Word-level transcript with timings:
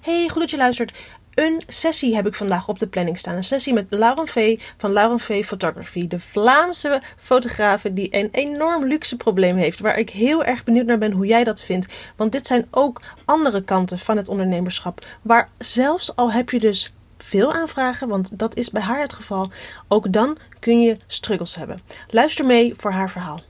Hey, 0.00 0.28
goed 0.28 0.40
dat 0.40 0.50
je 0.50 0.56
luistert. 0.56 0.98
Een 1.34 1.62
sessie 1.66 2.14
heb 2.14 2.26
ik 2.26 2.34
vandaag 2.34 2.68
op 2.68 2.78
de 2.78 2.86
planning 2.86 3.18
staan. 3.18 3.36
Een 3.36 3.42
sessie 3.42 3.72
met 3.72 3.86
Lauren 3.88 4.28
V 4.28 4.60
van 4.76 4.92
Lauren 4.92 5.20
V 5.20 5.46
Photography. 5.46 6.06
De 6.06 6.20
Vlaamse 6.20 7.02
fotografe 7.16 7.92
die 7.92 8.16
een 8.16 8.28
enorm 8.32 8.86
luxe 8.86 9.16
probleem 9.16 9.56
heeft. 9.56 9.80
Waar 9.80 9.98
ik 9.98 10.10
heel 10.10 10.44
erg 10.44 10.64
benieuwd 10.64 10.86
naar 10.86 10.98
ben 10.98 11.12
hoe 11.12 11.26
jij 11.26 11.44
dat 11.44 11.62
vindt. 11.62 11.86
Want 12.16 12.32
dit 12.32 12.46
zijn 12.46 12.66
ook 12.70 13.00
andere 13.24 13.62
kanten 13.62 13.98
van 13.98 14.16
het 14.16 14.28
ondernemerschap. 14.28 15.06
Waar 15.22 15.48
zelfs 15.58 16.16
al 16.16 16.32
heb 16.32 16.50
je 16.50 16.60
dus 16.60 16.90
veel 17.18 17.52
aanvragen, 17.52 18.08
want 18.08 18.38
dat 18.38 18.56
is 18.56 18.70
bij 18.70 18.82
haar 18.82 19.00
het 19.00 19.12
geval. 19.12 19.50
Ook 19.88 20.12
dan 20.12 20.36
kun 20.58 20.80
je 20.80 20.96
struggles 21.06 21.54
hebben. 21.54 21.80
Luister 22.08 22.46
mee 22.46 22.74
voor 22.76 22.92
haar 22.92 23.10
verhaal. 23.10 23.40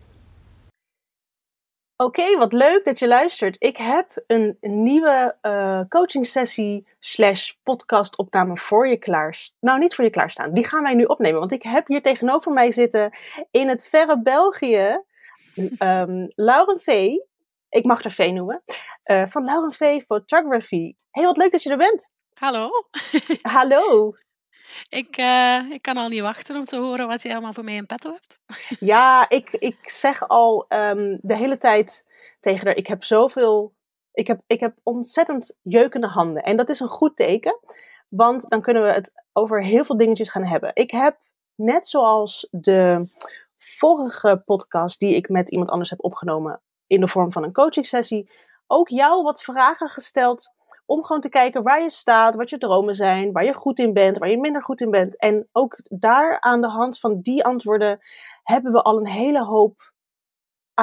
Oké, 2.00 2.38
wat 2.38 2.52
leuk 2.52 2.84
dat 2.84 2.98
je 2.98 3.08
luistert. 3.08 3.56
Ik 3.58 3.76
heb 3.76 4.22
een 4.26 4.56
nieuwe 4.60 5.36
uh, 5.42 5.80
coaching 5.88 6.26
sessie 6.26 6.84
slash 6.98 7.52
podcast 7.62 8.16
opname 8.16 8.56
voor 8.56 8.88
je 8.88 8.96
klaar. 8.96 9.48
Nou, 9.60 9.78
niet 9.78 9.94
voor 9.94 10.04
je 10.04 10.10
klaarstaan. 10.10 10.52
Die 10.52 10.66
gaan 10.66 10.82
wij 10.82 10.94
nu 10.94 11.04
opnemen. 11.04 11.38
Want 11.38 11.52
ik 11.52 11.62
heb 11.62 11.86
hier 11.86 12.02
tegenover 12.02 12.52
mij 12.52 12.70
zitten 12.70 13.10
in 13.50 13.68
het 13.68 13.88
verre 13.88 14.22
België 14.22 15.02
um, 15.78 16.24
Lauren 16.48 16.80
V. 16.80 17.16
Ik 17.68 17.84
mag 17.84 18.02
haar 18.02 18.12
V 18.12 18.30
noemen. 18.30 18.62
Uh, 19.04 19.26
van 19.26 19.44
Lauren 19.44 19.72
V 19.72 20.02
Photography. 20.02 20.94
Hey, 21.10 21.24
wat 21.24 21.36
leuk 21.36 21.52
dat 21.52 21.62
je 21.62 21.70
er 21.70 21.76
bent. 21.76 22.08
Hallo. 22.34 22.70
Hallo. 23.56 24.14
Ik, 24.88 25.18
uh, 25.18 25.70
ik 25.70 25.82
kan 25.82 25.96
al 25.96 26.08
niet 26.08 26.20
wachten 26.20 26.56
om 26.58 26.64
te 26.64 26.76
horen 26.76 27.06
wat 27.06 27.22
je 27.22 27.28
helemaal 27.28 27.52
voor 27.52 27.64
mij 27.64 27.74
in 27.74 27.86
petto 27.86 28.12
hebt. 28.12 28.40
Ja, 28.80 29.28
ik, 29.28 29.50
ik 29.50 29.88
zeg 29.88 30.28
al 30.28 30.66
um, 30.68 31.18
de 31.22 31.36
hele 31.36 31.58
tijd 31.58 32.04
tegen 32.40 32.66
haar, 32.66 32.76
ik 32.76 32.86
heb 32.86 33.04
zoveel, 33.04 33.74
ik 34.12 34.26
heb, 34.26 34.40
ik 34.46 34.60
heb 34.60 34.76
ontzettend 34.82 35.56
jeukende 35.62 36.06
handen. 36.06 36.42
En 36.42 36.56
dat 36.56 36.68
is 36.68 36.80
een 36.80 36.88
goed 36.88 37.16
teken, 37.16 37.58
want 38.08 38.48
dan 38.48 38.62
kunnen 38.62 38.82
we 38.82 38.92
het 38.92 39.12
over 39.32 39.62
heel 39.64 39.84
veel 39.84 39.96
dingetjes 39.96 40.30
gaan 40.30 40.44
hebben. 40.44 40.70
Ik 40.74 40.90
heb, 40.90 41.18
net 41.54 41.88
zoals 41.88 42.48
de 42.50 43.08
vorige 43.56 44.42
podcast 44.44 44.98
die 44.98 45.14
ik 45.14 45.28
met 45.28 45.50
iemand 45.50 45.70
anders 45.70 45.90
heb 45.90 46.04
opgenomen 46.04 46.60
in 46.86 47.00
de 47.00 47.08
vorm 47.08 47.32
van 47.32 47.42
een 47.42 47.52
coaching 47.52 47.86
sessie, 47.86 48.30
ook 48.66 48.88
jou 48.88 49.22
wat 49.22 49.42
vragen 49.42 49.88
gesteld 49.88 50.52
om 50.86 51.04
gewoon 51.04 51.20
te 51.20 51.28
kijken 51.28 51.62
waar 51.62 51.82
je 51.82 51.90
staat, 51.90 52.34
wat 52.34 52.50
je 52.50 52.58
dromen 52.58 52.94
zijn, 52.94 53.32
waar 53.32 53.44
je 53.44 53.54
goed 53.54 53.78
in 53.78 53.92
bent, 53.92 54.18
waar 54.18 54.30
je 54.30 54.38
minder 54.38 54.62
goed 54.62 54.80
in 54.80 54.90
bent. 54.90 55.18
En 55.18 55.48
ook 55.52 55.78
daar 55.82 56.40
aan 56.40 56.60
de 56.60 56.68
hand 56.68 56.98
van 56.98 57.20
die 57.20 57.44
antwoorden 57.44 57.98
hebben 58.42 58.72
we 58.72 58.82
al 58.82 58.98
een 58.98 59.08
hele 59.08 59.44
hoop 59.44 59.92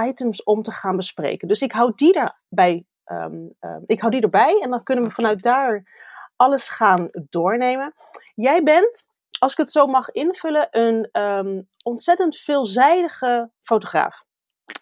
items 0.06 0.44
om 0.44 0.62
te 0.62 0.72
gaan 0.72 0.96
bespreken. 0.96 1.48
Dus 1.48 1.62
ik 1.62 1.72
hou 1.72 1.92
die 1.96 2.14
erbij, 2.14 2.86
um, 3.06 3.54
uh, 3.62 3.76
ik 3.86 4.00
hou 4.00 4.12
die 4.12 4.22
erbij 4.22 4.62
en 4.62 4.70
dan 4.70 4.84
kunnen 4.84 5.04
we 5.04 5.10
vanuit 5.10 5.44
daar 5.44 5.84
alles 6.36 6.70
gaan 6.70 7.10
doornemen. 7.30 7.94
Jij 8.36 8.64
bent, 8.64 9.06
als 9.40 9.52
ik 9.52 9.58
het 9.58 9.72
zo 9.72 9.88
mag 9.88 10.12
invullen, 10.12 10.68
een 10.72 11.10
um, 11.12 11.70
ontzettend 11.84 12.38
veelzijdige 12.38 13.52
fotograaf. 13.60 14.26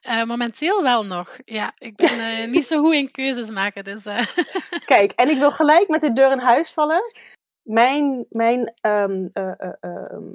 Uh, 0.08 0.24
momenteel 0.24 0.82
wel 0.82 1.06
nog. 1.06 1.38
Ja, 1.46 1.74
ik 1.78 1.96
ben 1.96 2.18
uh, 2.18 2.48
niet 2.54 2.66
zo 2.66 2.82
goed 2.82 2.94
in 2.94 3.12
keuzes 3.12 3.52
maken. 3.52 3.84
Dus, 3.84 4.06
uh. 4.06 4.22
Kijk, 4.86 5.12
en 5.12 5.30
ik 5.30 5.38
wil 5.38 5.52
gelijk 5.52 5.88
met 5.88 6.02
de 6.02 6.14
deur 6.14 6.32
in 6.32 6.40
huis 6.40 6.72
vallen. 6.72 7.02
Mijn, 7.62 8.26
mijn, 8.30 8.74
um, 8.82 9.30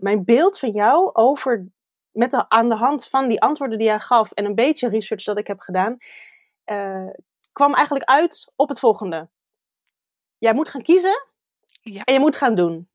mijn 0.01 0.25
beeld 0.25 0.59
van 0.59 0.71
jou 0.71 1.11
over, 1.13 1.67
met 2.11 2.31
de, 2.31 2.49
aan 2.49 2.69
de 2.69 2.75
hand 2.75 3.09
van 3.09 3.29
die 3.29 3.41
antwoorden 3.41 3.79
die 3.79 3.87
jij 3.87 4.01
gaf 4.01 4.33
en 4.33 4.45
een 4.45 4.55
beetje 4.55 4.89
research 4.89 5.25
dat 5.25 5.39
ik 5.39 5.47
heb 5.47 5.61
gedaan, 5.61 5.97
kwam 7.53 7.75
eigenlijk 7.75 8.05
uit 8.05 8.53
op 8.57 8.69
het 8.69 8.81
volgende. 8.81 9.29
Jij 10.39 10.55
moet 10.55 10.69
gaan 10.69 10.83
kiezen 10.83 11.27
ja. 11.83 12.03
en 12.05 12.13
je 12.13 12.21
moet 12.21 12.37
gaan 12.37 12.55
doen. 12.55 12.90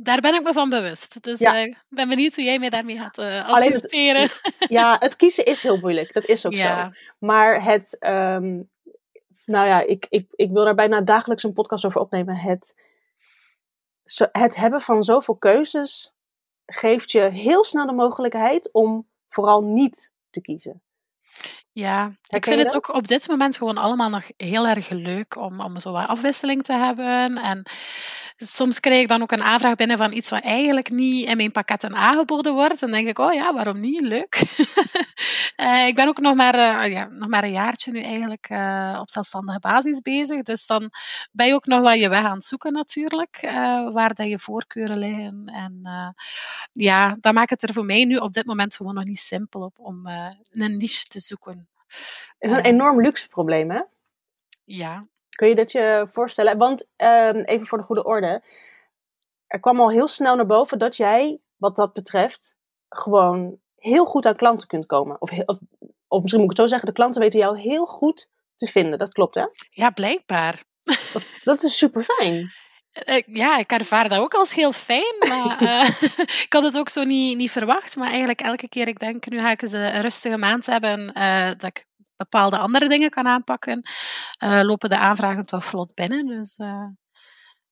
Daar 0.00 0.20
ben 0.20 0.34
ik 0.34 0.42
me 0.42 0.52
van 0.52 0.68
bewust. 0.68 1.22
Dus 1.22 1.38
ja. 1.38 1.54
ik 1.54 1.68
uh, 1.68 1.76
ben 1.88 2.08
benieuwd 2.08 2.34
hoe 2.34 2.44
jij 2.44 2.58
mij 2.58 2.70
daarmee 2.70 2.98
gaat 2.98 3.18
uh, 3.18 3.48
assisteren. 3.48 4.22
Het, 4.22 4.54
ja, 4.68 4.96
het 4.98 5.16
kiezen 5.16 5.44
is 5.44 5.62
heel 5.62 5.78
moeilijk. 5.78 6.12
Dat 6.12 6.26
is 6.26 6.46
ook 6.46 6.52
ja. 6.52 6.84
zo. 6.84 6.90
Maar 7.18 7.64
het, 7.64 7.96
um, 8.00 8.70
nou 9.44 9.66
ja, 9.66 9.80
ik, 9.80 10.06
ik, 10.08 10.26
ik 10.34 10.50
wil 10.50 10.64
daar 10.64 10.74
bijna 10.74 11.00
dagelijks 11.00 11.42
een 11.42 11.52
podcast 11.52 11.84
over 11.84 12.00
opnemen. 12.00 12.36
Het, 12.36 12.76
het 14.32 14.56
hebben 14.56 14.80
van 14.80 15.02
zoveel 15.02 15.36
keuzes 15.36 16.14
geeft 16.66 17.10
je 17.10 17.20
heel 17.20 17.64
snel 17.64 17.86
de 17.86 17.92
mogelijkheid 17.92 18.72
om 18.72 19.08
vooral 19.28 19.62
niet 19.62 20.12
te 20.30 20.40
kiezen. 20.40 20.82
Ja, 21.74 22.12
ik 22.28 22.44
vind 22.44 22.58
het 22.58 22.74
ook 22.74 22.94
op 22.94 23.08
dit 23.08 23.28
moment 23.28 23.56
gewoon 23.56 23.76
allemaal 23.76 24.08
nog 24.08 24.24
heel 24.36 24.66
erg 24.66 24.88
leuk 24.88 25.36
om, 25.36 25.60
om 25.60 25.80
zo 25.80 25.92
wat 25.92 26.06
afwisseling 26.06 26.62
te 26.62 26.72
hebben. 26.72 27.36
En 27.36 27.62
soms 28.36 28.80
krijg 28.80 29.00
ik 29.00 29.08
dan 29.08 29.22
ook 29.22 29.32
een 29.32 29.42
aanvraag 29.42 29.74
binnen 29.74 29.96
van 29.96 30.12
iets 30.12 30.30
wat 30.30 30.42
eigenlijk 30.42 30.90
niet 30.90 31.28
in 31.28 31.36
mijn 31.36 31.52
pakketten 31.52 31.94
aangeboden 31.94 32.54
wordt. 32.54 32.82
En 32.82 32.90
dan 32.90 32.90
denk 32.90 33.08
ik, 33.08 33.18
oh 33.18 33.32
ja, 33.32 33.54
waarom 33.54 33.80
niet? 33.80 34.00
Leuk. 34.00 34.42
uh, 35.56 35.86
ik 35.88 35.94
ben 35.94 36.08
ook 36.08 36.18
nog 36.18 36.34
maar, 36.34 36.54
uh, 36.54 36.92
ja, 36.92 37.08
nog 37.10 37.28
maar 37.28 37.44
een 37.44 37.52
jaartje 37.52 37.92
nu 37.92 38.00
eigenlijk 38.00 38.48
uh, 38.50 38.98
op 39.00 39.10
zelfstandige 39.10 39.58
basis 39.58 40.00
bezig. 40.00 40.42
Dus 40.42 40.66
dan 40.66 40.90
ben 41.32 41.46
je 41.46 41.54
ook 41.54 41.66
nog 41.66 41.80
wel 41.80 41.92
je 41.92 42.08
weg 42.08 42.24
aan 42.24 42.34
het 42.34 42.44
zoeken 42.44 42.72
natuurlijk, 42.72 43.38
waar 43.92 44.14
dat 44.14 44.28
je 44.28 44.38
voorkeuren 44.38 44.98
liggen. 44.98 45.50
En 45.54 45.82
ja, 46.72 47.16
dat 47.20 47.34
maakt 47.34 47.50
het 47.50 47.62
er 47.62 47.72
voor 47.72 47.84
mij 47.84 48.04
nu 48.04 48.16
op 48.16 48.32
dit 48.32 48.46
moment 48.46 48.76
gewoon 48.76 48.94
nog 48.94 49.04
niet 49.04 49.18
simpel 49.18 49.60
op 49.60 49.78
om 49.78 50.06
een 50.50 50.76
niche 50.76 51.04
te 51.04 51.20
zoeken. 51.20 51.61
Het 52.38 52.50
is 52.50 52.56
een 52.56 52.64
enorm 52.64 53.00
luxe 53.00 53.28
probleem, 53.28 53.70
hè? 53.70 53.80
Ja, 54.64 55.06
Kun 55.36 55.48
je 55.48 55.54
dat 55.54 55.72
je 55.72 56.08
voorstellen? 56.10 56.58
Want 56.58 56.88
um, 56.96 57.36
even 57.36 57.66
voor 57.66 57.78
de 57.78 57.84
goede 57.84 58.04
orde. 58.04 58.42
Er 59.46 59.60
kwam 59.60 59.80
al 59.80 59.90
heel 59.90 60.08
snel 60.08 60.36
naar 60.36 60.46
boven 60.46 60.78
dat 60.78 60.96
jij, 60.96 61.40
wat 61.56 61.76
dat 61.76 61.92
betreft, 61.92 62.56
gewoon 62.88 63.58
heel 63.76 64.04
goed 64.04 64.26
aan 64.26 64.36
klanten 64.36 64.68
kunt 64.68 64.86
komen. 64.86 65.20
Of, 65.20 65.30
of, 65.30 65.58
of 66.08 66.20
misschien 66.20 66.42
moet 66.42 66.50
ik 66.50 66.56
het 66.56 66.66
zo 66.66 66.66
zeggen, 66.66 66.86
de 66.86 66.94
klanten 66.94 67.20
weten 67.20 67.38
jou 67.38 67.58
heel 67.58 67.86
goed 67.86 68.28
te 68.54 68.66
vinden. 68.66 68.98
Dat 68.98 69.12
klopt, 69.12 69.34
hè? 69.34 69.46
Ja, 69.70 69.90
blijkbaar. 69.90 70.62
Dat, 71.12 71.40
dat 71.44 71.62
is 71.62 71.76
super 71.76 72.02
fijn. 72.02 72.52
Ja, 73.26 73.58
ik 73.58 73.72
ervaar 73.72 74.08
dat 74.08 74.18
ook 74.18 74.34
als 74.34 74.54
heel 74.54 74.72
fijn. 74.72 75.16
Maar, 75.18 75.62
uh, 75.62 75.88
ik 76.46 76.52
had 76.52 76.62
het 76.62 76.78
ook 76.78 76.88
zo 76.88 77.04
niet, 77.04 77.36
niet 77.36 77.50
verwacht. 77.50 77.96
Maar 77.96 78.08
eigenlijk 78.08 78.40
elke 78.40 78.68
keer 78.68 78.88
ik 78.88 78.98
denk, 78.98 79.28
nu 79.28 79.40
ga 79.40 79.50
ik 79.50 79.62
eens 79.62 79.72
een 79.72 80.00
rustige 80.00 80.38
maand 80.38 80.66
hebben. 80.66 81.12
Uh, 81.16 81.46
dat 81.46 81.64
ik 81.64 81.86
bepaalde 82.16 82.58
andere 82.58 82.88
dingen 82.88 83.10
kan 83.10 83.26
aanpakken, 83.26 83.82
uh, 84.44 84.60
lopen 84.62 84.88
de 84.88 84.98
aanvragen 84.98 85.46
toch 85.46 85.64
vlot 85.64 85.94
binnen. 85.94 86.26
Dus 86.26 86.56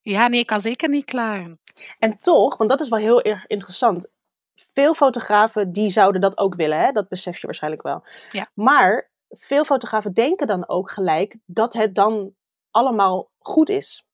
ja, 0.03 0.29
nee, 0.29 0.41
ik 0.41 0.47
kan 0.47 0.61
zeker 0.61 0.89
niet 0.89 1.05
klagen. 1.05 1.61
En 1.99 2.19
toch, 2.19 2.57
want 2.57 2.71
dat 2.71 2.81
is 2.81 2.89
wel 2.89 2.99
heel 2.99 3.23
erg 3.23 3.47
interessant. 3.47 4.11
Veel 4.55 4.95
fotografen 4.95 5.73
die 5.73 5.91
zouden 5.91 6.21
dat 6.21 6.39
ook 6.39 6.55
willen, 6.55 6.81
hè? 6.81 6.93
dat 6.93 7.09
besef 7.09 7.41
je 7.41 7.47
waarschijnlijk 7.47 7.83
wel. 7.83 8.05
Ja. 8.31 8.47
Maar 8.55 9.11
veel 9.29 9.65
fotografen 9.65 10.13
denken 10.13 10.47
dan 10.47 10.69
ook 10.69 10.91
gelijk 10.91 11.37
dat 11.47 11.75
het 11.75 11.95
dan 11.95 12.35
allemaal 12.71 13.31
goed 13.39 13.69
is. 13.69 14.05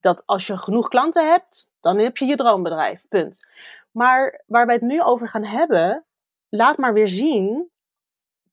Dat 0.00 0.22
als 0.26 0.46
je 0.46 0.58
genoeg 0.58 0.88
klanten 0.88 1.30
hebt, 1.30 1.72
dan 1.80 1.98
heb 1.98 2.16
je 2.16 2.24
je 2.24 2.36
droombedrijf. 2.36 3.04
Punt. 3.08 3.46
Maar 3.90 4.42
waar 4.46 4.66
wij 4.66 4.74
het 4.74 4.84
nu 4.84 5.02
over 5.02 5.28
gaan 5.28 5.44
hebben, 5.44 6.04
laat 6.48 6.76
maar 6.76 6.92
weer 6.92 7.08
zien 7.08 7.70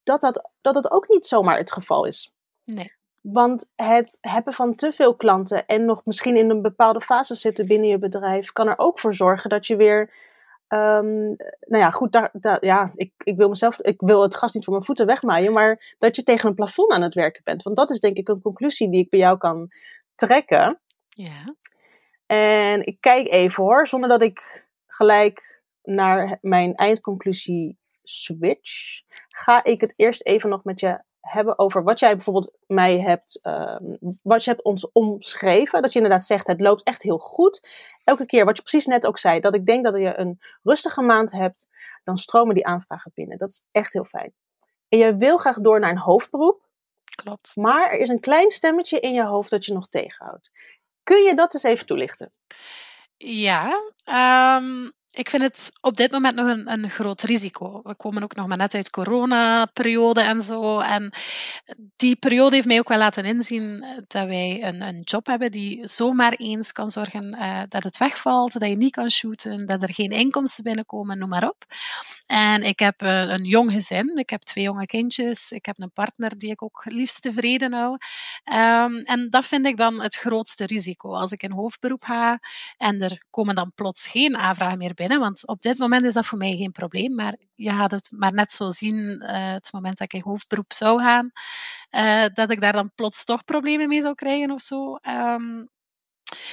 dat 0.03 0.21
dat, 0.21 0.49
dat 0.61 0.73
dat 0.73 0.91
ook 0.91 1.07
niet 1.07 1.27
zomaar 1.27 1.57
het 1.57 1.71
geval 1.71 2.05
is. 2.05 2.33
Nee. 2.63 2.95
Want 3.21 3.71
het 3.75 4.17
hebben 4.21 4.53
van 4.53 4.75
te 4.75 4.91
veel 4.91 5.15
klanten 5.15 5.65
en 5.65 5.85
nog 5.85 6.01
misschien 6.05 6.37
in 6.37 6.49
een 6.49 6.61
bepaalde 6.61 7.01
fase 7.01 7.35
zitten 7.35 7.67
binnen 7.67 7.89
je 7.89 7.99
bedrijf, 7.99 8.51
kan 8.51 8.67
er 8.67 8.77
ook 8.77 8.99
voor 8.99 9.13
zorgen 9.13 9.49
dat 9.49 9.67
je 9.67 9.75
weer. 9.75 9.99
Um, 10.69 11.35
nou 11.59 11.83
ja, 11.83 11.91
goed, 11.91 12.11
daar, 12.11 12.29
daar, 12.33 12.65
ja, 12.65 12.91
ik, 12.95 13.11
ik 13.17 13.37
wil 13.37 13.49
mezelf, 13.49 13.79
ik 13.79 14.01
wil 14.01 14.21
het 14.21 14.35
gas 14.35 14.53
niet 14.53 14.63
voor 14.63 14.73
mijn 14.73 14.85
voeten 14.85 15.05
wegmaaien, 15.05 15.53
maar 15.53 15.95
dat 15.99 16.15
je 16.15 16.23
tegen 16.23 16.49
een 16.49 16.55
plafond 16.55 16.91
aan 16.91 17.01
het 17.01 17.13
werken 17.13 17.41
bent. 17.43 17.63
Want 17.63 17.75
dat 17.75 17.89
is 17.89 17.99
denk 17.99 18.17
ik 18.17 18.27
een 18.27 18.41
conclusie 18.41 18.89
die 18.89 19.03
ik 19.03 19.09
bij 19.09 19.19
jou 19.19 19.37
kan 19.37 19.71
trekken. 20.15 20.79
Ja. 21.17 21.55
En 22.25 22.85
ik 22.85 23.01
kijk 23.01 23.27
even 23.27 23.63
hoor, 23.63 23.87
zonder 23.87 24.09
dat 24.09 24.21
ik 24.21 24.67
gelijk 24.87 25.61
naar 25.83 26.37
mijn 26.41 26.75
eindconclusie 26.75 27.77
switch, 28.03 29.01
ga 29.27 29.63
ik 29.63 29.81
het 29.81 29.93
eerst 29.95 30.25
even 30.25 30.49
nog 30.49 30.63
met 30.63 30.79
je 30.79 31.03
hebben 31.21 31.59
over 31.59 31.83
wat 31.83 31.99
jij 31.99 32.15
bijvoorbeeld 32.15 32.51
mij 32.67 32.99
hebt, 32.99 33.39
uh, 33.43 33.77
wat 34.23 34.43
je 34.43 34.49
hebt 34.49 34.63
ons 34.63 34.91
omschreven. 34.91 35.81
Dat 35.81 35.93
je 35.93 35.99
inderdaad 35.99 36.25
zegt, 36.25 36.47
het 36.47 36.61
loopt 36.61 36.83
echt 36.83 37.01
heel 37.01 37.17
goed. 37.17 37.67
Elke 38.03 38.25
keer, 38.25 38.45
wat 38.45 38.55
je 38.55 38.61
precies 38.61 38.85
net 38.85 39.07
ook 39.07 39.17
zei, 39.17 39.39
dat 39.39 39.55
ik 39.55 39.65
denk 39.65 39.83
dat 39.83 39.93
je 39.95 40.17
een 40.17 40.39
rustige 40.63 41.01
maand 41.01 41.31
hebt, 41.31 41.69
dan 42.03 42.17
stromen 42.17 42.55
die 42.55 42.65
aanvragen 42.65 43.11
binnen. 43.13 43.37
Dat 43.37 43.51
is 43.51 43.67
echt 43.71 43.93
heel 43.93 44.05
fijn. 44.05 44.33
En 44.89 44.97
je 44.97 45.15
wil 45.15 45.37
graag 45.37 45.59
door 45.59 45.79
naar 45.79 45.91
een 45.91 45.97
hoofdberoep. 45.97 46.65
Klopt. 47.15 47.55
Maar 47.55 47.89
er 47.91 47.99
is 47.99 48.09
een 48.09 48.19
klein 48.19 48.51
stemmetje 48.51 48.99
in 48.99 49.13
je 49.13 49.25
hoofd 49.25 49.49
dat 49.49 49.65
je 49.65 49.73
nog 49.73 49.87
tegenhoudt. 49.87 50.51
Kun 51.07 51.23
je 51.23 51.35
dat 51.35 51.53
eens 51.53 51.63
even 51.63 51.85
toelichten? 51.85 52.31
Ja, 53.17 53.71
um, 54.59 54.91
ik 55.11 55.29
vind 55.29 55.43
het 55.43 55.71
op 55.81 55.97
dit 55.97 56.11
moment 56.11 56.35
nog 56.35 56.47
een, 56.47 56.71
een 56.71 56.89
groot 56.89 57.21
risico. 57.21 57.81
We 57.83 57.95
komen 57.95 58.23
ook 58.23 58.35
nog 58.35 58.47
maar 58.47 58.57
net 58.57 58.73
uit 58.73 58.89
corona-periode 58.89 60.21
en 60.21 60.41
zo. 60.41 60.79
En 60.79 61.11
die 61.95 62.15
periode 62.15 62.55
heeft 62.55 62.67
mij 62.67 62.79
ook 62.79 62.87
wel 62.87 62.97
laten 62.97 63.25
inzien 63.25 63.85
dat 64.07 64.25
wij 64.25 64.63
een, 64.63 64.81
een 64.81 65.01
job 65.03 65.25
hebben 65.25 65.51
die 65.51 65.87
zomaar 65.87 66.33
eens 66.33 66.71
kan 66.71 66.89
zorgen 66.89 67.35
uh, 67.35 67.61
dat 67.67 67.83
het 67.83 67.97
wegvalt, 67.97 68.59
dat 68.59 68.69
je 68.69 68.75
niet 68.75 68.91
kan 68.91 69.09
shooten, 69.09 69.65
dat 69.65 69.81
er 69.81 69.93
geen 69.93 70.11
inkomsten 70.11 70.63
binnenkomen, 70.63 71.17
noem 71.17 71.29
maar 71.29 71.47
op. 71.47 71.65
En 72.27 72.63
ik 72.63 72.79
heb 72.79 73.01
uh, 73.01 73.29
een 73.29 73.43
jong 73.43 73.71
gezin, 73.71 74.17
ik 74.17 74.29
heb 74.29 74.41
twee 74.41 74.63
jonge 74.63 74.85
kindjes, 74.85 75.51
ik 75.51 75.65
heb 75.65 75.79
een 75.79 75.91
partner 75.91 76.37
die 76.37 76.51
ik 76.51 76.63
ook 76.63 76.85
liefst 76.85 77.21
tevreden 77.21 77.73
hou. 77.73 77.91
Um, 77.93 78.97
en 78.97 79.27
dat 79.29 79.45
vind 79.45 79.65
ik 79.65 79.77
dan 79.77 80.01
het 80.01 80.15
grootste 80.15 80.65
risico. 80.65 81.13
Als 81.13 81.31
ik 81.31 81.43
in 81.43 81.51
hoofdberoep 81.51 82.03
ga 82.03 82.39
en 82.77 83.01
er 83.01 83.23
komen 83.29 83.55
dan 83.55 83.71
plots 83.75 84.07
geen 84.07 84.37
aanvragen 84.37 84.77
meer 84.77 84.93
binnen 84.97 85.19
want 85.19 85.47
op 85.47 85.61
dit 85.61 85.77
moment 85.77 86.03
is 86.03 86.13
dat 86.13 86.25
voor 86.25 86.37
mij 86.37 86.55
geen 86.55 86.71
probleem. 86.71 87.15
Maar 87.15 87.35
je 87.55 87.69
gaat 87.69 87.91
het 87.91 88.11
maar 88.15 88.33
net 88.33 88.53
zo 88.53 88.69
zien, 88.69 88.95
uh, 88.95 89.51
het 89.51 89.69
moment 89.71 89.97
dat 89.97 90.13
ik 90.13 90.19
in 90.19 90.29
hoofdberoep 90.29 90.73
zou 90.73 90.99
gaan, 90.99 91.31
uh, 91.91 92.25
dat 92.33 92.49
ik 92.49 92.61
daar 92.61 92.73
dan 92.73 92.91
plots 92.95 93.23
toch 93.23 93.45
problemen 93.45 93.87
mee 93.87 94.01
zou 94.01 94.15
krijgen 94.15 94.51
of 94.51 94.61
zo. 94.61 94.97
Um, 95.01 95.69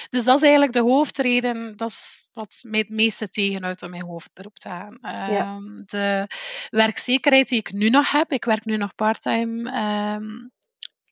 dus 0.08 0.24
dat 0.24 0.36
is 0.36 0.42
eigenlijk 0.42 0.72
de 0.72 0.80
hoofdreden, 0.82 1.76
dat 1.76 1.88
is 1.88 2.28
wat 2.32 2.58
mij 2.62 2.78
het 2.78 2.88
meeste 2.88 3.28
tegenhoudt 3.28 3.82
om 3.82 3.90
mijn 3.90 4.04
hoofdberoep 4.04 4.58
te 4.58 4.68
gaan. 4.68 4.98
Ja. 5.00 5.54
Um, 5.54 5.82
de 5.84 6.26
werkzekerheid 6.70 7.48
die 7.48 7.58
ik 7.58 7.72
nu 7.72 7.90
nog 7.90 8.10
heb, 8.10 8.32
ik 8.32 8.44
werk 8.44 8.64
nu 8.64 8.76
nog 8.76 8.94
parttime 8.94 9.76
um, 10.16 10.52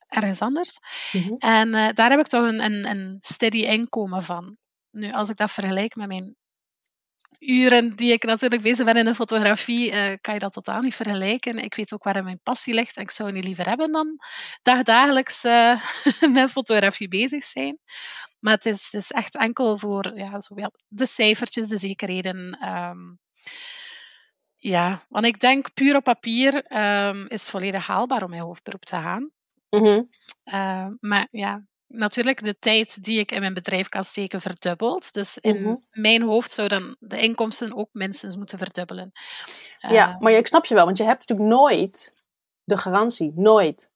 ergens 0.08 0.40
anders. 0.40 0.78
Mm 1.12 1.22
-hmm. 1.22 1.36
En 1.38 1.68
uh, 1.68 1.88
daar 1.92 2.10
heb 2.10 2.18
ik 2.18 2.26
toch 2.26 2.48
een, 2.48 2.64
een, 2.64 2.88
een 2.88 3.16
steady 3.20 3.64
inkomen 3.64 4.22
van. 4.22 4.56
Nu, 4.90 5.12
als 5.12 5.28
ik 5.28 5.36
dat 5.36 5.50
vergelijk 5.50 5.96
met 5.96 6.08
mijn 6.08 6.36
uren 7.42 7.90
die 7.90 8.12
ik 8.12 8.24
natuurlijk 8.24 8.62
bezig 8.62 8.84
ben 8.84 8.96
in 8.96 9.04
de 9.04 9.14
fotografie, 9.14 9.92
uh, 9.92 10.12
kan 10.20 10.34
je 10.34 10.40
dat 10.40 10.52
totaal 10.52 10.80
niet 10.80 10.94
vergelijken. 10.94 11.58
Ik 11.58 11.74
weet 11.74 11.92
ook 11.92 12.04
waar 12.04 12.24
mijn 12.24 12.40
passie 12.42 12.74
ligt 12.74 12.96
en 12.96 13.02
ik 13.02 13.10
zou 13.10 13.32
niet 13.32 13.44
liever 13.44 13.68
hebben 13.68 13.92
dan 13.92 14.18
dagdagelijks 14.62 15.44
uh, 15.44 15.84
met 16.34 16.50
fotografie 16.50 17.08
bezig 17.08 17.44
zijn. 17.44 17.78
Maar 18.38 18.54
het 18.54 18.66
is, 18.66 18.94
is 18.94 19.10
echt 19.10 19.36
enkel 19.36 19.78
voor 19.78 20.16
ja, 20.16 20.40
zo, 20.40 20.54
ja, 20.56 20.70
de 20.88 21.06
cijfertjes, 21.06 21.68
de 21.68 21.76
zekerheden. 21.78 22.68
Um, 22.68 23.18
ja, 24.56 25.02
want 25.08 25.26
ik 25.26 25.38
denk 25.38 25.72
puur 25.74 25.96
op 25.96 26.04
papier 26.04 26.54
um, 26.54 27.26
is 27.28 27.40
het 27.40 27.50
volledig 27.50 27.86
haalbaar 27.86 28.22
om 28.22 28.30
mijn 28.30 28.42
hoofdberoep 28.42 28.84
te 28.84 28.96
gaan. 28.96 29.30
Mm 29.70 29.84
-hmm. 29.84 30.08
uh, 30.52 30.88
maar 31.00 31.26
ja, 31.30 31.66
natuurlijk 31.92 32.42
de 32.42 32.58
tijd 32.58 33.04
die 33.04 33.18
ik 33.18 33.32
in 33.32 33.40
mijn 33.40 33.54
bedrijf 33.54 33.88
kan 33.88 34.04
steken 34.04 34.40
verdubbelt. 34.40 35.12
Dus 35.12 35.38
in 35.38 35.58
mm 35.58 35.64
-hmm. 35.64 35.84
mijn 35.90 36.22
hoofd 36.22 36.52
zou 36.52 36.68
dan 36.68 36.96
de 36.98 37.20
inkomsten 37.20 37.76
ook 37.76 37.88
minstens 37.92 38.36
moeten 38.36 38.58
verdubbelen. 38.58 39.12
Ja, 39.78 40.08
uh, 40.08 40.20
maar 40.20 40.32
ik 40.32 40.46
snap 40.46 40.64
je 40.64 40.74
wel, 40.74 40.84
want 40.84 40.98
je 40.98 41.04
hebt 41.04 41.28
natuurlijk 41.28 41.48
nooit 41.48 42.14
de 42.64 42.76
garantie, 42.76 43.32
nooit, 43.34 43.90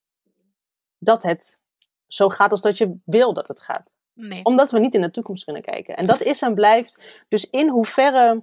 dat 0.99 1.23
het 1.23 1.61
zo 2.07 2.29
gaat 2.29 2.51
als 2.51 2.61
dat 2.61 2.79
je 2.79 2.97
wil 3.05 3.33
dat 3.35 3.49
het 3.49 3.61
gaat. 3.61 3.93
Nee. 4.13 4.45
Omdat 4.45 4.71
we 4.71 4.79
niet 4.79 4.95
in 4.95 5.01
de 5.01 5.11
toekomst 5.11 5.45
kunnen 5.45 5.63
kijken. 5.63 5.97
En 5.97 6.07
dat 6.07 6.23
is 6.23 6.43
en 6.43 6.55
blijft. 6.55 7.25
Dus 7.29 7.51
in 7.51 7.69
hoeverre 7.69 8.43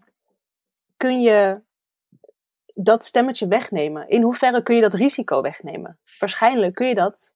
kun 0.98 1.22
je 1.22 1.62
dat 2.66 3.06
stemmetje 3.06 3.48
wegnemen? 3.48 4.10
In 4.10 4.22
hoeverre 4.22 4.64
kun 4.64 4.76
je 4.76 4.82
dat 4.82 4.94
risico 4.94 5.42
wegnemen? 5.42 6.00
Waarschijnlijk 6.20 6.76
kun 6.76 6.88
je 6.88 6.96
dat 6.96 7.34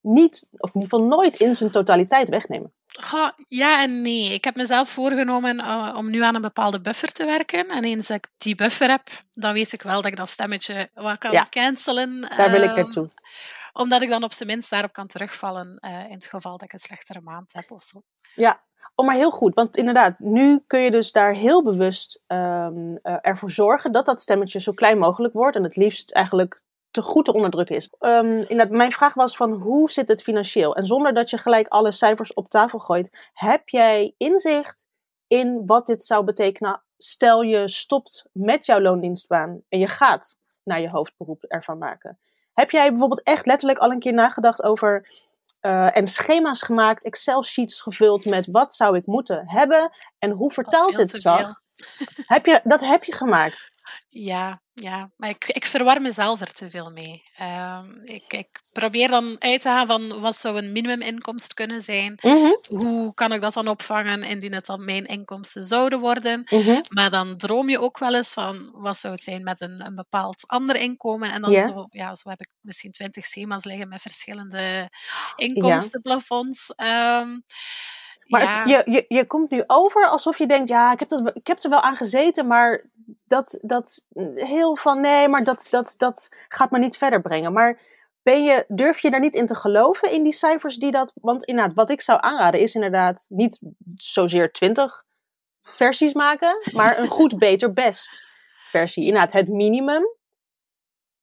niet, 0.00 0.48
of 0.56 0.74
in 0.74 0.80
ieder 0.80 0.98
geval 0.98 1.06
nooit 1.06 1.36
in 1.36 1.54
zijn 1.54 1.70
totaliteit 1.70 2.28
wegnemen. 2.28 2.72
Goh, 3.00 3.28
ja 3.48 3.82
en 3.82 4.02
nee. 4.02 4.34
Ik 4.34 4.44
heb 4.44 4.56
mezelf 4.56 4.88
voorgenomen 4.88 5.58
uh, 5.58 5.94
om 5.96 6.10
nu 6.10 6.22
aan 6.22 6.34
een 6.34 6.40
bepaalde 6.40 6.80
buffer 6.80 7.12
te 7.12 7.24
werken. 7.24 7.68
En 7.68 7.84
eens 7.84 8.06
dat 8.06 8.16
ik 8.16 8.28
die 8.36 8.54
buffer 8.54 8.88
heb, 8.88 9.08
dan 9.30 9.52
weet 9.52 9.72
ik 9.72 9.82
wel 9.82 9.94
dat 9.94 10.10
ik 10.10 10.16
dat 10.16 10.28
stemmetje 10.28 10.88
wat 10.94 11.18
kan 11.18 11.32
ja, 11.32 11.46
cancelen. 11.50 12.20
Daar 12.36 12.50
wil 12.50 12.62
ik 12.62 12.76
naartoe. 12.76 13.02
Um, 13.02 13.10
omdat 13.72 14.02
ik 14.02 14.08
dan 14.10 14.24
op 14.24 14.32
zijn 14.32 14.48
minst 14.48 14.70
daarop 14.70 14.92
kan 14.92 15.06
terugvallen 15.06 15.78
uh, 15.80 16.04
in 16.04 16.14
het 16.14 16.26
geval 16.26 16.52
dat 16.52 16.62
ik 16.62 16.72
een 16.72 16.78
slechtere 16.78 17.20
maand 17.20 17.52
heb 17.52 17.70
of 17.70 17.82
zo. 17.82 18.02
Ja, 18.34 18.60
oh, 18.94 19.06
maar 19.06 19.14
heel 19.14 19.30
goed. 19.30 19.54
Want 19.54 19.76
inderdaad, 19.76 20.18
nu 20.18 20.62
kun 20.66 20.80
je 20.80 20.90
dus 20.90 21.12
daar 21.12 21.34
heel 21.34 21.64
bewust 21.64 22.22
um, 22.26 22.98
uh, 23.02 23.16
ervoor 23.20 23.50
zorgen 23.50 23.92
dat 23.92 24.06
dat 24.06 24.20
stemmetje 24.20 24.60
zo 24.60 24.72
klein 24.72 24.98
mogelijk 24.98 25.34
wordt. 25.34 25.56
En 25.56 25.62
het 25.62 25.76
liefst 25.76 26.12
eigenlijk 26.12 26.62
te 26.90 27.02
goed 27.02 27.24
te 27.24 27.32
onderdrukken 27.32 27.76
is. 27.76 27.90
Um, 28.00 28.44
mijn 28.68 28.92
vraag 28.92 29.14
was 29.14 29.36
van 29.36 29.52
hoe 29.52 29.90
zit 29.90 30.08
het 30.08 30.22
financieel? 30.22 30.76
En 30.76 30.84
zonder 30.84 31.14
dat 31.14 31.30
je 31.30 31.38
gelijk 31.38 31.68
alle 31.68 31.92
cijfers 31.92 32.34
op 32.34 32.48
tafel 32.48 32.78
gooit, 32.78 33.28
heb 33.32 33.68
jij 33.68 34.14
inzicht 34.16 34.86
in 35.26 35.62
wat 35.66 35.86
dit 35.86 36.02
zou 36.02 36.24
betekenen? 36.24 36.82
Stel 36.96 37.42
je 37.42 37.68
stopt 37.68 38.24
met 38.32 38.66
jouw 38.66 38.80
loondienstbaan 38.80 39.62
en 39.68 39.78
je 39.78 39.86
gaat 39.86 40.36
naar 40.62 40.80
je 40.80 40.90
hoofdberoep 40.90 41.44
ervan 41.44 41.78
maken. 41.78 42.18
Heb 42.52 42.70
jij 42.70 42.90
bijvoorbeeld 42.90 43.22
echt 43.22 43.46
letterlijk 43.46 43.78
al 43.78 43.90
een 43.90 43.98
keer 43.98 44.12
nagedacht 44.12 44.62
over 44.62 45.08
uh, 45.62 45.96
en 45.96 46.06
schema's 46.06 46.62
gemaakt, 46.62 47.04
Excel-sheets 47.04 47.80
gevuld 47.80 48.24
met 48.24 48.46
wat 48.46 48.74
zou 48.74 48.96
ik 48.96 49.06
moeten 49.06 49.48
hebben 49.48 49.90
en 50.18 50.30
hoe 50.30 50.52
vertaalt 50.52 50.96
dit 50.96 51.10
zag? 51.10 51.60
Heb 52.26 52.46
je, 52.46 52.60
dat 52.64 52.80
heb 52.80 53.04
je 53.04 53.14
gemaakt. 53.14 53.69
Ja, 54.08 54.60
ja, 54.72 55.10
maar 55.16 55.28
ik, 55.28 55.48
ik 55.48 55.66
verwar 55.66 56.02
mezelf 56.02 56.40
er 56.40 56.52
te 56.52 56.70
veel 56.70 56.90
mee. 56.90 57.22
Um, 57.40 57.98
ik, 58.02 58.32
ik 58.32 58.60
probeer 58.72 59.08
dan 59.08 59.36
uit 59.38 59.60
te 59.60 59.68
gaan 59.68 59.86
van 59.86 60.20
wat 60.20 60.36
zou 60.36 60.58
een 60.58 60.72
minimuminkomst 60.72 61.54
kunnen 61.54 61.80
zijn. 61.80 62.18
Mm 62.22 62.30
-hmm. 62.30 62.58
Hoe 62.68 63.14
kan 63.14 63.32
ik 63.32 63.40
dat 63.40 63.52
dan 63.52 63.68
opvangen 63.68 64.22
indien 64.22 64.54
het 64.54 64.66
dan 64.66 64.84
mijn 64.84 65.06
inkomsten 65.06 65.62
zouden 65.62 66.00
worden? 66.00 66.46
Mm 66.50 66.60
-hmm. 66.60 66.84
Maar 66.88 67.10
dan 67.10 67.36
droom 67.36 67.68
je 67.68 67.80
ook 67.80 67.98
wel 67.98 68.14
eens 68.14 68.32
van 68.32 68.70
wat 68.74 68.96
zou 68.96 69.12
het 69.12 69.22
zijn 69.22 69.42
met 69.42 69.60
een, 69.60 69.86
een 69.86 69.94
bepaald 69.94 70.44
ander 70.46 70.76
inkomen. 70.76 71.30
En 71.32 71.40
dan 71.40 71.50
yeah. 71.50 71.66
zo, 71.66 71.86
ja, 71.90 72.14
zo 72.14 72.28
heb 72.28 72.40
ik 72.40 72.48
misschien 72.60 72.92
twintig 72.92 73.26
schema's 73.26 73.64
liggen 73.64 73.88
met 73.88 74.00
verschillende 74.00 74.90
inkomstenplafonds. 75.36 76.72
Yeah. 76.76 77.20
Um, 77.20 77.44
maar 78.30 78.42
ja. 78.42 78.64
je, 78.64 78.90
je, 78.90 79.04
je 79.08 79.26
komt 79.26 79.50
nu 79.50 79.62
over 79.66 80.06
alsof 80.06 80.38
je 80.38 80.46
denkt, 80.46 80.68
ja, 80.68 80.92
ik 80.92 80.98
heb, 80.98 81.08
dat, 81.08 81.30
ik 81.34 81.46
heb 81.46 81.58
er 81.62 81.70
wel 81.70 81.80
aan 81.80 81.96
gezeten, 81.96 82.46
maar 82.46 82.84
dat, 83.26 83.58
dat 83.62 84.06
heel 84.34 84.76
van 84.76 85.00
nee, 85.00 85.28
maar 85.28 85.44
dat, 85.44 85.66
dat, 85.70 85.94
dat 85.98 86.28
gaat 86.48 86.70
me 86.70 86.78
niet 86.78 86.96
verder 86.96 87.20
brengen. 87.20 87.52
Maar 87.52 87.80
ben 88.22 88.42
je, 88.42 88.64
durf 88.68 88.98
je 88.98 89.10
daar 89.10 89.20
niet 89.20 89.34
in 89.34 89.46
te 89.46 89.54
geloven 89.54 90.12
in 90.12 90.22
die 90.22 90.32
cijfers 90.32 90.76
die 90.76 90.90
dat. 90.90 91.12
Want 91.14 91.44
inderdaad, 91.44 91.74
wat 91.74 91.90
ik 91.90 92.00
zou 92.00 92.18
aanraden 92.22 92.60
is 92.60 92.74
inderdaad 92.74 93.26
niet 93.28 93.60
zozeer 93.96 94.52
20 94.52 95.04
versies 95.60 96.12
maken, 96.12 96.56
maar 96.72 96.98
een 96.98 97.08
goed, 97.08 97.38
beter, 97.48 97.72
best 97.72 98.22
versie. 98.70 99.04
Inderdaad, 99.04 99.32
het 99.32 99.48
minimum 99.48 100.18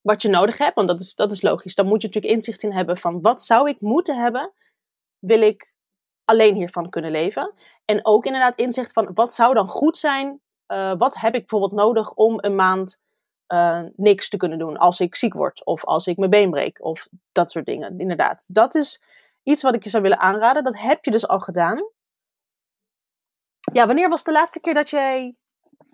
wat 0.01 0.21
je 0.21 0.29
nodig 0.29 0.57
hebt, 0.57 0.75
want 0.75 0.87
dat 0.87 1.01
is, 1.01 1.15
dat 1.15 1.31
is 1.31 1.41
logisch. 1.41 1.75
Dan 1.75 1.87
moet 1.87 2.01
je 2.01 2.07
natuurlijk 2.07 2.33
inzicht 2.33 2.63
in 2.63 2.73
hebben 2.73 2.97
van 2.97 3.21
wat 3.21 3.41
zou 3.41 3.69
ik 3.69 3.81
moeten 3.81 4.21
hebben, 4.21 4.53
wil 5.19 5.41
ik 5.41 5.75
alleen 6.27 6.55
hiervan 6.55 6.89
kunnen 6.89 7.11
leven. 7.11 7.53
En 7.85 8.05
ook 8.05 8.25
inderdaad 8.25 8.59
inzicht 8.59 8.93
van 8.93 9.09
wat 9.13 9.33
zou 9.33 9.53
dan 9.53 9.67
goed 9.67 9.97
zijn 9.97 10.41
uh, 10.67 10.93
wat 10.97 11.15
heb 11.15 11.35
ik 11.35 11.39
bijvoorbeeld 11.39 11.81
nodig 11.81 12.13
om 12.13 12.37
een 12.37 12.55
maand 12.55 13.01
uh, 13.47 13.81
niks 13.95 14.29
te 14.29 14.37
kunnen 14.37 14.59
doen 14.59 14.77
als 14.77 14.99
ik 14.99 15.15
ziek 15.15 15.33
word 15.33 15.65
of 15.65 15.85
als 15.85 16.07
ik 16.07 16.17
mijn 16.17 16.29
been 16.29 16.49
breek 16.49 16.83
of 16.83 17.07
dat 17.31 17.51
soort 17.51 17.65
dingen. 17.65 17.99
Inderdaad, 17.99 18.45
dat 18.47 18.75
is 18.75 19.03
iets 19.43 19.61
wat 19.61 19.75
ik 19.75 19.83
je 19.83 19.89
zou 19.89 20.03
willen 20.03 20.19
aanraden. 20.19 20.63
Dat 20.63 20.77
heb 20.77 21.05
je 21.05 21.11
dus 21.11 21.27
al 21.27 21.39
gedaan. 21.39 21.91
Ja, 23.73 23.85
wanneer 23.85 24.09
was 24.09 24.23
de 24.23 24.31
laatste 24.31 24.61
keer 24.61 24.73
dat 24.73 24.89
jij 24.89 25.35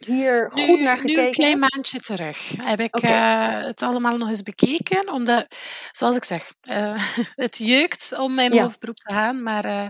hier 0.05 0.51
nu, 0.53 0.65
goed 0.65 0.79
naar 0.79 0.97
gekeken 0.97 1.21
Nu 1.21 1.27
een 1.27 1.31
klein 1.31 1.59
maandje 1.59 1.99
terug 1.99 2.51
heb 2.57 2.79
ik 2.79 2.95
okay. 2.95 3.59
uh, 3.59 3.65
het 3.65 3.81
allemaal 3.81 4.17
nog 4.17 4.29
eens 4.29 4.41
bekeken. 4.41 5.11
Omdat, 5.13 5.55
zoals 5.91 6.15
ik 6.15 6.23
zeg, 6.23 6.53
uh, 6.69 7.09
het 7.45 7.57
jeukt 7.57 8.17
om 8.17 8.33
mijn 8.33 8.53
ja. 8.53 8.61
hoofdberoep 8.61 8.97
te 8.97 9.13
gaan. 9.13 9.43
Maar 9.43 9.65
uh, 9.65 9.87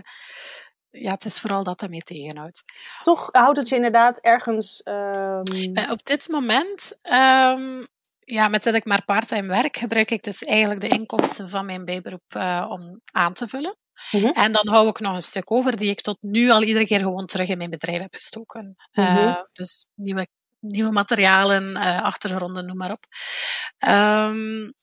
ja, 0.90 1.12
het 1.12 1.24
is 1.24 1.40
vooral 1.40 1.64
dat 1.64 1.80
dat 1.80 1.90
mee 1.90 2.02
tegenhoudt. 2.02 2.62
Toch 3.02 3.28
houdt 3.32 3.58
het 3.58 3.68
je 3.68 3.74
inderdaad 3.74 4.18
ergens. 4.18 4.80
Um... 4.84 5.42
Op 5.90 6.04
dit 6.04 6.28
moment, 6.28 7.00
um, 7.12 7.86
ja, 8.20 8.48
met 8.48 8.62
dat 8.62 8.74
ik 8.74 8.84
maar 8.84 9.04
parttime 9.04 9.48
werk, 9.48 9.76
gebruik 9.76 10.10
ik 10.10 10.22
dus 10.22 10.42
eigenlijk 10.42 10.80
de 10.80 10.88
inkomsten 10.88 11.48
van 11.48 11.66
mijn 11.66 11.84
bijberoep 11.84 12.36
om 12.68 13.00
aan 13.12 13.32
te 13.32 13.48
vullen. 13.48 13.76
Mm 14.10 14.20
-hmm. 14.20 14.30
En 14.30 14.52
dan 14.52 14.68
hou 14.68 14.88
ik 14.88 15.00
nog 15.00 15.14
een 15.14 15.22
stuk 15.22 15.50
over 15.50 15.76
die 15.76 15.90
ik 15.90 16.00
tot 16.00 16.16
nu 16.20 16.50
al 16.50 16.62
iedere 16.62 16.86
keer 16.86 16.98
gewoon 16.98 17.26
terug 17.26 17.48
in 17.48 17.58
mijn 17.58 17.70
bedrijf 17.70 17.98
heb 17.98 18.14
gestoken. 18.14 18.76
Mm 18.92 19.04
-hmm. 19.04 19.16
uh, 19.16 19.42
dus 19.52 19.86
nieuwe, 19.94 20.26
nieuwe 20.60 20.92
materialen, 20.92 21.70
uh, 21.70 22.02
achtergronden, 22.02 22.66
noem 22.66 22.76
maar 22.76 22.92
op. 22.92 23.04
Um, 23.88 24.74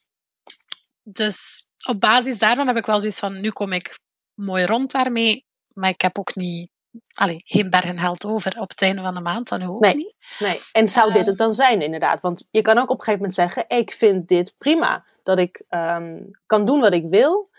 dus 1.04 1.68
op 1.88 2.00
basis 2.00 2.38
daarvan 2.38 2.68
heb 2.68 2.78
ik 2.78 2.86
wel 2.86 3.00
zoiets 3.00 3.20
van, 3.20 3.42
nu 3.42 3.50
kom 3.50 3.74
ik 3.74 4.00
mooi 4.34 4.66
rond 4.66 4.92
daarmee 4.92 5.46
maar 5.74 5.90
ik 5.90 6.02
heb 6.02 6.20
ook 6.20 6.36
niet, 6.36 6.70
allee, 7.14 7.42
geen 7.46 7.70
bergen 7.70 8.26
over 8.26 8.60
op 8.60 8.70
het 8.70 8.82
einde 8.82 9.02
van 9.02 9.14
de 9.14 9.22
maand, 9.22 9.50
dan 9.50 9.70
ook 9.70 9.80
nee, 9.80 9.96
niet. 9.96 10.16
Nee, 10.40 10.60
en 10.72 10.88
zou 10.88 11.10
uh, 11.10 11.14
dit 11.14 11.26
het 11.26 11.38
dan 11.38 11.54
zijn 11.54 11.82
inderdaad? 11.82 12.22
Want 12.22 12.44
je 12.52 12.62
kan 12.62 12.78
ook 12.78 12.90
op 12.90 12.98
een 13.00 13.04
gegeven 13.04 13.20
moment 13.20 13.34
zeggen, 13.34 13.66
ik 13.68 13.92
vind 13.92 14.28
dit 14.28 14.56
prima. 14.58 15.06
Dat 15.24 15.38
ik 15.38 15.64
um, 15.70 16.32
kan 16.46 16.66
doen 16.66 16.80
wat 16.80 16.94
ik 16.94 17.04
wil 17.10 17.50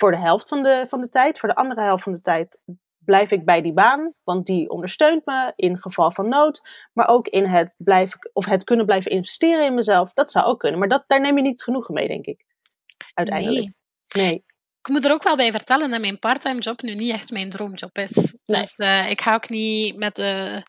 voor 0.00 0.10
de 0.10 0.18
helft 0.18 0.48
van 0.48 0.62
de, 0.62 0.84
van 0.88 1.00
de 1.00 1.08
tijd. 1.08 1.38
Voor 1.38 1.48
de 1.48 1.54
andere 1.54 1.82
helft 1.82 2.02
van 2.02 2.12
de 2.12 2.20
tijd 2.20 2.60
blijf 3.04 3.30
ik 3.30 3.44
bij 3.44 3.62
die 3.62 3.72
baan, 3.72 4.14
want 4.24 4.46
die 4.46 4.70
ondersteunt 4.70 5.26
me 5.26 5.52
in 5.56 5.78
geval 5.78 6.12
van 6.12 6.28
nood. 6.28 6.60
Maar 6.92 7.08
ook 7.08 7.28
in 7.28 7.46
het, 7.46 7.74
blijven, 7.78 8.30
of 8.32 8.44
het 8.44 8.64
kunnen 8.64 8.86
blijven 8.86 9.10
investeren 9.10 9.64
in 9.64 9.74
mezelf. 9.74 10.12
Dat 10.12 10.30
zou 10.30 10.46
ook 10.46 10.58
kunnen. 10.58 10.78
Maar 10.78 10.88
dat, 10.88 11.04
daar 11.06 11.20
neem 11.20 11.36
je 11.36 11.42
niet 11.42 11.62
genoegen 11.62 11.94
mee, 11.94 12.08
denk 12.08 12.26
ik. 12.26 12.44
Uiteindelijk. 13.14 13.72
Nee. 14.14 14.26
nee. 14.26 14.44
Ik 14.80 14.88
moet 14.88 15.04
er 15.04 15.12
ook 15.12 15.22
wel 15.22 15.36
bij 15.36 15.52
vertellen 15.52 15.90
dat 15.90 16.00
mijn 16.00 16.18
parttime 16.18 16.60
job 16.60 16.82
nu 16.82 16.94
niet 16.94 17.12
echt 17.12 17.30
mijn 17.30 17.50
droomjob 17.50 17.98
is. 17.98 18.40
Dus 18.44 18.78
uh, 18.78 19.10
ik 19.10 19.20
ga 19.20 19.34
ook 19.34 19.48
niet 19.48 19.96
met 19.96 20.14
de 20.14 20.62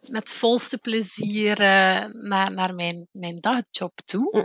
met 0.00 0.34
volste 0.34 0.78
plezier 0.78 1.60
uh, 1.60 2.04
naar, 2.04 2.52
naar 2.52 2.74
mijn, 2.74 3.08
mijn 3.12 3.40
dagjob 3.40 4.00
toe. 4.04 4.44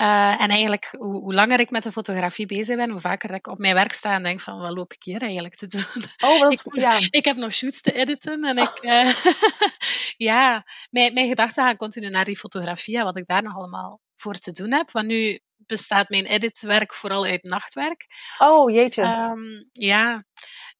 Uh, 0.00 0.42
en 0.42 0.48
eigenlijk, 0.50 0.94
hoe, 0.98 1.20
hoe, 1.20 1.34
langer 1.34 1.60
ik 1.60 1.70
met 1.70 1.82
de 1.82 1.92
fotografie 1.92 2.46
bezig 2.46 2.76
ben, 2.76 2.90
hoe 2.90 3.00
vaker 3.00 3.34
ik 3.34 3.46
op 3.46 3.58
mijn 3.58 3.74
werk 3.74 3.92
sta 3.92 4.14
en 4.14 4.22
denk 4.22 4.40
van, 4.40 4.58
wat 4.58 4.74
loop 4.74 4.92
ik 4.92 5.02
hier 5.02 5.22
eigenlijk 5.22 5.54
te 5.54 5.66
doen? 5.66 6.04
Oh, 6.30 6.40
dat 6.40 6.52
is, 6.52 6.58
ik, 6.64 6.76
ja. 6.76 6.98
ik 7.10 7.24
heb 7.24 7.36
nog 7.36 7.52
shoots 7.52 7.80
te 7.80 7.92
editen 7.92 8.44
en 8.44 8.58
ik... 8.58 8.82
Uh, 8.82 9.12
ja, 10.30 10.64
mijn, 10.90 11.14
mijn 11.14 11.28
gedachten 11.28 11.64
gaan 11.64 11.76
continu 11.76 12.08
naar 12.08 12.24
die 12.24 12.38
fotografie, 12.38 13.02
wat 13.02 13.16
ik 13.16 13.26
daar 13.26 13.42
nog 13.42 13.56
allemaal 13.56 14.00
voor 14.16 14.34
te 14.34 14.52
doen 14.52 14.72
heb. 14.72 14.90
Want 14.90 15.06
nu 15.06 15.38
bestaat 15.56 16.08
mijn 16.08 16.24
editwerk 16.24 16.94
vooral 16.94 17.24
uit 17.24 17.42
nachtwerk. 17.42 18.06
Oh, 18.38 18.70
jeetje. 18.70 19.02
Um, 19.02 19.68
ja, 19.72 20.24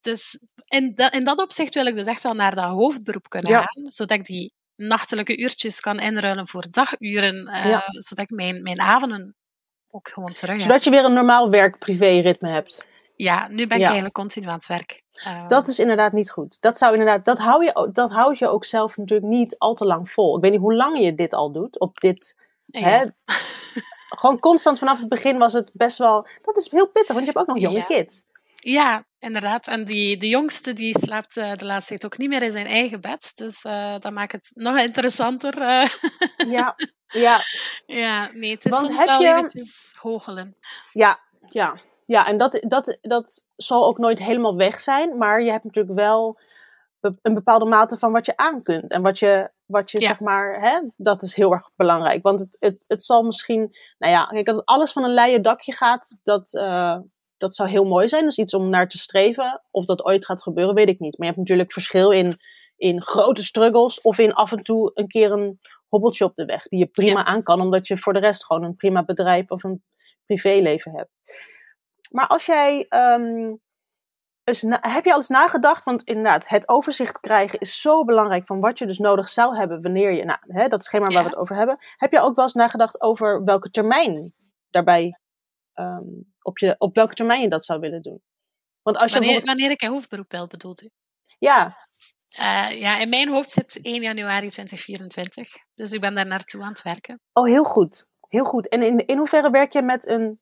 dus 0.00 0.38
in 0.68 0.95
dat, 0.95 1.14
in 1.14 1.25
dat 1.25 1.38
opzicht 1.38 1.75
wil 1.75 1.87
ik 1.87 1.95
dus 1.95 2.06
echt 2.06 2.23
wel 2.23 2.35
naar 2.35 2.54
dat 2.54 2.64
hoofdberoep 2.64 3.28
kunnen 3.28 3.52
gaan, 3.52 3.90
zodat 3.90 4.18
ik 4.18 4.25
die 4.25 4.54
nachtelijke 4.76 5.38
uurtjes 5.38 5.80
kan 5.80 6.00
inruilen 6.00 6.47
voor 6.47 6.64
daguren, 6.71 7.49
uh, 7.49 7.80
zodat 7.88 8.25
ik 8.25 8.30
mijn, 8.30 8.62
mijn 8.62 8.80
avonden 8.80 9.37
ook 9.90 10.09
gewoon 10.09 10.33
terug 10.33 10.61
Zodat 10.61 10.85
je 10.85 10.90
weer 10.90 11.04
een 11.04 11.12
normaal 11.12 11.50
werk-privé-ritme 11.50 12.50
hebt. 12.50 12.87
Ja, 13.14 13.49
nu 13.49 13.66
ben 13.66 13.76
ik 13.76 13.85
eigenlijk 13.85 14.14
continu 14.14 14.47
aan 14.47 14.54
het 14.54 14.66
werk. 14.66 15.02
Uh, 15.26 15.49
dat 15.49 15.68
is 15.68 15.78
inderdaad 15.78 16.12
niet 16.12 16.30
goed. 16.30 16.56
Dat, 16.61 16.78
zou 16.78 16.92
inderdaad, 16.92 17.25
dat, 17.25 17.38
hou 17.38 17.64
je, 17.64 17.90
dat 17.92 18.11
houd 18.11 18.38
je 18.38 18.49
ook 18.49 18.64
zelf 18.64 18.97
natuurlijk 18.97 19.28
niet 19.28 19.59
al 19.59 19.75
te 19.75 19.85
lang 19.85 20.11
vol. 20.11 20.37
Ik 20.37 20.42
weet 20.42 20.50
niet 20.50 20.61
hoe 20.61 20.75
lang 20.75 20.99
je 20.99 21.14
dit 21.14 21.35
al 21.35 21.52
doet, 21.52 21.80
op 21.80 22.00
dit... 22.00 22.35
Ja. 22.61 22.80
Hè, 22.80 23.02
gewoon 24.08 24.38
constant 24.38 24.78
vanaf 24.78 24.98
het 24.98 25.08
begin 25.08 25.38
was 25.38 25.52
het 25.52 25.70
best 25.72 25.98
wel... 25.98 26.26
Dat 26.42 26.56
is 26.56 26.70
heel 26.70 26.90
pittig, 26.90 27.14
want 27.14 27.26
je 27.26 27.32
hebt 27.32 27.36
ook 27.36 27.46
nog 27.46 27.58
jonge 27.58 27.86
kids. 27.86 28.25
Ja, 28.68 29.04
inderdaad. 29.18 29.66
En 29.66 29.84
die, 29.84 30.16
de 30.16 30.28
jongste 30.28 30.72
die 30.72 30.98
slaapt 30.98 31.36
uh, 31.36 31.54
de 31.54 31.66
laatste 31.66 31.88
tijd 31.88 32.04
ook 32.04 32.18
niet 32.18 32.28
meer 32.28 32.42
in 32.42 32.50
zijn 32.50 32.66
eigen 32.66 33.00
bed. 33.00 33.32
Dus 33.34 33.64
uh, 33.64 33.94
dat 33.98 34.12
maakt 34.12 34.32
het 34.32 34.50
nog 34.54 34.78
interessanter. 34.78 35.58
Uh. 35.58 35.84
Ja, 36.56 36.76
ja. 37.06 37.40
Ja, 37.86 38.30
nee, 38.32 38.50
het 38.50 38.64
is 38.64 38.70
Want 38.70 38.86
soms 38.86 39.04
wel 39.04 39.20
je... 39.20 39.28
eventjes 39.28 39.94
hoogelen. 40.00 40.56
Ja, 40.92 41.20
ja. 41.46 41.80
Ja, 42.06 42.26
en 42.26 42.38
dat, 42.38 42.58
dat, 42.60 42.98
dat 43.00 43.46
zal 43.56 43.86
ook 43.86 43.98
nooit 43.98 44.18
helemaal 44.18 44.56
weg 44.56 44.80
zijn. 44.80 45.16
Maar 45.16 45.42
je 45.42 45.50
hebt 45.50 45.64
natuurlijk 45.64 45.96
wel 45.96 46.38
een 47.00 47.34
bepaalde 47.34 47.64
mate 47.64 47.98
van 47.98 48.12
wat 48.12 48.26
je 48.26 48.36
aan 48.36 48.62
kunt. 48.62 48.90
En 48.90 49.02
wat 49.02 49.18
je, 49.18 49.50
wat 49.66 49.90
je 49.90 50.00
zeg 50.00 50.20
maar, 50.20 50.61
hè, 50.61 50.80
dat 50.96 51.23
is 51.23 51.35
heel 51.35 51.52
erg 51.52 51.70
belangrijk. 51.76 52.23
Want 52.23 52.40
het, 52.40 52.56
het, 52.61 52.85
het 52.88 53.02
zal 53.02 53.23
misschien, 53.23 53.76
nou 53.99 54.12
ja, 54.12 54.25
kijk, 54.25 54.49
als 54.49 54.64
alles 54.64 54.92
van 54.92 55.04
een 55.04 55.14
leien 55.14 55.42
dakje 55.42 55.73
gaat, 55.73 56.20
dat, 56.23 56.52
uh, 56.52 56.99
dat 57.37 57.54
zou 57.54 57.68
heel 57.68 57.85
mooi 57.85 58.08
zijn. 58.08 58.25
Dus 58.25 58.38
iets 58.38 58.54
om 58.54 58.68
naar 58.68 58.88
te 58.88 58.99
streven. 58.99 59.62
Of 59.70 59.85
dat 59.85 60.04
ooit 60.04 60.25
gaat 60.25 60.42
gebeuren, 60.42 60.75
weet 60.75 60.88
ik 60.88 60.99
niet. 60.99 61.18
Maar 61.18 61.28
je 61.28 61.35
hebt 61.35 61.46
natuurlijk 61.46 61.73
verschil 61.73 62.11
in, 62.11 62.37
in 62.76 63.02
grote 63.02 63.44
struggles 63.44 64.00
of 64.00 64.18
in 64.18 64.32
af 64.32 64.52
en 64.52 64.62
toe 64.62 64.90
een 64.94 65.08
keer 65.08 65.32
een 65.32 65.61
hobbeltje 65.88 66.25
op 66.25 66.35
de 66.35 66.44
weg. 66.44 66.62
Die 66.62 66.78
je 66.78 66.87
prima 66.87 67.25
aan 67.25 67.42
kan, 67.42 67.61
omdat 67.61 67.87
je 67.87 67.99
voor 67.99 68.12
de 68.12 68.18
rest 68.18 68.44
gewoon 68.44 68.62
een 68.62 68.76
prima 68.76 69.04
bedrijf 69.04 69.50
of 69.50 69.64
een 69.64 69.85
privéleven 70.25 70.92
hebt. 70.92 71.11
Maar 72.11 72.26
als 72.26 72.46
jij. 72.46 72.87
Um, 72.88 73.64
heb 74.80 75.04
je 75.04 75.10
al 75.10 75.16
eens 75.16 75.28
nagedacht? 75.28 75.84
Want 75.84 76.02
inderdaad, 76.02 76.48
het 76.48 76.68
overzicht 76.68 77.20
krijgen 77.20 77.58
is 77.58 77.80
zo 77.80 78.04
belangrijk 78.04 78.46
van 78.46 78.60
wat 78.60 78.78
je 78.78 78.86
dus 78.86 78.98
nodig 78.98 79.28
zou 79.28 79.56
hebben 79.56 79.82
wanneer 79.82 80.12
je. 80.12 80.24
Nou, 80.24 80.38
hè, 80.40 80.68
dat 80.68 80.84
schema 80.84 81.08
waar 81.08 81.22
we 81.22 81.28
het 81.28 81.36
over 81.36 81.56
hebben. 81.56 81.78
Heb 81.96 82.12
je 82.12 82.20
ook 82.20 82.34
wel 82.34 82.44
eens 82.44 82.54
nagedacht 82.54 83.00
over 83.00 83.44
welke 83.44 83.70
termijn 83.70 84.34
daarbij 84.70 85.18
um, 85.74 86.34
op, 86.42 86.58
je, 86.58 86.74
op 86.78 86.94
welke 86.94 87.14
termijn 87.14 87.40
je 87.40 87.48
dat 87.48 87.64
zou 87.64 87.80
willen 87.80 88.02
doen. 88.02 88.22
Want 88.82 88.98
als 88.98 89.12
je 89.12 89.18
wanneer, 89.18 89.44
wanneer 89.44 89.70
ik 89.70 89.82
een 89.82 89.88
hoofdberoep 89.88 90.28
bel, 90.28 90.46
bedoelt 90.46 90.82
u? 90.82 90.90
Ja. 91.38 91.76
Uh, 92.38 92.70
ja, 92.70 93.00
in 93.00 93.08
mijn 93.08 93.28
hoofd 93.28 93.50
zit 93.50 93.80
1 93.82 94.02
januari 94.02 94.48
2024. 94.48 95.48
Dus 95.74 95.92
ik 95.92 96.00
ben 96.00 96.14
daar 96.14 96.26
naartoe 96.26 96.62
aan 96.62 96.68
het 96.68 96.82
werken. 96.82 97.20
Oh, 97.32 97.46
heel 97.46 97.64
goed. 97.64 98.06
Heel 98.20 98.44
goed. 98.44 98.68
En 98.68 98.82
in, 98.82 99.06
in 99.06 99.18
hoeverre 99.18 99.50
werk 99.50 99.72
je 99.72 99.82
met 99.82 100.06
een 100.06 100.40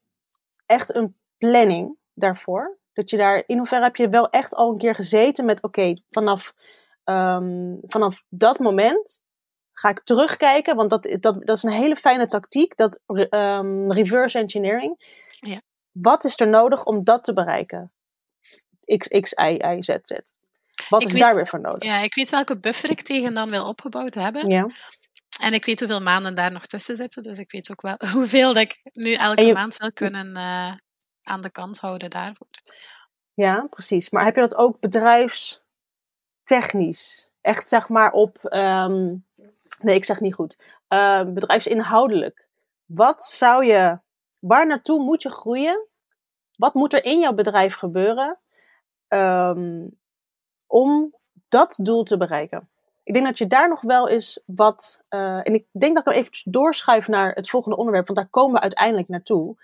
echt 0.67 0.97
een 0.97 1.17
planning 1.39 1.97
daarvoor? 2.15 2.79
Dat 2.95 3.11
je 3.11 3.17
daar, 3.17 3.43
in 3.47 3.57
hoeverre 3.57 3.85
heb 3.85 3.97
je 3.97 4.09
wel 4.09 4.29
echt 4.29 4.55
al 4.55 4.71
een 4.71 4.79
keer 4.79 4.95
gezeten 4.95 5.45
met, 5.45 5.63
oké, 5.63 6.01
vanaf, 6.09 6.55
um, 7.05 7.79
vanaf 7.83 8.25
dat 8.29 8.59
moment 8.59 9.23
ga 9.73 9.89
ik 9.89 10.01
terugkijken, 10.05 10.77
want 10.77 10.91
dat, 10.91 11.17
dat, 11.21 11.47
dat 11.47 11.57
is 11.57 11.63
een 11.63 11.71
hele 11.71 11.97
fijne 11.97 12.29
tactiek, 12.29 12.77
dat 12.77 13.01
um, 13.07 13.93
reverse 13.93 14.39
engineering. 14.39 15.23
Ja. 15.41 15.61
Wat 15.93 16.25
is 16.25 16.41
er 16.41 16.49
nodig 16.49 16.85
om 16.85 17.05
dat 17.05 17.25
te 17.25 17.33
bereiken? 17.33 17.93
X, 18.97 19.09
X, 19.09 19.33
Y, 19.33 19.61
Y, 19.77 19.83
Z, 19.83 19.97
Z. 20.03 20.11
Wat 20.89 21.03
ik 21.03 21.07
is 21.07 21.13
weet, 21.13 21.23
daar 21.23 21.35
weer 21.35 21.47
voor 21.47 21.61
nodig? 21.61 21.85
Ja, 21.85 21.99
ik 21.99 22.15
weet 22.15 22.31
welke 22.31 22.59
buffer 22.59 22.91
ik 22.91 23.03
tegen 23.03 23.35
dan 23.35 23.51
wil 23.51 23.67
opgebouwd 23.67 24.15
hebben. 24.15 24.51
Ja. 24.51 24.67
En 25.43 25.53
ik 25.53 25.65
weet 25.65 25.81
hoeveel 25.81 26.01
maanden 26.01 26.35
daar 26.35 26.53
nog 26.53 26.67
tussen 26.67 26.97
zitten. 26.97 27.23
Dus 27.23 27.39
ik 27.39 27.51
weet 27.51 27.71
ook 27.71 27.83
wel 27.83 27.97
hoeveel 28.13 28.53
dat 28.53 28.63
ik 28.63 28.81
nu 28.93 29.13
elke 29.13 29.53
maand 29.53 29.77
wil 29.77 29.93
kunnen 29.93 30.37
uh, 30.37 30.73
aan 31.25 31.41
de 31.41 31.51
kant 31.51 31.81
houden 31.81 32.11
daarvoor. 32.11 32.47
Ja, 33.35 33.67
precies. 33.71 34.11
Maar 34.11 34.25
heb 34.25 34.35
je 34.35 34.41
dat 34.41 34.57
ook 34.57 34.81
bedrijfstechnisch? 34.81 37.31
Echt 37.41 37.69
zeg 37.69 37.89
maar 37.89 38.13
op 38.13 38.39
um, 38.43 39.25
Nee, 39.85 39.95
ik 39.95 40.05
zeg 40.05 40.21
niet 40.21 40.35
goed. 40.35 40.59
Uh, 40.89 41.25
bedrijfsinhoudelijk. 41.25 42.49
Wat 42.85 43.25
zou 43.25 43.65
je, 43.65 43.99
waar 44.41 44.67
naartoe 44.67 45.03
moet 45.03 45.23
je 45.23 45.31
groeien? 45.31 45.87
Wat 46.57 46.75
moet 46.75 46.93
er 46.93 47.05
in 47.05 47.21
jouw 47.21 47.33
bedrijf 47.33 47.75
gebeuren 47.75 48.39
um, 49.09 49.99
om 50.67 51.15
dat 51.49 51.79
doel 51.83 52.03
te 52.03 52.17
bereiken? 52.17 52.69
Ik 53.03 53.15
denk 53.15 53.27
dat 53.27 53.39
je 53.39 53.47
daar 53.47 53.69
nog 53.69 53.81
wel 53.81 54.09
eens 54.09 54.41
wat. 54.47 55.01
Uh, 55.11 55.37
en 55.37 55.55
ik 55.55 55.67
denk 55.71 55.97
dat 55.97 56.07
ik 56.07 56.13
even 56.13 56.53
doorschuif 56.53 57.09
naar 57.09 57.33
het 57.33 57.51
volgende 57.51 57.77
onderwerp, 57.77 58.07
want 58.07 58.19
daar 58.19 58.29
komen 58.29 58.55
we 58.55 58.61
uiteindelijk 58.61 59.09
naartoe. 59.09 59.57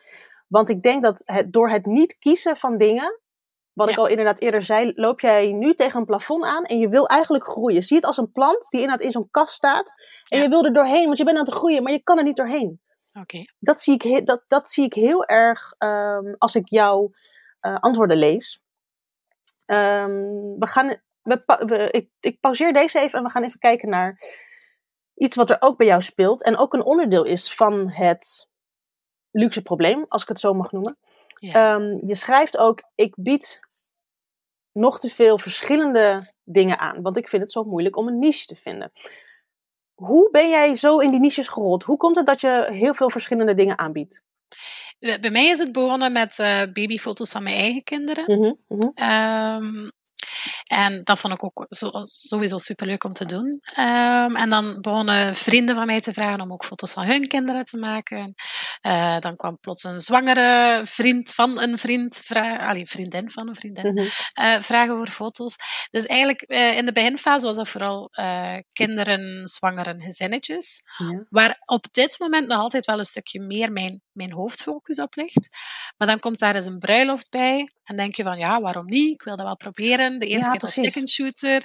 Want 0.51 0.69
ik 0.69 0.83
denk 0.83 1.03
dat 1.03 1.23
het, 1.25 1.53
door 1.53 1.71
het 1.71 1.87
niet 1.87 2.19
kiezen 2.19 2.57
van 2.57 2.77
dingen, 2.77 3.21
wat 3.73 3.91
ik 3.91 3.97
al 3.97 4.07
inderdaad 4.07 4.41
eerder 4.41 4.63
zei, 4.63 4.93
loop 4.95 5.21
jij 5.21 5.53
nu 5.53 5.75
tegen 5.75 6.01
een 6.01 6.07
plafond 6.07 6.45
aan 6.45 6.65
en 6.65 6.79
je 6.79 6.89
wil 6.89 7.07
eigenlijk 7.07 7.45
groeien. 7.45 7.83
Zie 7.83 7.97
het 7.97 8.07
als 8.07 8.17
een 8.17 8.33
plant 8.33 8.71
die 8.71 8.81
inderdaad 8.81 9.07
in 9.07 9.13
zo'n 9.13 9.31
kast 9.31 9.55
staat. 9.55 9.93
En 10.29 10.41
je 10.41 10.49
wil 10.49 10.65
er 10.65 10.73
doorheen, 10.73 11.05
want 11.05 11.19
je 11.19 11.25
bent 11.25 11.39
aan 11.39 11.45
het 11.45 11.55
groeien, 11.55 11.83
maar 11.83 11.93
je 11.93 12.03
kan 12.03 12.19
er 12.19 12.25
niet 12.25 12.37
doorheen. 12.37 12.81
Oké. 13.21 13.45
Dat, 13.59 13.81
zie 13.81 13.95
ik, 13.95 14.27
dat, 14.27 14.45
dat 14.47 14.71
zie 14.71 14.85
ik 14.85 14.95
heel 14.95 15.25
erg 15.25 15.75
um, 15.79 16.35
als 16.39 16.55
ik 16.55 16.69
jouw 16.69 17.11
uh, 17.61 17.77
antwoorden 17.81 18.17
lees. 18.17 18.63
Um, 19.67 20.59
we 20.59 20.67
gaan, 20.67 21.03
we, 21.23 21.43
we, 21.45 21.91
ik, 21.91 22.11
ik 22.21 22.41
pauzeer 22.41 22.73
deze 22.73 22.99
even 22.99 23.19
en 23.19 23.25
we 23.25 23.31
gaan 23.31 23.45
even 23.45 23.59
kijken 23.59 23.89
naar 23.89 24.21
iets 25.15 25.37
wat 25.37 25.51
er 25.51 25.57
ook 25.61 25.77
bij 25.77 25.87
jou 25.87 26.03
speelt. 26.03 26.43
En 26.43 26.57
ook 26.57 26.75
een 26.75 26.85
onderdeel 26.85 27.25
is 27.25 27.55
van 27.55 27.91
het 27.91 28.50
luxe 29.31 29.63
probleem, 29.63 30.05
als 30.09 30.23
ik 30.23 30.29
het 30.29 30.41
zo 30.41 30.55
mag 30.55 30.73
noemen. 30.73 30.99
Ja. 31.35 31.75
Um, 31.75 32.01
je 32.07 32.15
schrijft 32.15 32.57
ook, 32.57 32.83
ik 32.95 33.15
bied 33.17 33.61
nog 34.73 35.01
te 35.01 35.09
veel 35.09 35.39
verschillende 35.39 36.33
dingen 36.45 36.79
aan. 36.79 37.03
Want 37.03 37.17
ik 37.17 37.29
vind 37.29 37.43
het 37.43 37.53
zo 37.53 37.65
moeilijk 37.65 37.97
om 37.97 38.09
een 38.09 38.19
niche 38.19 38.47
te 38.47 38.57
vinden. 38.57 38.93
Hoe 39.95 40.31
ben 40.31 40.49
jij 40.49 40.77
zo 40.77 40.99
in 40.99 41.11
die 41.11 41.21
niches 41.21 41.49
gerold? 41.49 41.83
Hoe 41.83 41.97
komt 41.97 42.17
het 42.17 42.27
dat 42.27 42.41
je 42.41 42.69
heel 42.71 42.95
veel 42.95 43.11
verschillende 43.11 43.55
dingen 43.55 43.79
aanbiedt? 43.79 44.23
Bij 45.21 45.31
mij 45.31 45.47
is 45.47 45.59
het 45.59 45.73
begonnen 45.73 46.13
met 46.13 46.39
uh, 46.39 46.63
babyfoto's 46.73 47.33
van 47.33 47.43
mijn 47.43 47.57
eigen 47.57 47.83
kinderen. 47.83 48.25
Mm 48.27 48.43
-hmm, 48.43 48.59
mm 48.69 48.79
-hmm. 48.79 49.65
Um, 49.65 49.91
en 50.65 51.01
dat 51.05 51.19
vond 51.19 51.33
ik 51.33 51.45
ook 51.45 51.67
sowieso 52.03 52.59
superleuk 52.59 53.05
om 53.05 53.13
te 53.13 53.27
doen. 53.27 53.61
Um, 53.79 54.37
en 54.37 54.49
dan 54.49 54.81
begonnen 54.81 55.37
vrienden 55.37 55.75
van 55.75 55.87
mij 55.87 56.01
te 56.01 56.13
vragen 56.13 56.41
om 56.41 56.53
ook 56.53 56.65
foto's 56.65 56.93
van 56.93 57.05
hun 57.05 57.29
kinderen 57.29 57.65
te 57.65 57.79
maken. 57.79 58.35
Uh, 58.87 59.19
dan 59.19 59.37
kwam 59.37 59.59
plots 59.61 59.85
een 59.85 60.01
zwangere 60.01 60.81
vriend 60.85 61.35
van 61.35 61.63
een 61.63 61.79
vriend, 61.79 62.23
allee, 62.59 62.87
vriendin 62.87 63.31
van 63.31 63.49
een 63.49 63.57
vriendin, 63.57 63.91
mm 63.91 63.99
-hmm. 63.99 64.07
uh, 64.43 64.61
vragen 64.61 64.97
voor 64.97 65.09
foto's. 65.09 65.57
Dus 65.91 66.07
eigenlijk 66.07 66.45
uh, 66.47 66.77
in 66.77 66.87
de 66.87 66.93
beginfase 66.93 67.47
was 67.47 67.57
dat 67.57 67.69
vooral 67.69 68.11
kinderen, 68.69 69.49
zwangeren, 69.49 70.01
gezinnetjes. 70.01 70.83
Ja. 70.97 71.27
Waar 71.29 71.57
op 71.65 71.87
dit 71.91 72.19
moment 72.19 72.47
nog 72.47 72.59
altijd 72.59 72.87
wel 72.87 72.99
een 72.99 73.05
stukje 73.05 73.41
meer 73.41 73.73
mijn, 73.73 74.03
mijn 74.21 74.33
hoofdfocus 74.33 75.01
op 75.01 75.17
ligt. 75.17 75.49
Maar 75.97 76.09
dan 76.09 76.19
komt 76.19 76.39
daar 76.39 76.55
eens 76.55 76.67
een 76.67 76.79
bruiloft 76.79 77.31
bij. 77.31 77.71
En 77.85 77.97
denk 77.97 78.15
je 78.15 78.23
van, 78.23 78.39
ja, 78.39 78.61
waarom 78.61 78.87
niet? 78.87 79.15
Ik 79.15 79.23
wil 79.23 79.37
dat 79.37 79.47
wel 79.47 79.57
proberen. 79.57 80.19
De 80.19 80.27
eerste 80.27 80.47
ja, 80.47 80.53
keer 80.53 80.61
als 80.61 80.73
stick 80.73 81.09
shooter. 81.09 81.63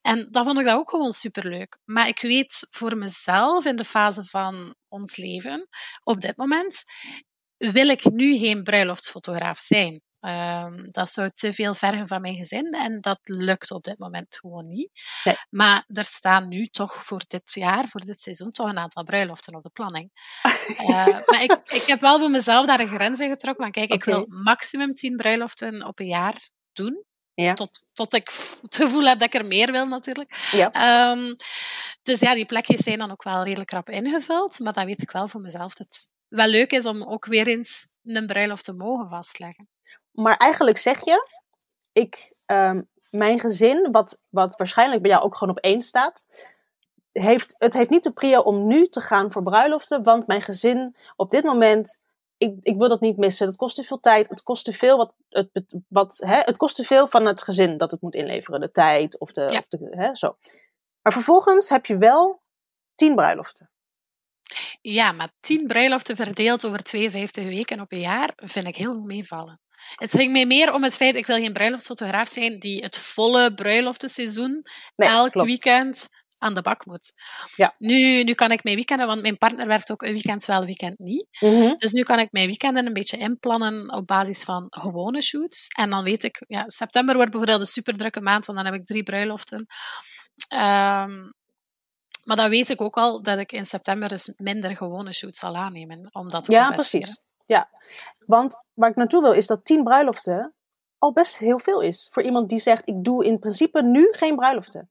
En 0.00 0.28
dan 0.30 0.44
vond 0.44 0.58
ik 0.58 0.64
dat 0.64 0.74
ook 0.74 0.90
gewoon 0.90 1.12
superleuk. 1.12 1.78
Maar 1.84 2.08
ik 2.08 2.20
weet 2.20 2.66
voor 2.70 2.96
mezelf 2.96 3.64
in 3.64 3.76
de 3.76 3.84
fase 3.84 4.24
van 4.24 4.74
ons 4.88 5.16
leven, 5.16 5.68
op 6.02 6.20
dit 6.20 6.36
moment, 6.36 6.84
wil 7.56 7.88
ik 7.88 8.04
nu 8.04 8.38
geen 8.38 8.62
bruiloftsfotograaf 8.62 9.58
zijn. 9.58 10.02
Ehm, 10.20 10.90
dat 10.90 11.10
zou 11.10 11.30
te 11.30 11.52
veel 11.52 11.74
vergen 11.74 12.06
van 12.06 12.20
mijn 12.20 12.34
gezin 12.34 12.72
en 12.72 13.00
dat 13.00 13.18
lukt 13.22 13.70
op 13.70 13.84
dit 13.84 13.98
moment 13.98 14.36
gewoon 14.40 14.68
niet. 14.68 14.90
Maar 15.50 15.84
er 15.86 16.04
staan 16.04 16.48
nu 16.48 16.66
toch 16.66 16.94
voor 16.94 17.22
dit 17.26 17.52
jaar, 17.52 17.88
voor 17.88 18.00
dit 18.00 18.22
seizoen, 18.22 18.50
toch 18.50 18.68
een 18.68 18.78
aantal 18.78 19.04
bruiloften 19.04 19.54
op 19.54 19.62
de 19.62 19.70
planning. 19.70 20.10
uh, 20.78 20.86
maar 21.30 21.42
ik, 21.42 21.60
ik 21.64 21.82
heb 21.86 22.00
wel 22.00 22.18
voor 22.18 22.30
mezelf 22.30 22.66
daar 22.66 22.80
een 22.80 22.88
grens 22.88 23.20
in 23.20 23.30
getrokken. 23.30 23.62
Maar 23.64 23.72
kijk, 23.72 23.92
ik 23.92 24.04
wil 24.04 24.24
maximum 24.28 24.94
10 24.94 25.16
bruiloften 25.16 25.86
op 25.86 25.98
een 25.98 26.06
jaar 26.06 26.50
doen. 26.72 27.04
Ja. 27.34 27.54
Tot, 27.54 27.84
tot 27.92 28.14
ik 28.14 28.28
het 28.62 28.74
gevoel 28.74 29.04
heb 29.04 29.18
dat 29.18 29.34
ik 29.34 29.40
er 29.40 29.46
meer 29.46 29.72
wil, 29.72 29.86
natuurlijk. 29.86 30.48
Ja. 30.50 30.72
Ehm, 30.72 31.34
dus 32.02 32.20
ja, 32.20 32.34
die 32.34 32.44
plekjes 32.44 32.82
zijn 32.82 32.98
dan 32.98 33.10
ook 33.10 33.22
wel 33.22 33.44
redelijk 33.44 33.70
rap 33.70 33.90
ingevuld. 33.90 34.58
Maar 34.58 34.72
dan 34.72 34.84
weet 34.84 35.02
ik 35.02 35.10
wel 35.10 35.28
voor 35.28 35.40
mezelf 35.40 35.74
dat 35.74 35.86
het 35.86 36.10
wel 36.28 36.46
leuk 36.46 36.72
is 36.72 36.86
om 36.86 37.02
ook 37.02 37.26
weer 37.26 37.46
eens 37.46 37.86
een 38.02 38.26
bruiloft 38.26 38.64
te 38.64 38.72
mogen 38.72 39.08
vastleggen. 39.08 39.68
Maar 40.10 40.36
eigenlijk 40.36 40.78
zeg 40.78 41.04
je, 41.04 41.40
ik, 41.92 42.34
um, 42.46 42.88
mijn 43.10 43.40
gezin, 43.40 43.88
wat, 43.90 44.22
wat 44.28 44.56
waarschijnlijk 44.56 45.02
bij 45.02 45.10
jou 45.10 45.24
ook 45.24 45.36
gewoon 45.36 45.56
op 45.56 45.62
één 45.62 45.82
staat, 45.82 46.24
heeft, 47.12 47.54
het 47.58 47.72
heeft 47.72 47.90
niet 47.90 48.02
de 48.02 48.12
prio 48.12 48.40
om 48.40 48.66
nu 48.66 48.88
te 48.88 49.00
gaan 49.00 49.32
voor 49.32 49.42
bruiloften, 49.42 50.02
want 50.02 50.26
mijn 50.26 50.42
gezin 50.42 50.96
op 51.16 51.30
dit 51.30 51.44
moment, 51.44 52.02
ik, 52.36 52.54
ik 52.60 52.76
wil 52.76 52.88
dat 52.88 53.00
niet 53.00 53.16
missen. 53.16 53.46
Het 53.46 53.56
kost 53.56 53.74
te 53.74 53.82
veel 53.82 54.00
tijd, 54.00 54.28
het 54.28 54.42
kost 54.42 54.64
te 54.64 54.72
veel, 54.72 54.96
wat, 54.96 55.14
het, 55.28 55.78
wat, 55.88 56.16
hè, 56.24 56.40
het 56.40 56.56
kost 56.56 56.76
te 56.76 56.84
veel 56.84 57.08
van 57.08 57.24
het 57.24 57.42
gezin 57.42 57.76
dat 57.76 57.90
het 57.90 58.00
moet 58.00 58.14
inleveren, 58.14 58.60
de 58.60 58.70
tijd 58.70 59.18
of 59.18 59.32
de, 59.32 59.44
of 59.44 59.66
de 59.68 59.88
hè, 59.90 60.14
zo. 60.14 60.36
Maar 61.02 61.12
vervolgens 61.12 61.68
heb 61.68 61.86
je 61.86 61.96
wel 61.96 62.42
tien 62.94 63.14
bruiloften. 63.14 63.70
Ja, 64.80 65.12
maar 65.12 65.30
tien 65.40 65.66
bruiloften 65.66 66.16
verdeeld 66.16 66.66
over 66.66 66.82
52 66.82 67.44
weken 67.44 67.80
op 67.80 67.92
een 67.92 68.00
jaar 68.00 68.32
vind 68.36 68.66
ik 68.66 68.76
heel 68.76 69.00
meevallen. 69.00 69.60
Het 69.94 70.10
ging 70.10 70.32
mij 70.32 70.46
meer 70.46 70.74
om 70.74 70.82
het 70.82 70.96
feit, 70.96 71.16
ik 71.16 71.26
wil 71.26 71.36
geen 71.36 71.52
bruiloftsfotograaf 71.52 72.28
zijn 72.28 72.58
die 72.58 72.82
het 72.82 72.98
volle 72.98 73.54
bruiloftenseizoen 73.54 74.64
elk 74.96 75.32
weekend 75.32 76.08
aan 76.40 76.54
de 76.54 76.62
bak 76.62 76.86
moet. 76.86 77.12
Ja. 77.56 77.74
Nu, 77.78 78.22
nu 78.22 78.34
kan 78.34 78.50
ik 78.50 78.64
mijn 78.64 78.76
weekenden, 78.76 79.06
want 79.06 79.22
mijn 79.22 79.38
partner 79.38 79.66
werkt 79.66 79.90
ook 79.90 80.02
een 80.02 80.12
weekend 80.12 80.44
wel, 80.44 80.60
een 80.60 80.66
weekend 80.66 80.98
niet. 80.98 81.26
Mhm. 81.40 81.76
Dus 81.76 81.92
nu 81.92 82.02
kan 82.02 82.18
ik 82.18 82.32
mijn 82.32 82.46
weekenden 82.46 82.86
een 82.86 82.92
beetje 82.92 83.16
inplannen 83.16 83.92
op 83.94 84.06
basis 84.06 84.42
van 84.42 84.66
gewone 84.70 85.22
shoots. 85.22 85.66
En 85.66 85.90
dan 85.90 86.04
weet 86.04 86.22
ik, 86.22 86.44
ja, 86.46 86.64
september 86.66 87.14
wordt 87.14 87.30
bijvoorbeeld 87.30 87.60
een 87.60 87.66
super 87.66 87.96
drukke 87.96 88.20
maand, 88.20 88.46
want 88.46 88.58
dan 88.58 88.66
heb 88.66 88.80
ik 88.80 88.86
drie 88.86 89.02
bruiloften. 89.02 89.66
Ehm, 90.48 91.30
maar 92.24 92.36
dan 92.36 92.50
weet 92.50 92.68
ik 92.68 92.80
ook 92.80 92.96
al 92.96 93.22
dat 93.22 93.38
ik 93.38 93.52
in 93.52 93.66
september 93.66 94.08
dus 94.08 94.32
minder 94.36 94.76
gewone 94.76 95.12
shoots 95.12 95.38
zal 95.38 95.56
aannemen. 95.56 96.08
Om 96.12 96.30
dat 96.30 96.44
te 96.44 96.52
ja, 96.52 96.70
precies. 96.70 97.22
Ja, 97.50 97.68
want 98.26 98.62
waar 98.74 98.90
ik 98.90 98.96
naartoe 98.96 99.22
wil 99.22 99.32
is 99.32 99.46
dat 99.46 99.64
tien 99.64 99.84
bruiloften 99.84 100.54
al 100.98 101.12
best 101.12 101.36
heel 101.36 101.58
veel 101.58 101.80
is. 101.80 102.08
Voor 102.10 102.22
iemand 102.22 102.48
die 102.48 102.58
zegt, 102.58 102.88
ik 102.88 103.04
doe 103.04 103.24
in 103.24 103.38
principe 103.38 103.82
nu 103.82 104.08
geen 104.12 104.36
bruiloften. 104.36 104.90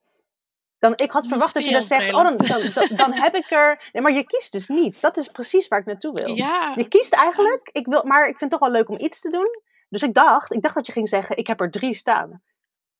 Dan, 0.77 0.93
ik 0.95 1.11
had 1.11 1.27
verwacht 1.27 1.53
dat 1.53 1.65
je 1.65 1.71
dan 1.71 1.81
zegt, 1.81 2.13
oh, 2.13 2.23
dan, 2.23 2.37
dan, 2.37 2.87
dan, 2.97 3.13
heb 3.13 3.35
ik 3.35 3.51
er... 3.51 3.89
Nee, 3.91 4.01
maar 4.01 4.11
je 4.11 4.25
kiest 4.25 4.51
dus 4.51 4.67
niet. 4.67 5.01
Dat 5.01 5.17
is 5.17 5.27
precies 5.27 5.67
waar 5.67 5.79
ik 5.79 5.85
naartoe 5.85 6.13
wil. 6.13 6.35
Ja. 6.35 6.73
Je 6.75 6.87
kiest 6.87 7.13
eigenlijk, 7.13 7.69
ik 7.71 7.85
wil, 7.85 8.03
maar 8.03 8.27
ik 8.27 8.37
vind 8.37 8.51
het 8.51 8.59
toch 8.59 8.69
wel 8.69 8.71
leuk 8.71 8.89
om 8.89 8.97
iets 8.97 9.21
te 9.21 9.29
doen. 9.29 9.61
Dus 9.89 10.01
ik 10.01 10.13
dacht, 10.13 10.53
ik 10.53 10.61
dacht 10.61 10.75
dat 10.75 10.85
je 10.85 10.91
ging 10.91 11.09
zeggen, 11.09 11.37
ik 11.37 11.47
heb 11.47 11.61
er 11.61 11.71
drie 11.71 11.93
staan. 11.93 12.41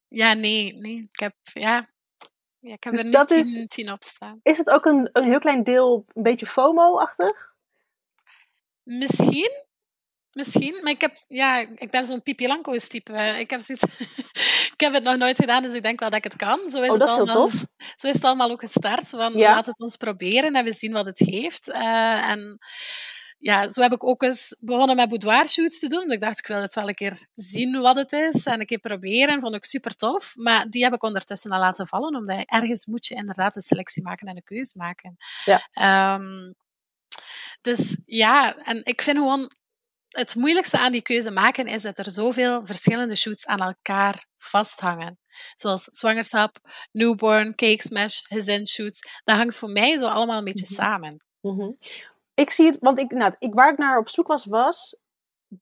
Ja, 0.07 0.33
nee, 0.33 0.73
nee. 0.73 1.09
Ik 1.11 1.19
heb, 1.19 1.33
ja, 1.53 1.89
ja, 2.59 2.73
ik 2.73 2.83
heb 2.83 2.93
dus 2.93 3.03
er 3.03 3.25
tien, 3.25 3.37
is, 3.37 3.65
tien 3.67 3.91
op 3.91 4.03
staan. 4.03 4.39
Is 4.43 4.57
het 4.57 4.69
ook 4.69 4.85
een, 4.85 5.09
een 5.13 5.23
heel 5.23 5.39
klein 5.39 5.63
deel 5.63 6.05
een 6.13 6.23
beetje 6.23 6.45
FOMO-achtig? 6.45 7.48
Misschien. 8.97 9.67
Misschien, 10.31 10.79
maar 10.81 10.91
ik, 10.91 11.01
heb, 11.01 11.17
ja, 11.27 11.65
ik 11.75 11.91
ben 11.91 12.07
zo'n 12.07 12.21
Pipi 12.21 12.47
Lanko's 12.47 12.87
type. 12.87 13.13
Ik 13.39 13.49
heb, 13.49 13.59
zoiets, 13.61 13.83
ik 14.73 14.79
heb 14.79 14.93
het 14.93 15.03
nog 15.03 15.17
nooit 15.17 15.35
gedaan, 15.35 15.61
dus 15.61 15.73
ik 15.73 15.81
denk 15.81 15.99
wel 15.99 16.09
dat 16.09 16.17
ik 16.17 16.23
het 16.23 16.35
kan. 16.35 16.59
Zo 16.69 16.81
is, 16.81 16.89
oh, 16.89 16.93
het, 16.93 17.07
allemaal, 17.07 17.47
zo 17.95 18.07
is 18.07 18.13
het 18.13 18.23
allemaal 18.23 18.51
ook 18.51 18.59
gestart. 18.59 19.09
Van, 19.09 19.33
Laat 19.33 19.65
het 19.65 19.79
ons 19.79 19.95
proberen 19.95 20.55
en 20.55 20.63
we 20.63 20.73
zien 20.73 20.91
wat 20.91 21.05
het 21.05 21.17
geeft. 21.17 21.67
Uh, 21.67 22.29
en 22.29 22.57
ja, 23.37 23.69
zo 23.69 23.81
heb 23.81 23.91
ik 23.91 24.03
ook 24.03 24.23
eens 24.23 24.57
begonnen 24.59 24.95
met 24.95 25.09
boudoir 25.09 25.49
shoots 25.49 25.79
te 25.79 25.87
doen. 25.87 26.11
Ik 26.11 26.19
dacht, 26.19 26.39
ik 26.39 26.47
wil 26.47 26.61
het 26.61 26.73
wel 26.73 26.87
een 26.87 26.93
keer 26.93 27.25
zien 27.31 27.81
wat 27.81 27.95
het 27.95 28.11
is 28.11 28.45
en 28.45 28.59
een 28.59 28.65
keer 28.65 28.79
proberen. 28.79 29.41
Vond 29.41 29.55
ik 29.55 29.65
super 29.65 29.95
tof. 29.95 30.33
Maar 30.35 30.69
die 30.69 30.83
heb 30.83 30.93
ik 30.93 31.03
ondertussen 31.03 31.51
al 31.51 31.59
laten 31.59 31.87
vallen, 31.87 32.15
omdat 32.15 32.43
ergens 32.45 32.85
moet 32.85 33.05
je 33.05 33.15
inderdaad 33.15 33.55
een 33.55 33.61
selectie 33.61 34.03
maken 34.03 34.27
en 34.27 34.35
een 34.35 34.43
keuze 34.43 34.77
maken. 34.77 35.17
Ja. 35.45 36.15
Um, 36.15 36.55
dus 37.61 38.01
ja, 38.05 38.57
en 38.57 38.81
ik 38.83 39.01
vind 39.01 39.17
gewoon 39.17 39.47
het 40.09 40.35
moeilijkste 40.35 40.77
aan 40.77 40.91
die 40.91 41.01
keuze 41.01 41.31
maken 41.31 41.67
is 41.67 41.81
dat 41.81 41.97
er 41.97 42.11
zoveel 42.11 42.65
verschillende 42.65 43.15
shoots 43.15 43.45
aan 43.45 43.59
elkaar 43.59 44.25
vasthangen. 44.35 45.19
Zoals 45.55 45.83
zwangerschap, 45.83 46.55
newborn, 46.91 47.55
cake 47.55 47.81
smash, 47.81 48.19
gezinshoots. 48.23 49.21
Dat 49.23 49.35
hangt 49.35 49.55
voor 49.55 49.69
mij 49.69 49.97
zo 49.97 50.07
allemaal 50.07 50.37
een 50.37 50.43
beetje 50.43 50.65
mhm. 50.69 50.73
samen. 50.73 51.25
Mm 51.41 51.77
Ik 52.33 52.49
zie 52.49 52.65
het, 52.65 52.77
want 52.79 52.99
ik, 52.99 53.11
nou, 53.11 53.33
ik, 53.39 53.53
waar 53.53 53.71
ik 53.71 53.77
naar 53.77 53.97
op 53.97 54.09
zoek 54.09 54.27
was, 54.27 54.45
was 54.45 54.97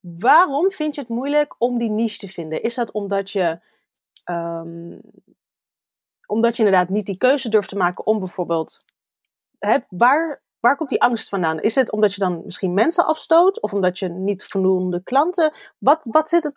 waarom 0.01 0.71
vind 0.71 0.95
je 0.95 1.01
het 1.01 1.09
moeilijk 1.09 1.55
om 1.57 1.77
die 1.77 1.89
niche 1.89 2.17
te 2.17 2.27
vinden? 2.27 2.61
Is 2.61 2.75
dat 2.75 2.91
omdat 2.91 3.31
je, 3.31 3.59
um, 4.25 5.01
omdat 6.25 6.57
je 6.57 6.63
inderdaad 6.63 6.89
niet 6.89 7.05
die 7.05 7.17
keuze 7.17 7.49
durft 7.49 7.69
te 7.69 7.75
maken 7.75 8.05
om 8.05 8.19
bijvoorbeeld, 8.19 8.85
hè, 9.59 9.77
waar 9.89 10.41
Waar 10.59 10.75
komt 10.75 10.89
die 10.89 11.01
angst 11.01 11.29
vandaan? 11.29 11.59
Is 11.59 11.75
het 11.75 11.91
omdat 11.91 12.13
je 12.13 12.19
dan 12.19 12.41
misschien 12.45 12.73
mensen 12.73 13.05
afstoot? 13.05 13.61
Of 13.61 13.73
omdat 13.73 13.99
je 13.99 14.09
niet 14.09 14.45
voldoende 14.45 15.03
klanten? 15.03 15.53
Wat, 15.77 16.07
wat, 16.11 16.29
zit, 16.29 16.43
het, 16.43 16.55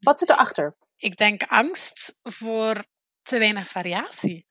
wat 0.00 0.18
zit 0.18 0.30
erachter? 0.30 0.74
Ik 0.96 1.16
denk 1.16 1.42
angst 1.42 2.20
voor 2.22 2.84
te 3.22 3.38
weinig 3.38 3.66
variatie. 3.66 4.46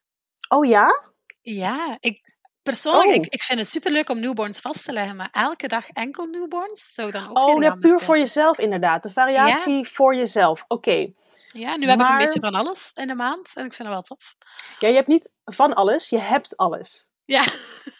Oh 0.48 0.66
ja? 0.66 1.10
Ja, 1.40 1.96
ik, 2.00 2.20
persoonlijk, 2.62 3.08
oh. 3.08 3.14
ik, 3.14 3.26
ik 3.26 3.42
vind 3.42 3.58
het 3.58 3.68
superleuk 3.68 4.08
om 4.08 4.20
newborns 4.20 4.60
vast 4.60 4.84
te 4.84 4.92
leggen, 4.92 5.16
maar 5.16 5.28
elke 5.32 5.68
dag 5.68 5.88
enkel 5.88 6.26
newborns 6.26 6.94
zou 6.94 7.10
dan 7.10 7.28
ook 7.28 7.38
Oh, 7.38 7.62
ja, 7.62 7.74
puur 7.74 8.00
voor 8.00 8.18
jezelf 8.18 8.58
inderdaad. 8.58 9.02
De 9.02 9.10
variatie 9.10 9.88
voor 9.88 10.14
jezelf. 10.14 10.64
Oké. 10.68 11.12
Ja, 11.46 11.76
nu 11.76 11.88
heb 11.88 12.00
ik 12.00 12.08
een 12.08 12.18
beetje 12.18 12.40
van 12.40 12.52
alles 12.52 12.92
in 12.94 13.06
de 13.06 13.14
maand 13.14 13.52
en 13.56 13.64
ik 13.64 13.72
vind 13.72 13.88
het 13.88 13.96
wel 13.96 14.02
tof. 14.02 14.34
Ja, 14.78 14.88
je 14.88 14.94
hebt 14.94 15.08
niet 15.08 15.32
van 15.44 15.74
alles, 15.74 16.08
je 16.08 16.18
hebt 16.18 16.56
alles. 16.56 17.10
Ja. 17.24 17.44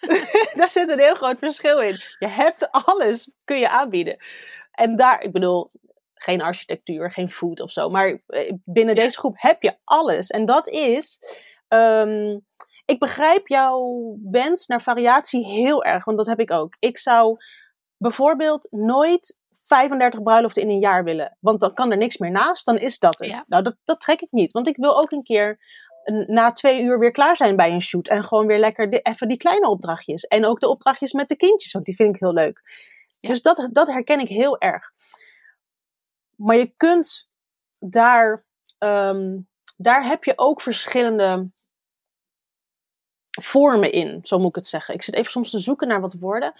daar 0.58 0.70
zit 0.70 0.88
een 0.88 0.98
heel 0.98 1.14
groot 1.14 1.38
verschil 1.38 1.78
in. 1.78 1.96
Je 2.18 2.26
hebt 2.26 2.70
alles, 2.70 3.30
kun 3.44 3.58
je 3.58 3.68
aanbieden. 3.68 4.16
En 4.72 4.96
daar, 4.96 5.20
ik 5.22 5.32
bedoel, 5.32 5.70
geen 6.14 6.42
architectuur, 6.42 7.10
geen 7.10 7.30
food 7.30 7.60
of 7.60 7.70
zo. 7.70 7.88
Maar 7.88 8.22
eh, 8.26 8.52
binnen 8.64 8.94
deze 8.94 9.18
groep 9.18 9.34
heb 9.38 9.62
je 9.62 9.76
alles. 9.84 10.26
En 10.26 10.44
dat 10.44 10.68
is. 10.68 11.18
Ehm, 11.68 12.38
ik 12.84 12.98
begrijp 12.98 13.48
jouw 13.48 14.16
wens 14.30 14.66
naar 14.66 14.82
variatie 14.82 15.44
heel 15.44 15.84
erg, 15.84 16.04
want 16.04 16.16
dat 16.16 16.26
heb 16.26 16.40
ik 16.40 16.50
ook. 16.50 16.76
Ik 16.78 16.98
zou 16.98 17.36
bijvoorbeeld 17.96 18.68
nooit 18.70 19.40
35 19.50 20.22
bruiloften 20.22 20.62
in 20.62 20.70
een 20.70 20.78
jaar 20.78 21.04
willen. 21.04 21.36
Want 21.40 21.60
dan 21.60 21.74
kan 21.74 21.90
er 21.90 21.96
niks 21.96 22.16
meer 22.16 22.30
naast, 22.30 22.64
dan 22.64 22.76
is 22.76 22.98
dat 22.98 23.18
het. 23.18 23.44
Nou, 23.46 23.62
dat, 23.62 23.76
dat 23.84 24.00
trek 24.00 24.20
ik 24.20 24.30
niet. 24.30 24.52
Want 24.52 24.66
ik 24.66 24.76
wil 24.76 24.96
ook 24.96 25.12
een 25.12 25.22
keer 25.22 25.58
na 26.26 26.52
twee 26.52 26.82
uur 26.82 26.98
weer 26.98 27.10
klaar 27.10 27.36
zijn 27.36 27.56
bij 27.56 27.72
een 27.72 27.82
shoot. 27.82 28.08
En 28.08 28.24
gewoon 28.24 28.46
weer 28.46 28.58
lekker 28.58 28.88
even 28.88 29.28
die 29.28 29.36
kleine 29.36 29.68
opdrachtjes. 29.68 30.22
En 30.22 30.46
ook 30.46 30.60
de 30.60 30.68
opdrachtjes 30.68 31.12
met 31.12 31.28
de 31.28 31.36
kindjes, 31.36 31.72
want 31.72 31.84
die 31.84 31.94
vind 31.94 32.14
ik 32.14 32.20
heel 32.20 32.32
leuk. 32.32 32.62
Dus 33.20 33.42
dat, 33.42 33.68
dat 33.72 33.88
herken 33.88 34.20
ik 34.20 34.28
heel 34.28 34.58
erg. 34.58 34.92
Maar 36.36 36.56
je 36.56 36.72
kunt 36.76 37.30
daar, 37.78 38.44
um, 38.78 39.48
daar 39.76 40.04
heb 40.04 40.24
je 40.24 40.32
ook 40.36 40.60
verschillende 40.60 41.50
vormen 43.40 43.92
in, 43.92 44.20
zo 44.22 44.38
moet 44.38 44.48
ik 44.48 44.54
het 44.54 44.66
zeggen. 44.66 44.94
Ik 44.94 45.02
zit 45.02 45.14
even 45.14 45.30
soms 45.30 45.50
te 45.50 45.58
zoeken 45.58 45.88
naar 45.88 46.00
wat 46.00 46.14
woorden. 46.14 46.54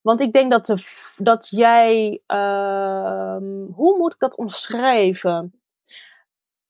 Want 0.00 0.20
ik 0.20 0.32
denk 0.32 0.50
dat, 0.50 0.66
de, 0.66 0.76
dat 1.16 1.48
jij, 1.50 2.22
um, 2.26 3.72
hoe 3.72 3.96
moet 3.98 4.14
ik 4.14 4.18
dat 4.18 4.36
omschrijven? 4.36 5.60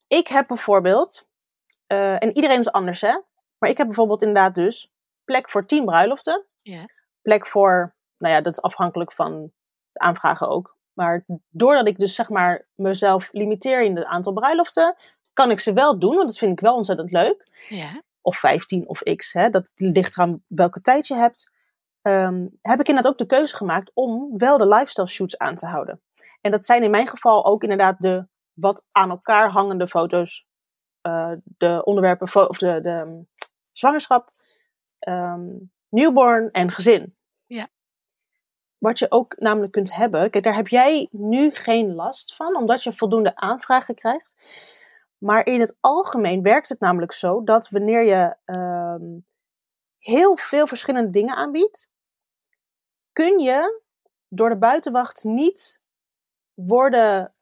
Ik 0.07 0.29
heb 0.29 0.47
bijvoorbeeld, 0.47 1.29
uh, 1.93 2.23
en 2.23 2.37
iedereen 2.37 2.59
is 2.59 2.73
anders, 2.73 3.01
hè? 3.01 3.21
Maar 3.59 3.71
ik 3.71 3.77
heb 3.77 3.87
bijvoorbeeld 3.87 4.23
inderdaad 4.23 4.55
dus 4.55 4.93
plek 5.25 5.51
voor 5.51 5.67
tien 5.67 5.85
bruiloften. 5.85 6.47
Ja. 6.63 6.85
Plek 7.23 7.47
voor, 7.47 7.95
nou 8.19 8.35
ja, 8.35 8.41
dat 8.41 8.53
is 8.53 8.63
afhankelijk 8.63 9.13
van 9.13 9.53
de 9.93 9.99
aanvragen 10.01 10.49
ook. 10.49 10.77
Maar 10.93 11.25
doordat 11.49 11.87
ik 11.87 11.99
dus 11.99 12.15
zeg 12.15 12.29
maar 12.29 12.67
mezelf 12.75 13.29
limiteer 13.33 13.83
in 13.83 13.97
het 13.97 14.05
aantal 14.05 14.33
bruiloften, 14.33 14.97
kan 15.33 15.51
ik 15.51 15.61
ze 15.61 15.73
wel 15.73 15.99
doen, 15.99 16.15
want 16.15 16.29
dat 16.29 16.39
vind 16.39 16.53
ik 16.53 16.61
wel 16.61 16.75
ontzettend 16.75 17.11
leuk. 17.11 17.67
Ja. 17.69 18.03
Of 18.21 18.37
15 18.37 18.89
of 18.89 19.03
x, 19.03 19.33
hè? 19.33 19.51
dat 19.51 19.71
ligt 19.75 20.17
eraan 20.17 20.43
welke 20.47 20.81
tijd 20.81 21.07
je 21.07 21.15
hebt. 21.15 21.51
Um, 22.03 22.59
heb 22.63 22.81
ik 22.81 22.89
inderdaad 22.89 23.13
ook 23.13 23.19
de 23.19 23.27
keuze 23.27 23.57
gemaakt 23.57 23.91
om 23.95 24.39
wel 24.39 24.59
de 24.59 24.69
lifestyle 24.69 25.07
shoots 25.07 25.39
aan 25.39 25.57
te 25.57 25.67
houden. 25.67 26.01
En 26.41 26.51
dat 26.51 26.67
zijn 26.67 26.83
in 26.83 26.91
mijn 26.91 27.07
geval 27.07 27.45
ook 27.45 27.63
inderdaad 27.63 28.01
de 28.01 28.27
wat 28.53 28.87
aan 28.93 29.11
elkaar 29.11 29.51
hangende 29.51 29.89
foto's 29.89 30.46
uh, 31.07 31.33
de 31.43 31.85
onderwerpen 31.85 32.49
of 32.49 32.59
de, 32.59 32.81
de 32.81 32.91
um, 32.91 33.29
zwangerschap, 33.73 34.31
um, 35.09 35.73
newborn 35.89 36.51
en 36.51 36.71
gezin. 36.71 37.15
Ja. 37.47 37.69
wat 38.79 38.99
je 38.99 39.11
ook 39.11 39.39
namelijk 39.39 39.73
kunt 39.73 39.95
hebben, 39.95 40.31
kijk, 40.31 40.45
daar 40.45 40.55
heb 40.55 40.69
jij 40.69 41.09
nu 41.11 41.51
geen 41.51 41.95
last 41.95 42.35
van, 42.35 42.57
omdat 42.57 42.83
je 42.83 42.93
voldoende 42.93 43.37
aanvragen 43.37 43.95
krijgt. 43.95 44.35
Maar 45.19 45.47
in 45.47 45.61
het 45.61 45.77
algemeen 45.81 46.43
werkt 46.43 46.69
het 46.69 46.81
namelijk 46.81 47.13
zo 47.13 47.43
dat 47.43 47.69
wanneer 47.69 48.05
je 48.05 48.37
ehm, 48.45 49.19
heel 49.99 50.37
veel 50.37 50.67
verschillende 50.67 51.11
dingen 51.11 51.35
aanbiedt, 51.35 51.91
kun 53.13 53.39
je 53.39 53.83
door 54.29 54.49
de 54.49 54.59
buitenwacht 54.59 55.25
niet 55.25 55.81
worden 56.55 57.35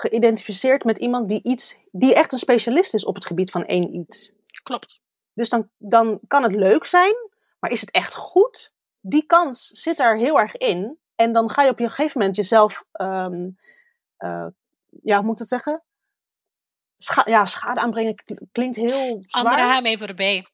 geïdentificeerd 0.00 0.84
met 0.84 0.98
iemand 0.98 1.28
die, 1.28 1.42
iets, 1.42 1.78
die 1.92 2.14
echt 2.14 2.32
een 2.32 2.38
specialist 2.38 2.94
is 2.94 3.04
op 3.04 3.14
het 3.14 3.26
gebied 3.26 3.50
van 3.50 3.64
één 3.64 3.94
iets. 3.94 4.34
Klopt. 4.62 5.00
Dus 5.32 5.48
dan, 5.48 5.70
dan 5.78 6.20
kan 6.26 6.42
het 6.42 6.54
leuk 6.54 6.84
zijn, 6.84 7.14
maar 7.58 7.70
is 7.70 7.80
het 7.80 7.90
echt 7.90 8.14
goed? 8.14 8.72
Die 9.00 9.26
kans 9.26 9.66
zit 9.66 9.96
daar 9.96 10.16
heel 10.16 10.38
erg 10.38 10.56
in. 10.56 10.98
En 11.14 11.32
dan 11.32 11.50
ga 11.50 11.62
je 11.62 11.70
op 11.70 11.80
een 11.80 11.88
gegeven 11.88 12.20
moment 12.20 12.36
jezelf, 12.36 12.84
um, 12.92 13.58
uh, 14.18 14.46
ja, 15.02 15.16
hoe 15.16 15.24
moet 15.24 15.32
ik 15.32 15.38
dat 15.38 15.48
zeggen? 15.48 15.82
ja, 17.24 17.44
schade 17.44 17.80
aanbrengen 17.80 18.14
klinkt 18.52 18.76
heel 18.76 19.16
zwaar. 19.20 19.44
Anderen 19.44 19.72
gaan 19.72 19.82
mij 19.82 19.96
voorbij. 19.96 20.46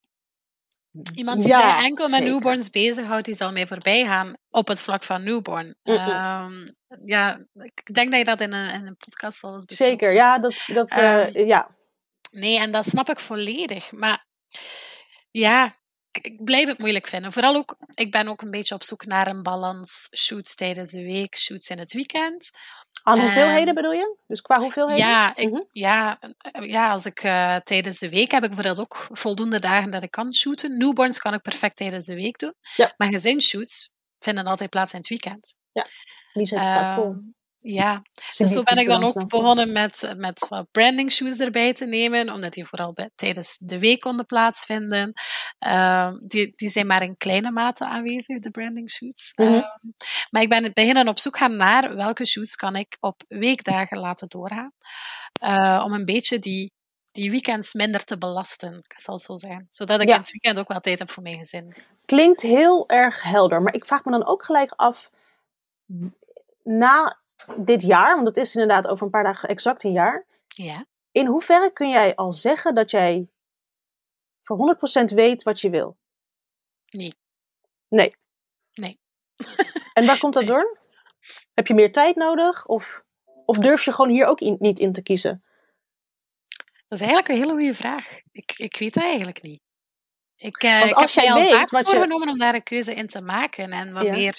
Iemand 1.14 1.42
die 1.42 1.55
zich 1.55 1.85
enkel 1.85 2.09
met 2.09 2.22
newborns 2.22 2.70
bezighoudt, 2.70 3.24
die 3.24 3.35
zal 3.35 3.52
mij 3.52 3.66
voorbij 3.66 4.05
gaan 4.05 4.33
op 4.50 4.68
het 4.68 4.81
vlak 4.81 5.02
van 5.02 5.22
newborn. 5.22 5.74
Um, 5.83 6.68
ja, 7.05 7.46
ik 7.55 7.94
denk 7.94 8.11
dat 8.11 8.18
je 8.18 8.24
dat 8.24 8.40
in 8.40 8.52
een, 8.52 8.74
in 8.74 8.87
een 8.87 8.96
podcast 8.96 9.42
al 9.42 9.52
eens 9.52 9.64
Zeker, 9.66 10.12
ja. 10.12 10.38
Dat, 10.38 10.64
dat, 10.66 10.96
um, 10.96 11.46
ja. 11.46 11.76
Nee, 12.31 12.59
en 12.59 12.72
dat 12.72 12.87
snap 12.87 13.09
ik 13.09 13.20
volledig. 13.20 13.92
Maar 13.92 14.26
ja, 15.31 15.76
ik 16.11 16.44
blijf 16.44 16.68
het 16.68 16.78
moeilijk 16.78 17.07
vinden. 17.07 17.33
Vooral 17.33 17.55
ook, 17.55 17.76
ik 17.94 18.11
ben 18.11 18.28
ook 18.28 18.42
een 18.42 18.50
beetje 18.50 18.74
op 18.74 18.83
zoek 18.83 19.07
naar 19.07 19.26
een 19.26 19.42
balans. 19.42 20.09
Shoots 20.16 20.55
tijdens 20.55 20.90
de 20.90 21.02
week, 21.02 21.37
shoots 21.37 21.68
in 21.68 21.78
het 21.78 21.92
weekend. 21.92 22.50
Aan 23.03 23.21
hoeveelheden 23.21 23.69
um, 23.69 23.75
bedoel 23.75 23.93
je? 23.93 24.17
Dus 24.27 24.41
qua 24.41 24.61
hoeveelheden? 24.61 25.07
Ja, 25.07 25.37
ik, 25.37 25.49
mm-hmm. 25.49 25.67
ja, 25.69 26.19
ja 26.61 26.91
als 26.91 27.07
ik 27.07 27.23
uh, 27.25 27.57
tijdens 27.57 27.99
de 27.99 28.09
week 28.09 28.31
heb 28.31 28.43
ik 28.43 28.49
bijvoorbeeld 28.49 28.81
ook 28.81 29.09
voldoende 29.11 29.59
dagen 29.59 29.91
dat 29.91 30.03
ik 30.03 30.11
kan 30.11 30.35
shooten. 30.35 30.77
Newborns 30.77 31.19
kan 31.19 31.35
ik 31.35 31.43
perfect 31.43 31.77
tijdens 31.77 32.07
de 32.07 32.15
week 32.15 32.38
doen. 32.38 32.55
Ja. 32.77 32.93
Maar 32.97 33.09
gezinsshoots 33.09 33.91
vinden 34.19 34.47
altijd 34.47 34.71
plaats 34.71 34.93
in 34.93 34.99
het 34.99 35.09
weekend. 35.09 35.57
Ja, 35.73 35.87
die 36.33 36.47
zijn 36.47 36.61
vaak 36.61 36.95
vol. 36.95 37.15
Ja, 37.62 38.03
dus 38.37 38.53
zo 38.53 38.62
ben 38.62 38.79
ik 38.79 38.87
dan 38.87 39.05
ook 39.05 39.29
begonnen 39.29 39.72
met, 39.72 40.14
met 40.16 40.46
wat 40.48 40.70
branding 40.70 41.12
shoes 41.12 41.38
erbij 41.38 41.72
te 41.72 41.87
nemen, 41.87 42.31
omdat 42.31 42.53
die 42.53 42.64
vooral 42.64 42.92
bij, 42.92 43.11
tijdens 43.14 43.59
de 43.59 43.79
week 43.79 44.01
konden 44.01 44.27
plaatsvinden. 44.27 45.12
Uh, 45.66 46.12
die, 46.20 46.51
die 46.51 46.68
zijn 46.68 46.87
maar 46.87 47.03
in 47.03 47.16
kleine 47.16 47.51
mate 47.51 47.85
aanwezig, 47.85 48.38
de 48.38 48.51
branding 48.51 48.90
shoots. 48.90 49.33
Mm 49.37 49.46
-hmm. 49.46 49.55
uh, 49.55 49.62
maar 50.31 50.42
ik 50.42 50.48
ben 50.48 50.70
beginnen 50.75 51.09
op 51.09 51.18
zoek 51.18 51.37
gaan 51.37 51.57
naar 51.57 51.96
welke 51.96 52.27
shoots 52.27 52.57
kan 52.57 52.77
ik 52.77 52.96
op 53.01 53.22
weekdagen 53.29 53.98
laten 53.98 54.29
doorgaan, 54.29 54.72
uh, 55.44 55.83
om 55.85 55.92
een 55.92 56.05
beetje 56.05 56.38
die, 56.38 56.72
die 57.12 57.31
weekends 57.31 57.72
minder 57.72 58.05
te 58.05 58.18
belasten, 58.18 58.83
zal 58.96 59.14
het 59.14 59.22
zo 59.22 59.37
zijn. 59.37 59.66
Zodat 59.70 60.01
ik 60.01 60.09
ja. 60.09 60.14
in 60.14 60.20
het 60.20 60.31
weekend 60.31 60.59
ook 60.59 60.68
wel 60.68 60.81
tijd 60.81 60.98
heb 60.98 61.11
voor 61.11 61.22
mijn 61.22 61.38
gezin. 61.38 61.75
Klinkt 62.05 62.40
heel 62.40 62.88
erg 62.88 63.22
helder, 63.22 63.62
maar 63.62 63.75
ik 63.75 63.87
vraag 63.87 64.05
me 64.05 64.11
dan 64.11 64.27
ook 64.27 64.44
gelijk 64.44 64.72
af, 64.77 65.11
na 66.62 67.22
dit 67.57 67.83
jaar, 67.83 68.14
want 68.14 68.28
het 68.28 68.37
is 68.37 68.55
inderdaad 68.55 68.88
over 68.88 69.05
een 69.05 69.11
paar 69.11 69.22
dagen 69.22 69.48
exact 69.48 69.85
een 69.85 69.92
jaar. 69.92 70.26
Ja. 70.46 70.87
In 71.11 71.26
hoeverre 71.26 71.72
kun 71.72 71.88
jij 71.88 72.14
al 72.14 72.33
zeggen 72.33 72.74
dat 72.74 72.90
jij 72.90 73.28
voor 74.42 74.76
100% 75.00 75.14
weet 75.14 75.42
wat 75.42 75.61
je 75.61 75.70
wil? 75.70 75.96
Nee. 76.90 77.14
Nee. 77.88 78.16
Nee. 78.72 78.98
en 79.94 80.07
waar 80.07 80.18
komt 80.18 80.35
dat 80.35 80.44
nee. 80.44 80.52
door? 80.52 80.78
Heb 81.55 81.66
je 81.66 81.74
meer 81.74 81.92
tijd 81.92 82.16
nodig? 82.16 82.66
Of, 82.66 83.05
of 83.44 83.59
durf 83.59 83.85
je 83.85 83.92
gewoon 83.92 84.11
hier 84.11 84.26
ook 84.26 84.40
in, 84.40 84.57
niet 84.59 84.78
in 84.78 84.92
te 84.92 85.02
kiezen? 85.02 85.44
Dat 86.87 87.00
is 87.00 87.07
eigenlijk 87.07 87.28
een 87.28 87.37
hele 87.37 87.59
goede 87.59 87.74
vraag. 87.74 88.20
Ik, 88.33 88.55
ik 88.57 88.76
weet 88.76 88.94
het 88.94 89.05
eigenlijk 89.05 89.42
niet. 89.42 89.61
Ik, 90.37 90.62
uh, 90.62 90.87
ik 90.87 90.96
heb 90.96 91.09
jij 91.09 91.33
al 91.33 91.44
vaak 91.44 91.68
voorgenomen 91.68 92.26
je... 92.26 92.33
om 92.33 92.38
daar 92.38 92.55
een 92.55 92.62
keuze 92.62 92.94
in 92.94 93.07
te 93.07 93.20
maken 93.20 93.70
en 93.70 93.92
wat 93.92 94.02
ja. 94.02 94.11
meer 94.11 94.37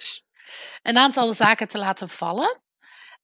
een 0.81 0.97
aantal 0.97 1.33
zaken 1.33 1.67
te 1.67 1.77
laten 1.77 2.09
vallen. 2.09 2.61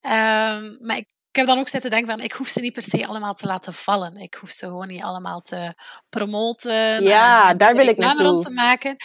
Um, 0.02 0.78
maar 0.80 0.96
ik, 0.96 1.08
ik, 1.30 1.36
heb 1.36 1.46
dan 1.46 1.58
ook 1.58 1.68
zitten 1.68 1.90
denken 1.90 2.08
van, 2.08 2.24
ik 2.24 2.32
hoef 2.32 2.48
ze 2.48 2.60
niet 2.60 2.72
per 2.72 2.82
se 2.82 3.06
allemaal 3.06 3.34
te 3.34 3.46
laten 3.46 3.74
vallen. 3.74 4.16
Ik 4.16 4.34
hoef 4.34 4.50
ze 4.50 4.66
gewoon 4.66 4.88
niet 4.88 5.02
allemaal 5.02 5.40
te 5.40 5.74
promoten. 6.08 7.04
Ja, 7.04 7.50
en, 7.50 7.58
daar 7.58 7.74
wil 7.74 7.86
ik 7.86 7.96
naartoe. 7.96 8.24
rond 8.24 8.42
te 8.42 8.50
maken. 8.50 8.96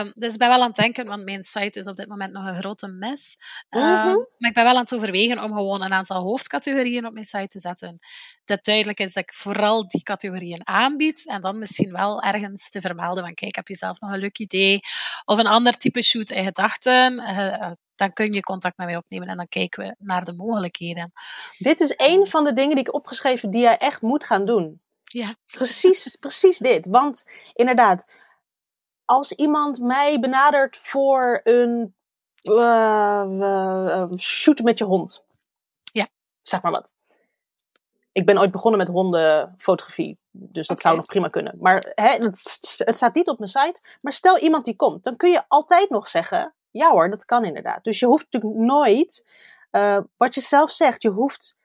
Um, 0.00 0.10
dus 0.14 0.32
ik 0.32 0.38
ben 0.38 0.48
wel 0.48 0.60
aan 0.60 0.66
het 0.66 0.76
denken, 0.76 1.06
want 1.06 1.24
mijn 1.24 1.42
site 1.42 1.78
is 1.78 1.86
op 1.86 1.96
dit 1.96 2.08
moment 2.08 2.32
nog 2.32 2.46
een 2.46 2.56
grote 2.56 2.88
mes. 2.88 3.36
Um, 3.70 3.80
mm 3.80 3.86
-hmm. 3.86 4.28
Maar 4.38 4.48
ik 4.48 4.54
ben 4.54 4.64
wel 4.64 4.74
aan 4.74 4.80
het 4.80 4.94
overwegen 4.94 5.42
om 5.42 5.52
gewoon 5.52 5.82
een 5.82 5.92
aantal 5.92 6.22
hoofdcategorieën 6.22 7.06
op 7.06 7.12
mijn 7.12 7.24
site 7.24 7.46
te 7.46 7.60
zetten. 7.60 7.98
Dat 8.44 8.64
duidelijk 8.64 9.00
is 9.00 9.12
dat 9.12 9.22
ik 9.22 9.32
vooral 9.32 9.88
die 9.88 10.02
categorieën 10.02 10.66
aanbied. 10.66 11.28
En 11.28 11.40
dan 11.40 11.58
misschien 11.58 11.92
wel 11.92 12.22
ergens 12.22 12.70
te 12.70 12.80
vermelden 12.80 13.24
van, 13.24 13.34
kijk, 13.34 13.54
heb 13.54 13.68
je 13.68 13.76
zelf 13.76 14.00
nog 14.00 14.12
een 14.12 14.18
leuk 14.18 14.38
idee? 14.38 14.80
Of 15.24 15.38
een 15.38 15.46
ander 15.46 15.76
type 15.76 16.02
shoot 16.02 16.30
in 16.30 16.44
gedachten? 16.44 17.12
Uh, 17.12 17.70
dan 17.94 18.12
kun 18.12 18.32
je 18.32 18.40
contact 18.40 18.76
met 18.76 18.86
mij 18.86 18.96
opnemen 18.96 19.28
en 19.28 19.36
dan 19.36 19.48
kijken 19.48 19.84
we 19.84 19.94
naar 19.98 20.24
de 20.24 20.34
mogelijkheden. 20.34 21.12
Dit 21.58 21.80
is 21.80 21.94
een 21.96 22.26
van 22.26 22.44
de 22.44 22.52
dingen 22.52 22.76
die 22.76 22.84
ik 22.86 22.94
opgeschreven 22.94 23.50
die 23.50 23.60
jij 23.60 23.76
echt 23.76 24.02
moet 24.02 24.24
gaan 24.24 24.44
doen. 24.44 24.82
Ja. 25.02 25.34
Precies, 25.46 26.16
precies 26.20 26.58
dit. 26.58 26.86
Want 26.86 27.24
inderdaad, 27.52 28.04
als 29.04 29.32
iemand 29.32 29.80
mij 29.80 30.20
benadert 30.20 30.76
voor 30.76 31.40
een 31.42 31.94
uh, 32.42 33.24
uh, 33.28 34.12
shoot 34.18 34.58
met 34.58 34.78
je 34.78 34.84
hond. 34.84 35.24
Ja. 35.92 36.08
Zeg 36.40 36.62
maar 36.62 36.72
wat. 36.72 36.92
Ik 38.12 38.26
ben 38.26 38.38
ooit 38.38 38.50
begonnen 38.50 38.80
met 38.80 38.88
hondenfotografie. 38.88 40.18
Dus 40.30 40.66
dat 40.66 40.78
okay. 40.78 40.82
zou 40.82 40.96
nog 40.96 41.06
prima 41.06 41.28
kunnen. 41.28 41.56
Maar 41.60 41.92
hè, 41.94 42.08
het, 42.08 42.58
het 42.84 42.96
staat 42.96 43.14
niet 43.14 43.28
op 43.28 43.38
mijn 43.38 43.50
site. 43.50 43.80
Maar 44.00 44.12
stel 44.12 44.38
iemand 44.38 44.64
die 44.64 44.76
komt, 44.76 45.04
dan 45.04 45.16
kun 45.16 45.30
je 45.30 45.44
altijd 45.48 45.90
nog 45.90 46.08
zeggen: 46.08 46.54
ja 46.74 46.90
hoor, 46.90 47.10
dat 47.10 47.24
kan 47.24 47.44
inderdaad. 47.44 47.84
Dus 47.84 47.98
je 47.98 48.06
hoeft 48.06 48.26
natuurlijk 48.30 48.60
nooit, 48.60 49.26
uh, 49.72 49.98
wat 50.16 50.34
je 50.34 50.40
zelf 50.40 50.70
zegt, 50.70 51.02
je 51.02 51.08
hoeft, 51.08 51.58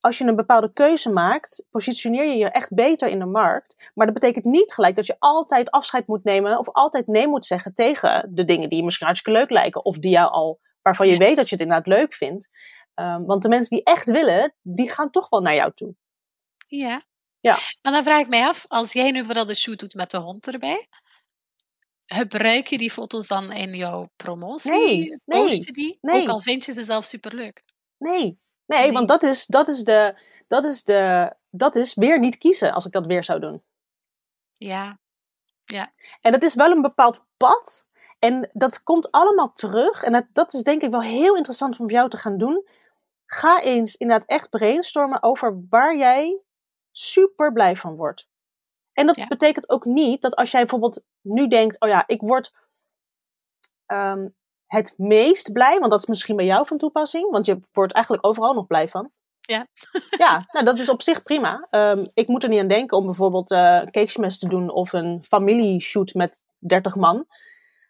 als 0.00 0.18
je 0.18 0.24
een 0.24 0.36
bepaalde 0.36 0.72
keuze 0.72 1.10
maakt, 1.10 1.66
positioneer 1.70 2.24
je 2.24 2.36
je 2.36 2.50
echt 2.50 2.74
beter 2.74 3.08
in 3.08 3.18
de 3.18 3.24
markt. 3.26 3.90
Maar 3.94 4.06
dat 4.06 4.14
betekent 4.14 4.44
niet 4.44 4.72
gelijk 4.72 4.96
dat 4.96 5.06
je 5.06 5.16
altijd 5.18 5.70
afscheid 5.70 6.06
moet 6.06 6.24
nemen 6.24 6.58
of 6.58 6.68
altijd 6.72 7.06
nee 7.06 7.28
moet 7.28 7.46
zeggen 7.46 7.74
tegen 7.74 8.34
de 8.34 8.44
dingen 8.44 8.68
die 8.68 8.78
je 8.78 8.84
misschien 8.84 9.06
hartstikke 9.06 9.38
leuk 9.38 9.50
lijken. 9.50 9.84
Of 9.84 9.98
die 9.98 10.10
jou 10.10 10.30
al, 10.30 10.60
waarvan 10.82 11.08
je 11.08 11.16
weet 11.16 11.36
dat 11.36 11.48
je 11.48 11.54
het 11.54 11.64
inderdaad 11.64 11.98
leuk 11.98 12.14
vindt. 12.14 12.48
Um, 12.94 13.26
want 13.26 13.42
de 13.42 13.48
mensen 13.48 13.76
die 13.76 13.84
echt 13.84 14.10
willen, 14.10 14.54
die 14.62 14.90
gaan 14.90 15.10
toch 15.10 15.28
wel 15.28 15.40
naar 15.40 15.54
jou 15.54 15.72
toe. 15.74 15.94
Ja. 16.68 17.04
Ja. 17.40 17.56
Maar 17.82 17.92
dan 17.92 18.02
vraag 18.02 18.20
ik 18.20 18.28
mij 18.28 18.46
af, 18.46 18.64
als 18.68 18.92
jij 18.92 19.10
nu 19.10 19.24
vooral 19.24 19.44
de 19.44 19.54
shoot 19.54 19.78
doet 19.78 19.94
met 19.94 20.10
de 20.10 20.16
hond 20.16 20.46
erbij, 20.46 20.86
gebruik 22.06 22.66
je 22.66 22.78
die 22.78 22.90
foto's 22.90 23.28
dan 23.28 23.52
in 23.52 23.74
jouw 23.74 24.08
promotie? 24.16 24.72
Nee, 24.72 25.20
nee, 25.24 25.42
Post 25.42 25.64
je 25.64 25.72
die? 25.72 25.98
Nee. 26.00 26.20
Ook 26.20 26.28
al 26.28 26.40
vind 26.40 26.64
je 26.64 26.72
ze 26.72 26.82
zelf 26.82 27.04
superleuk. 27.04 27.64
Nee, 27.98 28.40
nee, 28.66 28.80
nee. 28.80 28.92
want 28.92 29.08
dat 29.08 29.22
is, 29.22 29.46
dat, 29.46 29.68
is 29.68 29.84
de, 29.84 30.20
dat, 30.46 30.64
is 30.64 30.84
de, 30.84 31.32
dat 31.50 31.76
is 31.76 31.94
weer 31.94 32.18
niet 32.18 32.38
kiezen 32.38 32.72
als 32.72 32.86
ik 32.86 32.92
dat 32.92 33.06
weer 33.06 33.24
zou 33.24 33.40
doen. 33.40 33.62
Ja, 34.52 34.98
ja. 35.64 35.92
En 36.20 36.32
dat 36.32 36.42
is 36.42 36.54
wel 36.54 36.70
een 36.70 36.82
bepaald 36.82 37.24
pad. 37.36 37.88
En 38.18 38.50
dat 38.52 38.82
komt 38.82 39.10
allemaal 39.10 39.52
terug. 39.52 40.02
En 40.02 40.12
dat, 40.12 40.24
dat 40.32 40.54
is 40.54 40.62
denk 40.62 40.82
ik 40.82 40.90
wel 40.90 41.02
heel 41.02 41.36
interessant 41.36 41.78
om 41.78 41.90
jou 41.90 42.08
te 42.08 42.16
gaan 42.16 42.38
doen. 42.38 42.68
Ga 43.26 43.60
eens 43.60 43.96
inderdaad 43.96 44.28
echt 44.28 44.50
brainstormen 44.50 45.22
over 45.22 45.66
waar 45.68 45.96
jij 45.96 46.40
super 46.92 47.52
blij 47.52 47.76
van 47.76 47.96
wordt. 47.96 48.28
En 48.96 49.06
dat 49.06 49.16
ja. 49.16 49.26
betekent 49.26 49.70
ook 49.70 49.84
niet 49.84 50.22
dat 50.22 50.36
als 50.36 50.50
jij 50.50 50.60
bijvoorbeeld 50.60 51.04
nu 51.20 51.48
denkt, 51.48 51.80
oh 51.80 51.88
ja, 51.88 52.04
ik 52.06 52.20
word 52.20 52.52
um, 53.86 54.34
het 54.66 54.94
meest 54.96 55.52
blij, 55.52 55.78
want 55.78 55.90
dat 55.90 56.00
is 56.00 56.06
misschien 56.06 56.36
bij 56.36 56.44
jou 56.44 56.66
van 56.66 56.78
toepassing, 56.78 57.30
want 57.30 57.46
je 57.46 57.58
wordt 57.72 57.92
eigenlijk 57.92 58.26
overal 58.26 58.54
nog 58.54 58.66
blij 58.66 58.88
van. 58.88 59.10
Ja. 59.40 59.66
ja, 60.24 60.44
nou 60.46 60.64
dat 60.64 60.78
is 60.78 60.88
op 60.88 61.02
zich 61.02 61.22
prima. 61.22 61.66
Um, 61.70 62.06
ik 62.14 62.28
moet 62.28 62.42
er 62.42 62.48
niet 62.48 62.60
aan 62.60 62.68
denken 62.68 62.96
om 62.96 63.04
bijvoorbeeld 63.04 63.50
uh, 63.50 63.82
cakesmes 63.82 64.38
te 64.38 64.48
doen 64.48 64.70
of 64.70 64.92
een 64.92 65.24
familieshoot 65.24 66.14
met 66.14 66.44
30 66.58 66.94
man. 66.94 67.16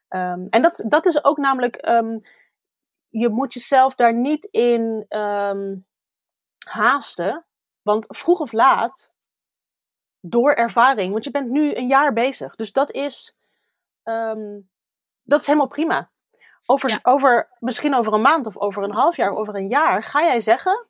Um, 0.09 0.47
en 0.49 0.63
dat, 0.63 0.85
dat 0.89 1.07
is 1.07 1.25
ook 1.25 1.37
namelijk, 1.37 1.89
um, 1.89 2.21
je 3.09 3.29
moet 3.29 3.53
jezelf 3.53 3.95
daar 3.95 4.15
niet 4.15 4.45
in 4.45 5.07
haasten, 6.65 7.47
want 7.83 8.07
vroeg 8.09 8.41
of 8.41 8.53
laat 8.53 9.15
door 10.31 10.53
ervaring. 10.53 11.13
Want 11.13 11.25
je 11.25 11.31
bent 11.31 11.51
nu 11.51 11.75
een 11.75 11.87
jaar 11.87 12.13
bezig. 12.13 12.57
Dus 12.57 12.73
dat 12.73 12.93
is, 12.93 13.37
um, 14.05 14.71
dat 15.23 15.41
is 15.41 15.47
helemaal 15.47 15.69
prima. 15.69 16.11
Over, 16.67 16.89
ja. 16.91 16.99
over, 17.03 17.49
misschien 17.59 17.95
over 17.95 18.13
een 18.13 18.21
maand 18.21 18.47
of 18.47 18.57
over 18.57 18.83
een 18.83 18.95
half 18.95 19.17
jaar, 19.17 19.31
over 19.31 19.55
een 19.55 19.69
jaar, 19.69 20.03
ga 20.03 20.23
jij 20.23 20.41
zeggen: 20.41 20.87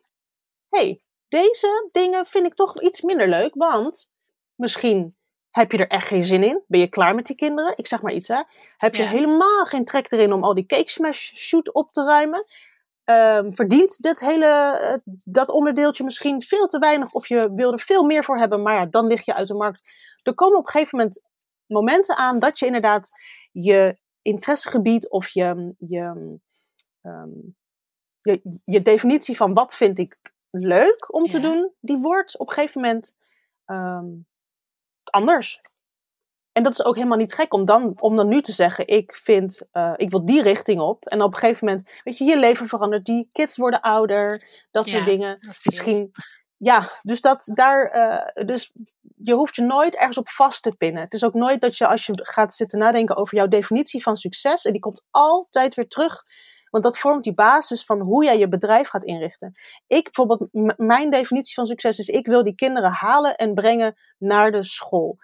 hey, 0.68 1.02
deze 1.28 1.88
dingen 1.92 2.26
vind 2.26 2.46
ik 2.46 2.54
toch 2.54 2.80
iets 2.80 3.00
minder 3.00 3.28
leuk. 3.28 3.54
Want 3.54 4.10
misschien 4.54 5.16
Heb 5.50 5.72
je 5.72 5.78
er 5.78 5.88
echt 5.88 6.06
geen 6.06 6.24
zin 6.24 6.42
in? 6.42 6.64
Ben 6.66 6.80
je 6.80 6.88
klaar 6.88 7.14
met 7.14 7.26
die 7.26 7.36
kinderen? 7.36 7.72
Ik 7.76 7.86
zeg 7.86 8.02
maar 8.02 8.12
iets, 8.12 8.28
hè. 8.28 8.42
Heb 8.76 8.94
je 8.94 9.02
helemaal 9.02 9.64
geen 9.64 9.84
trek 9.84 10.12
erin 10.12 10.32
om 10.32 10.44
al 10.44 10.54
die 10.54 10.66
cake 10.66 10.90
smash 10.90 11.32
shoot 11.34 11.72
op 11.72 11.92
te 11.92 12.04
ruimen? 12.04 12.44
Um, 13.10 13.54
verdient 13.54 14.02
dit 14.02 14.20
hele, 14.20 14.78
uh, 14.82 15.14
dat 15.24 15.48
onderdeeltje 15.48 16.04
misschien 16.04 16.42
veel 16.42 16.66
te 16.66 16.78
weinig 16.78 17.12
of 17.12 17.26
je 17.26 17.50
wil 17.54 17.72
er 17.72 17.80
veel 17.80 18.04
meer 18.04 18.24
voor 18.24 18.38
hebben, 18.38 18.62
maar 18.62 18.74
ja, 18.74 18.86
dan 18.86 19.06
lig 19.06 19.24
je 19.24 19.34
uit 19.34 19.48
de 19.48 19.54
markt. 19.54 19.82
Er 20.22 20.34
komen 20.34 20.58
op 20.58 20.64
een 20.64 20.70
gegeven 20.70 20.98
moment 20.98 21.22
momenten 21.66 22.16
aan 22.16 22.38
dat 22.38 22.58
je 22.58 22.66
inderdaad 22.66 23.10
je 23.52 23.98
interessegebied 24.22 25.10
of 25.10 25.28
je, 25.28 25.74
je, 25.78 26.38
um, 27.02 27.56
je, 28.18 28.60
je, 28.64 28.82
definitie 28.82 29.36
van 29.36 29.54
wat 29.54 29.76
vind 29.76 29.98
ik 29.98 30.18
leuk 30.50 31.14
om 31.14 31.26
te 31.26 31.40
doen, 31.40 31.72
die 31.80 31.98
wordt 31.98 32.38
op 32.38 32.48
een 32.48 32.54
gegeven 32.54 32.80
moment 32.80 33.16
um, 33.66 34.26
anders. 35.04 35.60
En 36.56 36.62
dat 36.62 36.72
is 36.72 36.84
ook 36.84 36.94
helemaal 36.94 37.18
niet 37.18 37.34
gek 37.34 37.54
om 37.54 37.64
dan, 37.64 37.92
om 38.00 38.16
dan 38.16 38.28
nu 38.28 38.40
te 38.40 38.52
zeggen, 38.52 38.86
ik 38.86 39.16
vind, 39.16 39.62
uh, 39.72 39.92
ik 39.96 40.10
wil 40.10 40.24
die 40.24 40.42
richting 40.42 40.80
op. 40.80 41.04
En 41.06 41.22
op 41.22 41.32
een 41.32 41.38
gegeven 41.38 41.66
moment, 41.66 42.00
weet 42.04 42.18
je, 42.18 42.24
je 42.24 42.38
leven 42.38 42.68
verandert, 42.68 43.04
die 43.04 43.28
kids 43.32 43.56
worden 43.56 43.80
ouder, 43.80 44.42
dat 44.70 44.86
soort 44.86 45.04
dingen. 45.04 45.38
Misschien, 45.40 46.10
ja, 46.56 46.90
dus 47.02 47.20
dat 47.20 47.50
daar, 47.54 47.96
uh, 47.96 48.46
dus 48.46 48.72
je 49.16 49.34
hoeft 49.34 49.56
je 49.56 49.62
nooit 49.62 49.96
ergens 49.96 50.18
op 50.18 50.28
vast 50.28 50.62
te 50.62 50.72
pinnen. 50.76 51.02
Het 51.02 51.14
is 51.14 51.24
ook 51.24 51.34
nooit 51.34 51.60
dat 51.60 51.76
je 51.76 51.86
als 51.86 52.06
je 52.06 52.12
gaat 52.22 52.54
zitten 52.54 52.78
nadenken 52.78 53.16
over 53.16 53.36
jouw 53.36 53.48
definitie 53.48 54.02
van 54.02 54.16
succes, 54.16 54.64
en 54.64 54.72
die 54.72 54.80
komt 54.80 55.06
altijd 55.10 55.74
weer 55.74 55.88
terug. 55.88 56.22
Want 56.70 56.84
dat 56.84 56.98
vormt 56.98 57.24
die 57.24 57.34
basis 57.34 57.84
van 57.84 58.00
hoe 58.00 58.24
jij 58.24 58.38
je 58.38 58.48
bedrijf 58.48 58.88
gaat 58.88 59.04
inrichten. 59.04 59.52
Ik 59.86 60.02
bijvoorbeeld, 60.02 60.76
mijn 60.76 61.10
definitie 61.10 61.54
van 61.54 61.66
succes 61.66 61.98
is: 61.98 62.08
ik 62.08 62.26
wil 62.26 62.42
die 62.42 62.54
kinderen 62.54 62.90
halen 62.90 63.36
en 63.36 63.54
brengen 63.54 63.96
naar 64.18 64.50
de 64.50 64.62
school. 64.62 65.16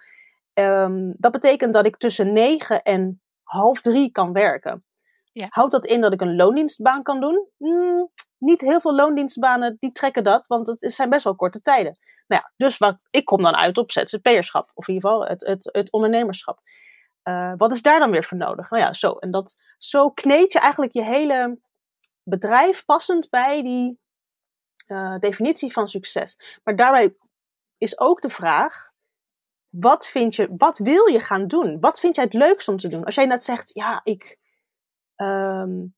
Um, 0.53 1.13
dat 1.17 1.31
betekent 1.31 1.73
dat 1.73 1.85
ik 1.85 1.97
tussen 1.97 2.33
negen 2.33 2.81
en 2.81 3.21
half 3.43 3.81
drie 3.81 4.11
kan 4.11 4.33
werken. 4.33 4.85
Ja. 5.31 5.45
Houdt 5.49 5.71
dat 5.71 5.85
in 5.85 6.01
dat 6.01 6.13
ik 6.13 6.21
een 6.21 6.35
loondienstbaan 6.35 7.03
kan 7.03 7.21
doen? 7.21 7.47
Mm, 7.57 8.09
niet 8.37 8.61
heel 8.61 8.81
veel 8.81 8.95
loondienstbanen 8.95 9.77
die 9.79 9.91
trekken 9.91 10.23
dat, 10.23 10.47
want 10.47 10.67
het 10.67 10.81
zijn 10.81 11.09
best 11.09 11.23
wel 11.23 11.35
korte 11.35 11.61
tijden. 11.61 11.97
Nou 12.27 12.41
ja, 12.41 12.53
dus 12.57 12.77
wat, 12.77 13.05
ik 13.09 13.25
kom 13.25 13.41
dan 13.41 13.55
uit 13.55 13.77
op 13.77 13.91
ZZP'erschap, 13.91 14.71
of 14.73 14.87
in 14.87 14.93
ieder 14.93 15.09
geval 15.09 15.27
het, 15.27 15.45
het, 15.45 15.69
het 15.71 15.91
ondernemerschap. 15.91 16.59
Uh, 17.23 17.53
wat 17.55 17.71
is 17.71 17.81
daar 17.81 17.99
dan 17.99 18.11
weer 18.11 18.23
voor 18.23 18.37
nodig? 18.37 18.69
Nou 18.69 18.83
ja, 18.83 18.93
zo. 18.93 19.11
En 19.11 19.31
dat, 19.31 19.57
zo 19.77 20.09
kneed 20.11 20.53
je 20.53 20.59
eigenlijk 20.59 20.93
je 20.93 21.03
hele 21.03 21.59
bedrijf 22.23 22.85
passend 22.85 23.29
bij 23.29 23.63
die 23.63 23.99
uh, 24.87 25.19
definitie 25.19 25.71
van 25.71 25.87
succes. 25.87 26.59
Maar 26.63 26.75
daarbij 26.75 27.15
is 27.77 27.99
ook 27.99 28.21
de 28.21 28.29
vraag: 28.29 28.91
wat 29.75 30.07
vind 30.07 30.35
je, 30.35 30.53
wat 30.57 30.77
wil 30.77 31.07
je 31.07 31.19
gaan 31.19 31.47
doen? 31.47 31.79
Wat 31.79 31.99
vind 31.99 32.15
jij 32.15 32.23
het 32.23 32.33
leukst 32.33 32.67
om 32.67 32.77
te 32.77 32.87
doen? 32.87 33.03
Als 33.03 33.15
jij 33.15 33.25
net 33.25 33.43
zegt, 33.43 33.73
ja, 33.73 34.01
ik, 34.03 34.39
um, 35.15 35.95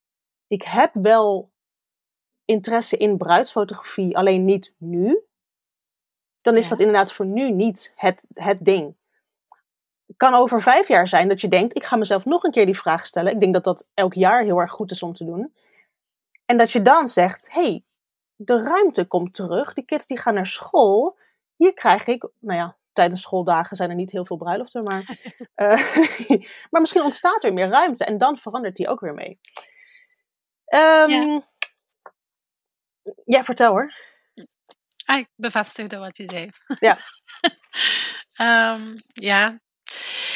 ik 0.48 0.64
heb 0.64 0.94
wel 0.94 1.52
interesse 2.46 2.98
in 2.98 3.18
bruidsfotografie, 3.18 4.18
alleen 4.18 4.46
niet 4.46 4.76
nu. 4.78 5.24
Dan 6.42 6.56
is 6.56 6.70
dat 6.70 6.80
inderdaad 6.80 7.12
voor 7.12 7.26
nu 7.26 7.52
niet 7.52 7.92
het, 7.96 8.26
het 8.34 8.66
ding. 8.66 8.96
Het 10.06 10.18
kan 10.18 10.34
over 10.34 10.62
vijf 10.62 10.88
jaar 10.88 11.08
zijn 11.08 11.28
dat 11.28 11.42
je 11.42 11.48
denkt, 11.48 11.76
ik 11.76 11.84
ga 11.84 11.96
mezelf 11.96 12.26
nog 12.26 12.44
een 12.44 12.52
keer 12.52 12.66
die 12.66 12.78
vraag 12.78 13.06
stellen. 13.06 13.34
Ik 13.34 13.40
denk 13.40 13.54
dat 13.54 13.64
dat 13.64 13.90
elk 13.94 14.14
jaar 14.14 14.44
heel 14.44 14.60
erg 14.60 14.72
goed 14.72 14.92
is 14.92 15.04
om 15.04 15.14
te 15.14 15.26
doen. 15.26 15.56
En 16.46 16.58
dat 16.58 16.72
je 16.72 16.82
dan 16.82 17.08
zegt, 17.08 17.52
hey, 17.52 17.86
de 18.36 18.62
ruimte 18.62 19.06
komt 19.06 19.34
terug. 19.34 19.74
Die 19.74 19.86
kids 19.86 20.08
die 20.08 20.18
gaan 20.18 20.34
naar 20.34 20.48
school. 20.48 21.18
Hier 21.56 21.74
krijg 21.74 22.08
ik, 22.08 22.28
nou 22.40 22.60
ja, 22.60 22.78
tijdens 22.96 23.22
schooldagen 23.22 23.76
zijn 23.76 23.90
er 23.90 23.96
niet 23.96 24.12
heel 24.12 24.26
veel 24.26 24.38
bruiloften, 24.38 24.84
maar, 24.84 25.04
uh, 25.56 26.30
maar 26.72 26.82
misschien 26.82 27.04
ontstaat 27.04 27.44
er 27.44 27.54
meer 27.54 27.68
ruimte 27.68 28.06
en 28.06 28.18
dan 28.18 28.38
verandert 28.38 28.76
die 28.76 28.88
ook 28.88 29.00
weer 29.00 29.14
mee. 29.14 29.40
Um, 30.74 31.10
ja. 31.10 31.48
ja. 33.26 33.44
vertel 33.44 33.72
hoor. 33.72 33.94
Ah, 35.06 35.18
ik 35.18 35.28
bevestigde 35.36 35.98
wat 35.98 36.18
je 36.18 36.26
zei. 36.26 36.50
Ja. 36.80 36.98
um, 38.74 38.96
ja. 39.32 39.60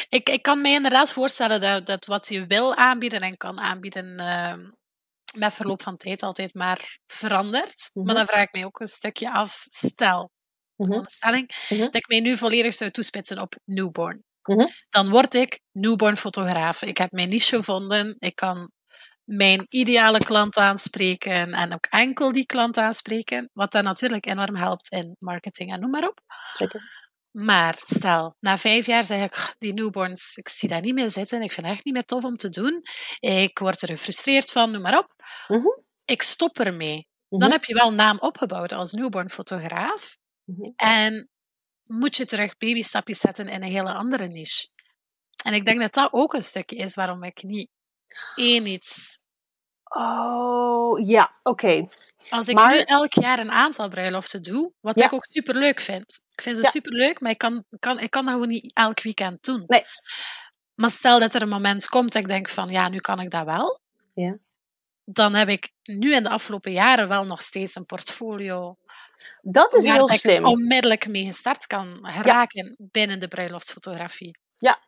Ik, 0.08 0.28
ik 0.28 0.42
kan 0.42 0.60
me 0.60 0.68
inderdaad 0.68 1.12
voorstellen 1.12 1.60
dat, 1.60 1.86
dat 1.86 2.04
wat 2.04 2.28
je 2.28 2.46
wil 2.46 2.74
aanbieden 2.74 3.20
en 3.20 3.36
kan 3.36 3.60
aanbieden 3.60 4.20
uh, 4.20 4.54
met 5.38 5.52
verloop 5.52 5.82
van 5.82 5.96
tijd 5.96 6.22
altijd 6.22 6.54
maar 6.54 6.98
verandert. 7.06 7.90
Mm 7.92 7.92
-hmm. 7.92 8.04
Maar 8.04 8.14
dan 8.14 8.26
vraag 8.26 8.42
ik 8.42 8.52
me 8.52 8.64
ook 8.64 8.80
een 8.80 8.86
stukje 8.86 9.32
af, 9.32 9.64
stel, 9.68 10.30
mm 10.88 11.04
stelling, 11.04 11.50
mhm. 11.68 11.80
dat 11.80 11.94
ik 11.94 12.08
mij 12.08 12.20
nu 12.20 12.36
volledig 12.36 12.74
zou 12.74 12.90
toespitsen 12.90 13.38
op 13.38 13.54
newborn. 13.64 14.24
Mhm. 14.42 14.66
Dan 14.88 15.08
word 15.08 15.34
ik 15.34 15.60
newborn 15.72 16.16
fotograaf. 16.16 16.82
Ik 16.82 16.98
heb 16.98 17.12
mijn 17.12 17.28
niche 17.28 17.56
gevonden. 17.56 18.16
Ik 18.18 18.34
kan 18.34 18.70
mijn 19.24 19.66
ideale 19.68 20.18
klant 20.18 20.56
aanspreken 20.56 21.52
en 21.52 21.72
ook 21.74 21.86
enkel 21.86 22.32
die 22.32 22.46
klant 22.46 22.76
aanspreken, 22.76 23.50
wat 23.52 23.72
dan 23.72 23.84
natuurlijk 23.84 24.26
enorm 24.26 24.56
helpt 24.56 24.92
in 24.92 25.16
marketing 25.18 25.72
en 25.72 25.80
noem 25.80 25.90
maar 25.90 26.08
op. 26.08 26.20
Zeker. 26.56 27.08
Maar 27.30 27.74
stel, 27.82 28.34
na 28.40 28.58
vijf 28.58 28.86
jaar 28.86 29.04
zeg 29.04 29.24
ik, 29.24 29.54
die 29.58 29.72
newborns, 29.74 30.36
ik 30.36 30.48
zie 30.48 30.68
daar 30.68 30.80
niet 30.80 30.94
meer 30.94 31.10
zitten, 31.10 31.42
ik 31.42 31.52
vind 31.52 31.66
het 31.66 31.74
echt 31.74 31.84
niet 31.84 31.94
meer 31.94 32.04
tof 32.04 32.24
om 32.24 32.36
te 32.36 32.48
doen, 32.48 32.82
ik 33.18 33.58
word 33.58 33.82
er 33.82 33.88
gefrustreerd 33.88 34.50
van, 34.50 34.70
noem 34.70 34.82
maar 34.82 34.98
op. 34.98 35.14
Mhm. 35.48 35.66
Ik 36.04 36.22
stop 36.22 36.58
ermee. 36.58 37.08
Dan 37.28 37.50
heb 37.50 37.64
je 37.64 37.74
wel 37.74 37.88
een 37.88 37.94
naam 37.94 38.18
opgebouwd 38.18 38.72
als 38.72 38.92
newborn 38.92 39.30
fotograaf, 39.30 40.16
Mhm. 40.56 40.70
En 40.76 41.28
moet 41.86 42.16
je 42.16 42.24
terug 42.24 42.56
babystapjes 42.56 43.18
zetten 43.18 43.48
in 43.48 43.62
een 43.62 43.70
hele 43.70 43.92
andere 43.92 44.28
niche. 44.28 44.68
En 45.44 45.54
ik 45.54 45.64
denk 45.64 45.80
dat 45.80 45.92
dat 45.92 46.12
ook 46.12 46.34
een 46.34 46.42
stukje 46.42 46.76
is 46.76 46.94
waarom 46.94 47.22
ik 47.22 47.42
niet 47.42 47.68
één 48.34 48.66
iets. 48.66 49.22
Oh, 49.84 51.06
ja, 51.06 51.34
oké. 51.42 51.88
Als 52.28 52.48
ik 52.48 52.66
nu 52.66 52.78
elk 52.78 53.12
jaar 53.12 53.38
een 53.38 53.50
aantal 53.50 53.88
bruiloften 53.88 54.42
doe, 54.42 54.72
wat 54.80 55.00
ik 55.00 55.12
ook 55.12 55.24
super 55.24 55.54
leuk 55.54 55.80
vind. 55.80 56.24
Ik 56.28 56.42
vind 56.42 56.56
ze 56.56 56.62
ja. 56.62 56.68
super 56.68 56.92
leuk, 56.92 57.20
maar 57.20 57.30
ik 57.30 57.38
kan, 57.38 57.64
kan, 57.78 58.00
ik 58.00 58.10
kan 58.10 58.24
dat 58.24 58.34
gewoon 58.34 58.48
niet 58.48 58.74
elk 58.74 59.02
weekend 59.02 59.44
doen. 59.44 59.64
Nee. 59.66 59.84
Maar 60.74 60.90
stel 60.90 61.20
dat 61.20 61.34
er 61.34 61.42
een 61.42 61.48
moment 61.48 61.88
komt 61.88 62.12
dat 62.12 62.22
ik 62.22 62.28
denk 62.28 62.48
van, 62.48 62.68
ja, 62.68 62.88
nu 62.88 62.98
kan 62.98 63.20
ik 63.20 63.30
dat 63.30 63.44
wel. 63.44 63.80
Ja. 64.14 64.36
Dan 65.04 65.34
heb 65.34 65.48
ik 65.48 65.72
nu 65.82 66.14
in 66.14 66.22
de 66.22 66.28
afgelopen 66.28 66.72
jaren 66.72 67.08
wel 67.08 67.24
nog 67.24 67.42
steeds 67.42 67.74
een 67.74 67.86
portfolio 67.86 68.76
dat 69.42 69.74
is 69.74 69.84
heel 69.84 70.08
slim. 70.08 70.44
onmiddellijk 70.44 71.08
mee 71.08 71.24
gestart 71.24 71.66
kan 71.66 72.06
raken 72.22 72.76
binnen 72.78 73.20
de 73.20 73.28
bruiloftsfotografie. 73.28 74.38
Ja, 74.56 74.78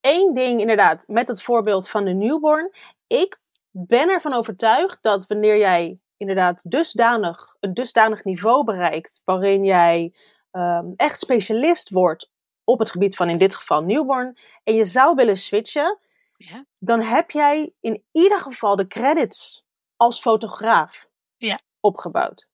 één 0.00 0.34
ding 0.34 0.60
inderdaad, 0.60 1.04
met 1.08 1.28
het 1.28 1.42
voorbeeld 1.42 1.88
van 1.88 2.04
de 2.04 2.12
newborn. 2.12 2.72
Ik 3.06 3.40
ben 3.70 4.08
ervan 4.08 4.32
overtuigd 4.32 4.98
dat 5.00 5.26
wanneer 5.26 5.58
jij 5.58 5.98
inderdaad 6.16 6.70
dusdanig, 6.70 7.56
een 7.60 7.74
dusdanig 7.74 8.24
niveau 8.24 8.64
bereikt, 8.64 9.22
waarin 9.24 9.64
jij 9.64 10.14
um, 10.52 10.92
echt 10.96 11.18
specialist 11.18 11.90
wordt 11.90 12.32
op 12.64 12.78
het 12.78 12.90
gebied 12.90 13.16
van 13.16 13.28
in 13.28 13.36
dit 13.36 13.54
geval 13.54 13.82
newborn, 13.82 14.36
en 14.62 14.74
je 14.74 14.84
zou 14.84 15.14
willen 15.14 15.36
switchen, 15.36 15.98
ja. 16.32 16.64
dan 16.78 17.00
heb 17.00 17.30
jij 17.30 17.72
in 17.80 18.04
ieder 18.12 18.40
geval 18.40 18.76
de 18.76 18.86
credits 18.86 19.64
als 19.96 20.20
fotograaf 20.20 21.08
ja. 21.36 21.58
opgebouwd 21.80 22.48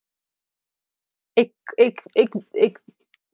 ik, 1.32 1.52
ik, 1.74 2.02
ik, 2.12 2.34
ik 2.50 2.80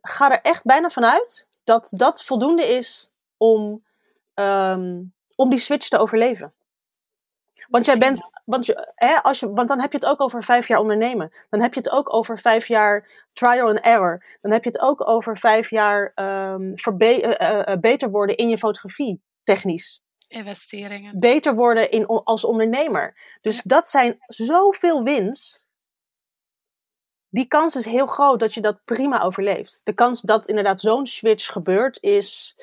ga 0.01 0.31
er 0.31 0.41
echt 0.41 0.65
bijna 0.65 0.89
vanuit 0.89 1.49
dat 1.65 1.93
dat 1.97 2.25
voldoende 2.25 2.67
is 2.67 3.13
om, 3.37 3.85
um, 4.35 5.15
om 5.37 5.51
die 5.51 5.59
switch 5.59 5.89
te 5.89 5.99
overleven. 5.99 6.55
Want 7.69 7.85
jij 7.85 7.99
bent, 7.99 8.31
want, 8.45 8.67
je, 8.67 8.93
hè, 8.95 9.23
als 9.23 9.41
je, 9.41 9.53
want 9.53 9.69
dan 9.69 9.81
heb 9.81 9.93
je 9.93 9.99
het 9.99 10.07
ook 10.07 10.21
over 10.21 10.43
vijf 10.43 10.69
jaar 10.69 10.79
ondernemen. 10.79 11.33
Dan 11.51 11.61
heb 11.61 11.75
je 11.75 11.81
het 11.81 11.91
ook 11.91 12.15
over 12.15 12.39
vijf 12.39 12.69
jaar 12.69 13.25
trial 13.33 13.69
and 13.69 13.81
error. 13.81 14.25
Dan 14.41 14.53
heb 14.53 14.65
je 14.65 14.71
het 14.71 14.81
ook 14.81 15.09
over 15.09 15.39
vijf 15.39 15.71
jaar 15.71 16.13
um, 16.15 16.73
verbe- 16.79 17.37
uh, 17.41 17.75
uh, 17.75 17.81
beter 17.81 18.11
worden 18.11 18.37
in 18.37 18.49
je 18.49 18.59
fotografie, 18.59 19.23
technisch. 19.43 20.03
Investeringen. 20.29 21.19
Beter 21.19 21.55
worden 21.55 21.91
in, 21.91 22.07
als 22.07 22.45
ondernemer. 22.45 23.37
Dus 23.41 23.57
ja. 23.57 23.63
dat 23.65 23.89
zijn 23.89 24.17
zoveel 24.27 25.03
wins 25.03 25.66
die 27.37 27.47
kans 27.47 27.77
is 27.77 27.85
heel 27.85 28.07
groot 28.07 28.41
dat 28.41 28.55
je 28.55 28.61
dat 28.61 28.85
prima 28.85 29.23
overleeft. 29.23 29.81
De 29.85 29.93
kans 29.93 30.21
dat 30.21 30.49
inderdaad 30.49 30.81
zo'n 30.81 31.07
switch 31.07 31.53
gebeurt 31.53 32.03
is. 32.03 32.55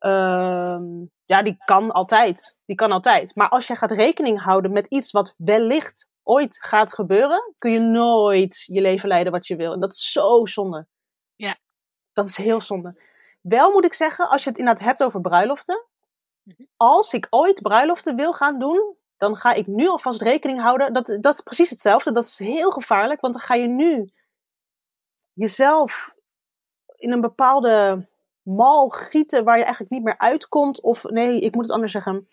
Uh, 0.00 0.80
ja, 1.24 1.42
die 1.42 1.56
kan 1.64 1.90
altijd. 1.90 2.54
Die 2.66 2.76
kan 2.76 2.92
altijd. 2.92 3.34
Maar 3.34 3.48
als 3.48 3.66
je 3.66 3.76
gaat 3.76 3.90
rekening 3.90 4.42
houden 4.42 4.72
met 4.72 4.86
iets 4.86 5.10
wat 5.10 5.34
wellicht 5.36 6.08
ooit 6.22 6.58
gaat 6.60 6.92
gebeuren, 6.92 7.54
kun 7.58 7.70
je 7.70 7.78
nooit 7.78 8.62
je 8.66 8.80
leven 8.80 9.08
leiden 9.08 9.32
wat 9.32 9.46
je 9.46 9.56
wil. 9.56 9.72
En 9.72 9.80
dat 9.80 9.92
is 9.92 10.12
zo 10.12 10.46
zonde. 10.46 10.86
Ja. 11.36 11.56
Dat 12.12 12.26
is 12.26 12.36
heel 12.36 12.60
zonde. 12.60 13.02
Wel 13.40 13.72
moet 13.72 13.84
ik 13.84 13.94
zeggen, 13.94 14.28
als 14.28 14.44
je 14.44 14.48
het 14.48 14.58
inderdaad 14.58 14.84
hebt 14.84 15.02
over 15.02 15.20
bruiloften. 15.20 15.86
Mhm. 16.42 16.62
Als 16.76 17.12
ik 17.12 17.26
ooit 17.30 17.62
bruiloften 17.62 18.16
wil 18.16 18.32
gaan 18.32 18.58
doen, 18.58 18.96
dan 19.20 19.36
ga 19.36 19.52
ik 19.52 19.66
nu 19.66 19.88
alvast 19.88 20.22
rekening 20.22 20.60
houden. 20.60 20.92
Dat, 20.92 21.18
dat 21.20 21.34
is 21.34 21.40
precies 21.40 21.70
hetzelfde. 21.70 22.12
Dat 22.12 22.24
is 22.24 22.38
heel 22.38 22.70
gevaarlijk, 22.70 23.20
want 23.20 23.34
dan 23.34 23.42
ga 23.42 23.54
je 23.54 23.66
nu 23.66 24.08
jezelf 25.32 26.14
in 26.96 27.12
een 27.12 27.20
bepaalde 27.20 28.06
mal 28.42 28.88
gieten 28.88 29.44
waar 29.44 29.56
je 29.56 29.62
eigenlijk 29.62 29.92
niet 29.92 30.02
meer 30.02 30.18
uitkomt. 30.18 30.80
Of 30.80 31.04
nee, 31.04 31.40
ik 31.40 31.54
moet 31.54 31.64
het 31.64 31.72
anders 31.72 31.92
zeggen. 31.92 32.28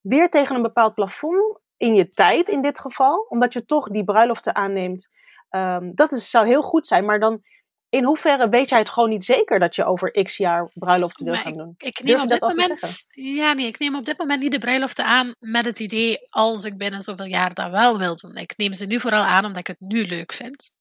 Weer 0.00 0.30
tegen 0.30 0.56
een 0.56 0.62
bepaald 0.62 0.94
plafond 0.94 1.58
in 1.76 1.94
je 1.94 2.08
tijd 2.08 2.48
in 2.48 2.62
dit 2.62 2.78
geval. 2.78 3.26
Omdat 3.28 3.52
je 3.52 3.64
toch 3.64 3.88
die 3.88 4.04
bruiloften 4.04 4.54
aanneemt. 4.54 5.08
Um, 5.50 5.94
dat 5.94 6.12
is, 6.12 6.30
zou 6.30 6.46
heel 6.46 6.62
goed 6.62 6.86
zijn. 6.86 7.04
Maar 7.04 7.20
dan 7.20 7.42
in 7.88 8.04
hoeverre 8.04 8.48
weet 8.48 8.68
jij 8.68 8.78
het 8.78 8.88
gewoon 8.88 9.08
niet 9.08 9.24
zeker 9.24 9.58
dat 9.58 9.74
je 9.74 9.84
over 9.84 10.22
x 10.22 10.36
jaar 10.36 10.70
bruiloften 10.74 11.24
wil 11.24 11.34
gaan 11.34 11.56
doen? 11.56 11.74
Ik, 11.78 12.02
neem 12.02 12.20
op 12.20 12.28
dit 12.28 12.40
moment, 12.40 13.06
ja, 13.08 13.52
nee, 13.52 13.66
ik 13.66 13.78
neem 13.78 13.94
op 13.94 14.04
dit 14.04 14.18
moment 14.18 14.40
niet 14.40 14.52
de 14.52 14.58
bruiloften 14.58 15.04
aan 15.04 15.34
met 15.38 15.64
het 15.64 15.80
idee 15.80 16.18
als 16.30 16.64
ik 16.64 16.78
binnen 16.78 17.00
zoveel 17.00 17.26
jaar 17.26 17.54
dat 17.54 17.70
wel 17.70 17.98
wil 17.98 18.16
doen. 18.16 18.36
Ik 18.36 18.56
neem 18.56 18.72
ze 18.72 18.86
nu 18.86 19.00
vooral 19.00 19.22
aan 19.22 19.44
omdat 19.44 19.58
ik 19.58 19.66
het 19.66 19.80
nu 19.80 20.06
leuk 20.06 20.32
vind. 20.32 20.76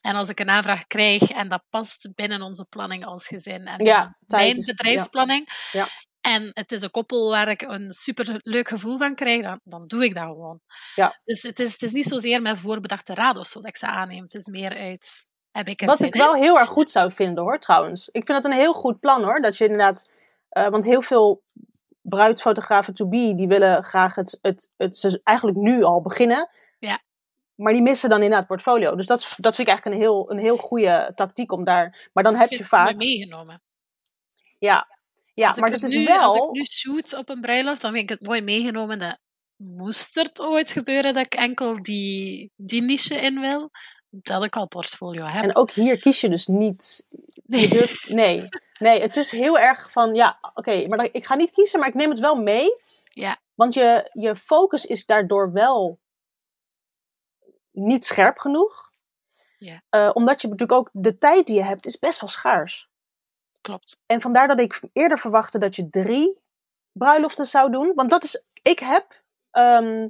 En 0.00 0.14
als 0.14 0.28
ik 0.28 0.40
een 0.40 0.50
aanvraag 0.50 0.86
krijg 0.86 1.30
en 1.30 1.48
dat 1.48 1.64
past 1.70 2.08
binnen 2.14 2.42
onze 2.42 2.66
planning 2.68 3.04
als 3.04 3.26
gezin 3.26 3.66
en 3.66 3.84
ja, 3.84 4.16
mijn 4.26 4.64
bedrijfsplanning. 4.64 5.48
Ja. 5.72 5.88
En 6.20 6.50
het 6.52 6.72
is 6.72 6.82
een 6.82 6.90
koppel 6.90 7.30
waar 7.30 7.48
ik 7.48 7.62
een 7.62 7.92
super 7.92 8.40
leuk 8.42 8.68
gevoel 8.68 8.98
van 8.98 9.14
krijg, 9.14 9.42
dan, 9.42 9.60
dan 9.64 9.86
doe 9.86 10.04
ik 10.04 10.14
dat 10.14 10.22
gewoon. 10.22 10.60
Ja. 10.94 11.18
Dus 11.24 11.42
het 11.42 11.58
is, 11.58 11.72
het 11.72 11.82
is 11.82 11.92
niet 11.92 12.06
zozeer 12.06 12.42
met 12.42 12.58
voorbedachte 12.58 13.14
raad 13.14 13.38
of 13.38 13.46
zo 13.46 13.60
dat 13.60 13.68
ik 13.68 13.76
ze 13.76 13.86
aanneem. 13.86 14.22
Het 14.22 14.34
is 14.34 14.46
meer 14.46 14.76
uit 14.76 15.30
heb 15.52 15.68
ik 15.68 15.82
Wat 15.84 16.00
ik 16.00 16.14
wel 16.14 16.34
heel 16.34 16.58
erg 16.58 16.68
goed 16.68 16.90
zou 16.90 17.12
vinden 17.12 17.44
hoor, 17.44 17.58
trouwens. 17.58 18.08
Ik 18.12 18.26
vind 18.26 18.42
dat 18.42 18.52
een 18.52 18.58
heel 18.58 18.72
goed 18.72 19.00
plan 19.00 19.24
hoor. 19.24 19.40
Dat 19.40 19.56
je 19.56 19.64
inderdaad. 19.64 20.08
Uh, 20.52 20.68
want 20.68 20.84
heel 20.84 21.02
veel 21.02 21.42
bruidsfotografen 22.08 22.94
to 22.94 23.08
be, 23.08 23.34
die 23.36 23.48
willen 23.48 23.84
graag 23.84 24.14
het, 24.14 24.38
het, 24.42 24.70
het, 24.76 24.96
ze 24.96 25.20
eigenlijk 25.24 25.58
nu 25.58 25.82
al 25.82 26.00
beginnen. 26.00 26.48
Ja. 26.78 26.98
Maar 27.54 27.72
die 27.72 27.82
missen 27.82 28.10
dan 28.10 28.22
inderdaad 28.22 28.46
portfolio. 28.46 28.96
Dus 28.96 29.06
dat, 29.06 29.20
dat 29.36 29.54
vind 29.54 29.68
ik 29.68 29.74
eigenlijk 29.74 29.96
een 29.96 30.02
heel, 30.02 30.30
een 30.30 30.38
heel 30.38 30.56
goede 30.56 31.12
tactiek 31.14 31.52
om 31.52 31.64
daar. 31.64 32.08
Maar 32.12 32.24
dan 32.24 32.36
heb 32.36 32.48
je 32.48 32.64
vaak. 32.64 32.94
meegenomen. 32.94 33.62
Ja, 34.58 34.86
ja 35.34 35.54
maar 35.56 35.70
dat 35.70 35.82
is 35.82 36.04
wel. 36.04 36.20
Als 36.20 36.36
ik 36.36 36.50
nu 36.50 36.64
shoot 36.64 37.16
op 37.16 37.28
een 37.28 37.40
bruiloft, 37.40 37.80
dan 37.80 37.92
vind 37.92 38.10
ik 38.10 38.18
het 38.18 38.26
mooi 38.26 38.40
meegenomen. 38.42 38.98
Dat 38.98 39.18
moest 39.56 40.14
het 40.14 40.40
ooit 40.40 40.72
gebeuren 40.72 41.14
dat 41.14 41.24
ik 41.24 41.34
enkel 41.34 41.82
die, 41.82 42.52
die 42.56 42.82
niche 42.82 43.14
in 43.14 43.40
wil 43.40 43.70
dat 44.10 44.44
ik 44.44 44.56
al 44.56 44.68
portfolio 44.68 45.24
heb. 45.24 45.42
En 45.42 45.56
ook 45.56 45.70
hier 45.70 46.00
kies 46.00 46.20
je 46.20 46.28
dus 46.28 46.46
niet. 46.46 47.04
Nee. 47.44 47.68
Durft, 47.68 48.08
nee. 48.08 48.48
nee, 48.78 49.00
het 49.00 49.16
is 49.16 49.30
heel 49.30 49.58
erg 49.58 49.92
van 49.92 50.14
ja, 50.14 50.38
oké, 50.54 50.86
maar 50.86 51.08
ik 51.12 51.26
ga 51.26 51.34
niet 51.34 51.50
kiezen, 51.50 51.78
maar 51.78 51.88
ik 51.88 51.94
neem 51.94 52.10
het 52.10 52.18
wel 52.18 52.36
mee. 52.36 52.82
Ja. 53.04 53.36
Want 53.54 53.74
je, 53.74 54.10
je 54.12 54.36
focus 54.36 54.86
is 54.86 55.06
daardoor 55.06 55.52
wel 55.52 55.98
niet 57.70 58.04
scherp 58.04 58.38
genoeg. 58.38 58.90
Ja. 59.58 59.82
Uh, 59.90 60.10
omdat 60.12 60.40
je 60.40 60.48
natuurlijk 60.48 60.78
ook 60.78 60.90
de 60.92 61.18
tijd 61.18 61.46
die 61.46 61.56
je 61.56 61.64
hebt, 61.64 61.86
is 61.86 61.98
best 61.98 62.20
wel 62.20 62.30
schaars. 62.30 62.88
Klopt. 63.60 64.02
En 64.06 64.20
vandaar 64.20 64.48
dat 64.48 64.60
ik 64.60 64.80
eerder 64.92 65.18
verwachtte 65.18 65.58
dat 65.58 65.76
je 65.76 65.88
drie 65.90 66.38
bruiloften 66.92 67.46
zou 67.46 67.70
doen. 67.70 67.92
Want 67.94 68.10
dat 68.10 68.24
is, 68.24 68.42
ik 68.62 68.78
heb 68.78 69.22
um, 69.52 70.06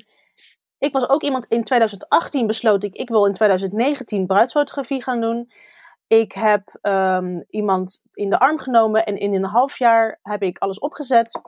ik 0.78 0.92
was 0.92 1.08
ook 1.08 1.22
iemand 1.22 1.46
in 1.46 1.64
2018 1.64 2.46
besloot 2.46 2.84
ik, 2.84 2.94
ik 2.94 3.08
wil 3.08 3.26
in 3.26 3.32
2019 3.32 4.26
bruidsfotografie 4.26 5.02
gaan 5.02 5.20
doen. 5.20 5.52
Ik 6.06 6.32
heb 6.32 6.78
um, 6.82 7.44
iemand 7.48 8.02
in 8.12 8.30
de 8.30 8.38
arm 8.38 8.58
genomen 8.58 9.06
en 9.06 9.16
in 9.16 9.34
een 9.34 9.44
half 9.44 9.78
jaar 9.78 10.18
heb 10.22 10.42
ik 10.42 10.58
alles 10.58 10.78
opgezet. 10.78 11.40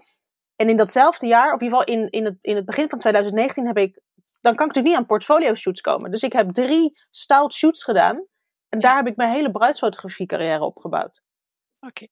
En 0.56 0.68
in 0.68 0.76
datzelfde 0.76 1.26
jaar, 1.26 1.52
in 1.52 1.62
ieder 1.62 1.78
geval 1.78 1.94
in, 1.94 2.10
in, 2.10 2.24
het, 2.24 2.38
in 2.40 2.56
het 2.56 2.64
begin 2.64 2.88
van 2.88 2.98
2019, 2.98 3.66
heb 3.66 3.76
ik. 3.76 4.00
Dan 4.40 4.54
kan 4.54 4.66
ik 4.66 4.74
natuurlijk 4.74 4.86
niet 4.86 4.96
aan 4.96 5.06
portfolio 5.06 5.54
shoots 5.54 5.80
komen. 5.80 6.10
Dus 6.10 6.22
ik 6.22 6.32
heb 6.32 6.52
drie 6.52 7.00
stout 7.10 7.52
shoots 7.52 7.84
gedaan. 7.84 8.26
En 8.68 8.80
daar 8.80 8.96
heb 8.96 9.06
ik 9.06 9.16
mijn 9.16 9.30
hele 9.30 9.50
bruidsfotografie 9.50 10.26
carrière 10.26 10.64
opgebouwd. 10.64 11.22
Oké. 11.86 12.06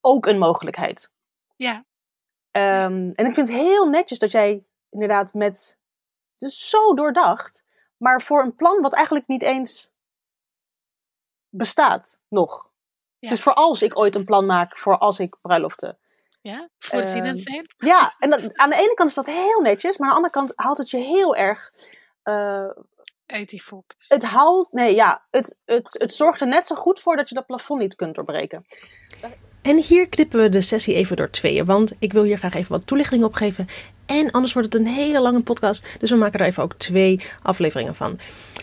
Ook 0.00 0.26
een 0.26 0.38
mogelijkheid. 0.38 1.10
Ja. 1.56 1.84
Um, 2.52 3.12
en 3.12 3.26
ik 3.26 3.34
vind 3.34 3.48
het 3.48 3.56
heel 3.56 3.88
netjes 3.88 4.18
dat 4.18 4.32
jij 4.32 4.64
inderdaad 4.90 5.34
met 5.34 5.78
het 6.38 6.48
is 6.48 6.68
zo 6.68 6.94
doordacht. 6.94 7.64
Maar 7.96 8.22
voor 8.22 8.42
een 8.42 8.54
plan 8.54 8.82
wat 8.82 8.94
eigenlijk 8.94 9.26
niet 9.26 9.42
eens 9.42 9.90
bestaat 11.48 12.18
nog. 12.28 12.68
Ja. 13.18 13.28
Dus 13.28 13.40
voor 13.40 13.54
als 13.54 13.82
ik 13.82 13.98
ooit 13.98 14.14
een 14.14 14.24
plan 14.24 14.46
maak 14.46 14.78
voor 14.78 14.98
als 14.98 15.18
ik 15.18 15.36
bruiloften. 15.42 15.98
Ja, 16.42 16.68
voorzienend 16.78 17.46
ehm, 17.46 17.54
zijn. 17.54 17.66
ja, 17.76 18.14
en 18.18 18.58
aan 18.58 18.70
de 18.70 18.76
ene 18.76 18.94
kant 18.94 19.08
is 19.08 19.14
dat 19.14 19.26
heel 19.26 19.60
netjes, 19.60 19.98
maar 19.98 20.08
aan 20.08 20.14
de 20.14 20.22
andere 20.22 20.32
kant 20.32 20.52
haalt 20.56 20.78
het 20.78 20.90
je 20.90 20.96
heel 20.96 21.36
erg. 21.36 21.72
Uh, 22.24 22.68
Uit 23.26 23.48
die 23.48 23.62
focus. 23.62 24.08
Het 24.08 24.24
haalt, 24.24 24.72
nee 24.72 24.94
ja, 24.94 25.26
het, 25.30 25.60
het, 25.64 25.96
het 25.98 26.14
zorgt 26.14 26.40
er 26.40 26.46
net 26.46 26.66
zo 26.66 26.74
goed 26.74 27.00
voor 27.00 27.16
dat 27.16 27.28
je 27.28 27.34
dat 27.34 27.46
plafond 27.46 27.80
niet 27.80 27.94
kunt 27.94 28.14
doorbreken. 28.14 28.66
En 29.62 29.76
hier 29.76 30.08
knippen 30.08 30.40
we 30.40 30.48
de 30.48 30.60
sessie 30.60 30.94
even 30.94 31.16
door 31.16 31.30
tweeën, 31.30 31.64
want 31.64 31.94
ik 31.98 32.12
wil 32.12 32.22
hier 32.22 32.38
graag 32.38 32.54
even 32.54 32.72
wat 32.72 32.86
toelichting 32.86 33.24
op 33.24 33.34
geven. 33.34 33.68
En 34.06 34.30
anders 34.30 34.52
wordt 34.52 34.72
het 34.72 34.82
een 34.82 34.92
hele 34.92 35.20
lange 35.20 35.40
podcast, 35.40 35.86
dus 35.98 36.10
we 36.10 36.16
maken 36.16 36.40
er 36.40 36.46
even 36.46 36.62
ook 36.62 36.74
twee 36.74 37.20
afleveringen 37.42 37.94
van. 37.94 38.18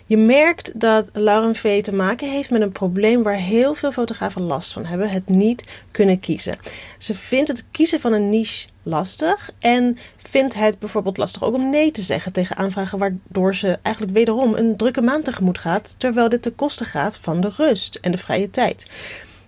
Je 0.06 0.18
merkt 0.18 0.80
dat 0.80 1.10
Lauren 1.14 1.56
V 1.56 1.82
te 1.84 1.94
maken 1.94 2.32
heeft 2.32 2.50
met 2.50 2.62
een 2.62 2.72
probleem 2.72 3.24
waar 3.24 3.36
heel 3.36 3.74
veel 3.74 3.92
fotografen 3.92 4.42
last 4.42 4.74
van 4.74 4.86
hebben: 4.86 5.10
het 5.10 5.30
niet 5.30 5.64
kunnen 5.92 6.20
kiezen. 6.20 6.58
Ze 6.98 7.16
vindt 7.16 7.48
het 7.48 7.66
kiezen 7.72 8.00
van 8.00 8.14
een 8.14 8.30
niche 8.30 8.68
lastig 8.84 9.52
en 9.60 9.98
vindt 10.18 10.54
het 10.54 10.80
bijvoorbeeld 10.80 11.18
lastig 11.18 11.44
ook 11.44 11.54
om 11.54 11.70
nee 11.70 11.92
te 11.92 12.02
zeggen 12.02 12.34
tegen 12.34 12.58
aanvragen, 12.58 12.98
waardoor 12.98 13.56
ze 13.56 13.80
eigenlijk 13.82 14.16
wederom 14.16 14.54
een 14.54 14.78
drukke 14.78 15.02
maand 15.02 15.26
tegemoet 15.26 15.58
gaat, 15.58 15.96
terwijl 15.98 16.30
dit 16.30 16.42
ten 16.42 16.56
koste 16.56 16.86
gaat 16.86 17.18
van 17.18 17.42
de 17.42 17.52
rust 17.58 17.96
en 17.96 18.12
de 18.12 18.18
vrije 18.18 18.50
tijd. 18.50 18.88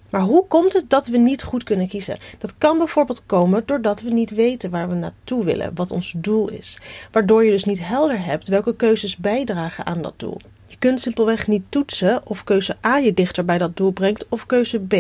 Maar 0.10 0.22
hoe 0.22 0.48
komt 0.48 0.74
het 0.74 0.90
dat 0.90 1.08
we 1.08 1.18
niet 1.18 1.44
goed 1.44 1.64
kunnen 1.64 1.88
kiezen? 1.88 2.18
Dat 2.38 2.58
kan 2.58 2.78
bijvoorbeeld 2.78 3.26
komen 3.26 3.64
doordat 3.66 4.02
we 4.02 4.10
niet 4.10 4.30
weten 4.30 4.70
waar 4.70 4.90
we 4.90 4.96
naartoe 4.96 5.44
willen, 5.44 5.72
wat 5.76 5.92
ons 5.92 6.14
doel 6.18 6.50
is. 6.50 6.80
Waardoor 7.12 7.46
je 7.46 7.52
dus 7.52 7.64
niet 7.64 7.88
helder 7.88 8.24
hebt 8.24 8.48
welke 8.48 8.76
keuzes 8.76 9.18
bijdragen 9.18 9.86
aan 9.86 10.02
dat 10.02 10.14
doel. 10.18 10.38
Je 10.76 10.82
kunt 10.82 11.02
simpelweg 11.02 11.48
niet 11.48 11.64
toetsen 11.70 12.22
of 12.26 12.44
keuze 12.44 12.78
A 12.86 12.98
je 12.98 13.14
dichter 13.14 13.46
bij 13.46 13.58
dat 13.58 13.78
doel 13.78 13.92
brengt 13.92 14.26
of 14.30 14.46
keuze 14.46 14.80
B. 14.80 14.94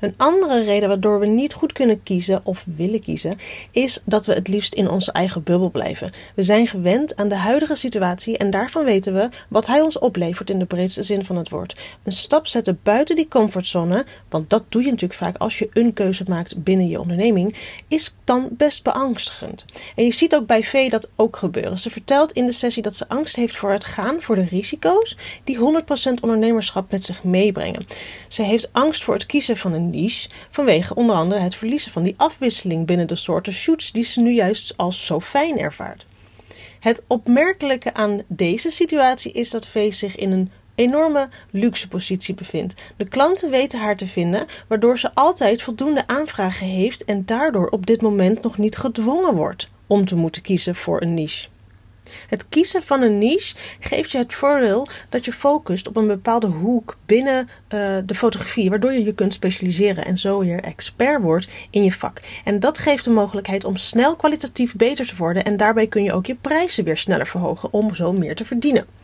Een 0.00 0.14
andere 0.16 0.64
reden 0.64 0.88
waardoor 0.88 1.20
we 1.20 1.26
niet 1.26 1.52
goed 1.52 1.72
kunnen 1.72 2.02
kiezen 2.02 2.40
of 2.44 2.64
willen 2.76 3.00
kiezen, 3.00 3.38
is 3.70 4.02
dat 4.04 4.26
we 4.26 4.32
het 4.32 4.48
liefst 4.48 4.74
in 4.74 4.88
onze 4.88 5.12
eigen 5.12 5.42
bubbel 5.42 5.70
blijven. 5.70 6.10
We 6.34 6.42
zijn 6.42 6.66
gewend 6.66 7.16
aan 7.16 7.28
de 7.28 7.34
huidige 7.34 7.74
situatie 7.74 8.38
en 8.38 8.50
daarvan 8.50 8.84
weten 8.84 9.14
we 9.14 9.28
wat 9.48 9.66
hij 9.66 9.80
ons 9.80 9.98
oplevert 9.98 10.50
in 10.50 10.58
de 10.58 10.64
breedste 10.64 11.02
zin 11.02 11.24
van 11.24 11.36
het 11.36 11.48
woord. 11.48 11.80
Een 12.02 12.12
stap 12.12 12.46
zetten 12.46 12.80
buiten 12.82 13.16
die 13.16 13.28
comfortzone, 13.28 14.04
want 14.28 14.50
dat 14.50 14.64
doe 14.68 14.82
je 14.82 14.90
natuurlijk 14.90 15.20
vaak 15.20 15.36
als 15.36 15.58
je 15.58 15.68
een 15.72 15.92
keuze 15.92 16.24
maakt 16.28 16.62
binnen 16.62 16.88
je 16.88 17.00
onderneming, 17.00 17.56
is 17.88 18.14
dan 18.24 18.48
best 18.50 18.82
beangstigend. 18.82 19.64
En 19.96 20.04
je 20.04 20.12
ziet 20.12 20.34
ook 20.34 20.46
bij 20.46 20.62
V 20.62 20.90
dat 20.90 21.10
ook 21.16 21.36
gebeuren. 21.36 21.78
Ze 21.78 21.90
vertelt 21.90 22.32
in 22.32 22.46
de 22.46 22.52
sessie 22.52 22.82
dat 22.82 22.96
ze 22.96 23.08
angst 23.08 23.36
heeft 23.36 23.56
voor 23.56 23.70
het 23.70 23.84
gaan, 23.84 24.22
voor 24.22 24.34
de 24.34 24.46
risico's 24.46 25.00
die 25.44 25.58
100% 25.58 25.60
ondernemerschap 26.22 26.90
met 26.90 27.04
zich 27.04 27.24
meebrengen. 27.24 27.86
Ze 28.28 28.42
heeft 28.42 28.72
angst 28.72 29.04
voor 29.04 29.14
het 29.14 29.26
kiezen 29.26 29.56
van 29.56 29.72
een 29.72 29.90
niche 29.90 30.28
vanwege 30.50 30.94
onder 30.94 31.16
andere 31.16 31.40
het 31.40 31.54
verliezen 31.54 31.92
van 31.92 32.02
die 32.02 32.14
afwisseling 32.16 32.86
binnen 32.86 33.08
de 33.08 33.16
soorten 33.16 33.52
shoots 33.52 33.92
die 33.92 34.04
ze 34.04 34.20
nu 34.20 34.32
juist 34.32 34.76
als 34.76 35.06
zo 35.06 35.20
fijn 35.20 35.58
ervaart. 35.58 36.06
Het 36.80 37.02
opmerkelijke 37.06 37.94
aan 37.94 38.22
deze 38.26 38.70
situatie 38.70 39.32
is 39.32 39.50
dat 39.50 39.66
V 39.66 39.92
zich 39.92 40.16
in 40.16 40.32
een 40.32 40.50
enorme 40.74 41.28
luxe 41.50 41.88
positie 41.88 42.34
bevindt. 42.34 42.74
De 42.96 43.08
klanten 43.08 43.50
weten 43.50 43.80
haar 43.80 43.96
te 43.96 44.06
vinden, 44.06 44.46
waardoor 44.68 44.98
ze 44.98 45.14
altijd 45.14 45.62
voldoende 45.62 46.06
aanvragen 46.06 46.66
heeft 46.66 47.04
en 47.04 47.24
daardoor 47.24 47.68
op 47.68 47.86
dit 47.86 48.02
moment 48.02 48.42
nog 48.42 48.58
niet 48.58 48.76
gedwongen 48.76 49.34
wordt 49.34 49.68
om 49.86 50.04
te 50.04 50.16
moeten 50.16 50.42
kiezen 50.42 50.74
voor 50.74 51.02
een 51.02 51.14
niche. 51.14 51.51
Het 52.28 52.48
kiezen 52.48 52.82
van 52.82 53.02
een 53.02 53.18
niche 53.18 53.54
geeft 53.80 54.10
je 54.10 54.18
het 54.18 54.34
voordeel 54.34 54.88
dat 55.08 55.24
je 55.24 55.32
focust 55.32 55.88
op 55.88 55.96
een 55.96 56.06
bepaalde 56.06 56.46
hoek 56.46 56.96
binnen 57.06 57.48
uh, 57.48 57.96
de 58.06 58.14
fotografie, 58.14 58.70
waardoor 58.70 58.92
je 58.92 59.04
je 59.04 59.14
kunt 59.14 59.34
specialiseren 59.34 60.04
en 60.04 60.18
zo 60.18 60.38
weer 60.38 60.60
expert 60.60 61.22
wordt 61.22 61.48
in 61.70 61.84
je 61.84 61.92
vak. 61.92 62.20
En 62.44 62.60
dat 62.60 62.78
geeft 62.78 63.04
de 63.04 63.10
mogelijkheid 63.10 63.64
om 63.64 63.76
snel 63.76 64.16
kwalitatief 64.16 64.76
beter 64.76 65.06
te 65.06 65.16
worden 65.16 65.44
en 65.44 65.56
daarbij 65.56 65.86
kun 65.86 66.02
je 66.02 66.12
ook 66.12 66.26
je 66.26 66.34
prijzen 66.34 66.84
weer 66.84 66.96
sneller 66.96 67.26
verhogen 67.26 67.72
om 67.72 67.94
zo 67.94 68.12
meer 68.12 68.34
te 68.34 68.44
verdienen. 68.44 69.01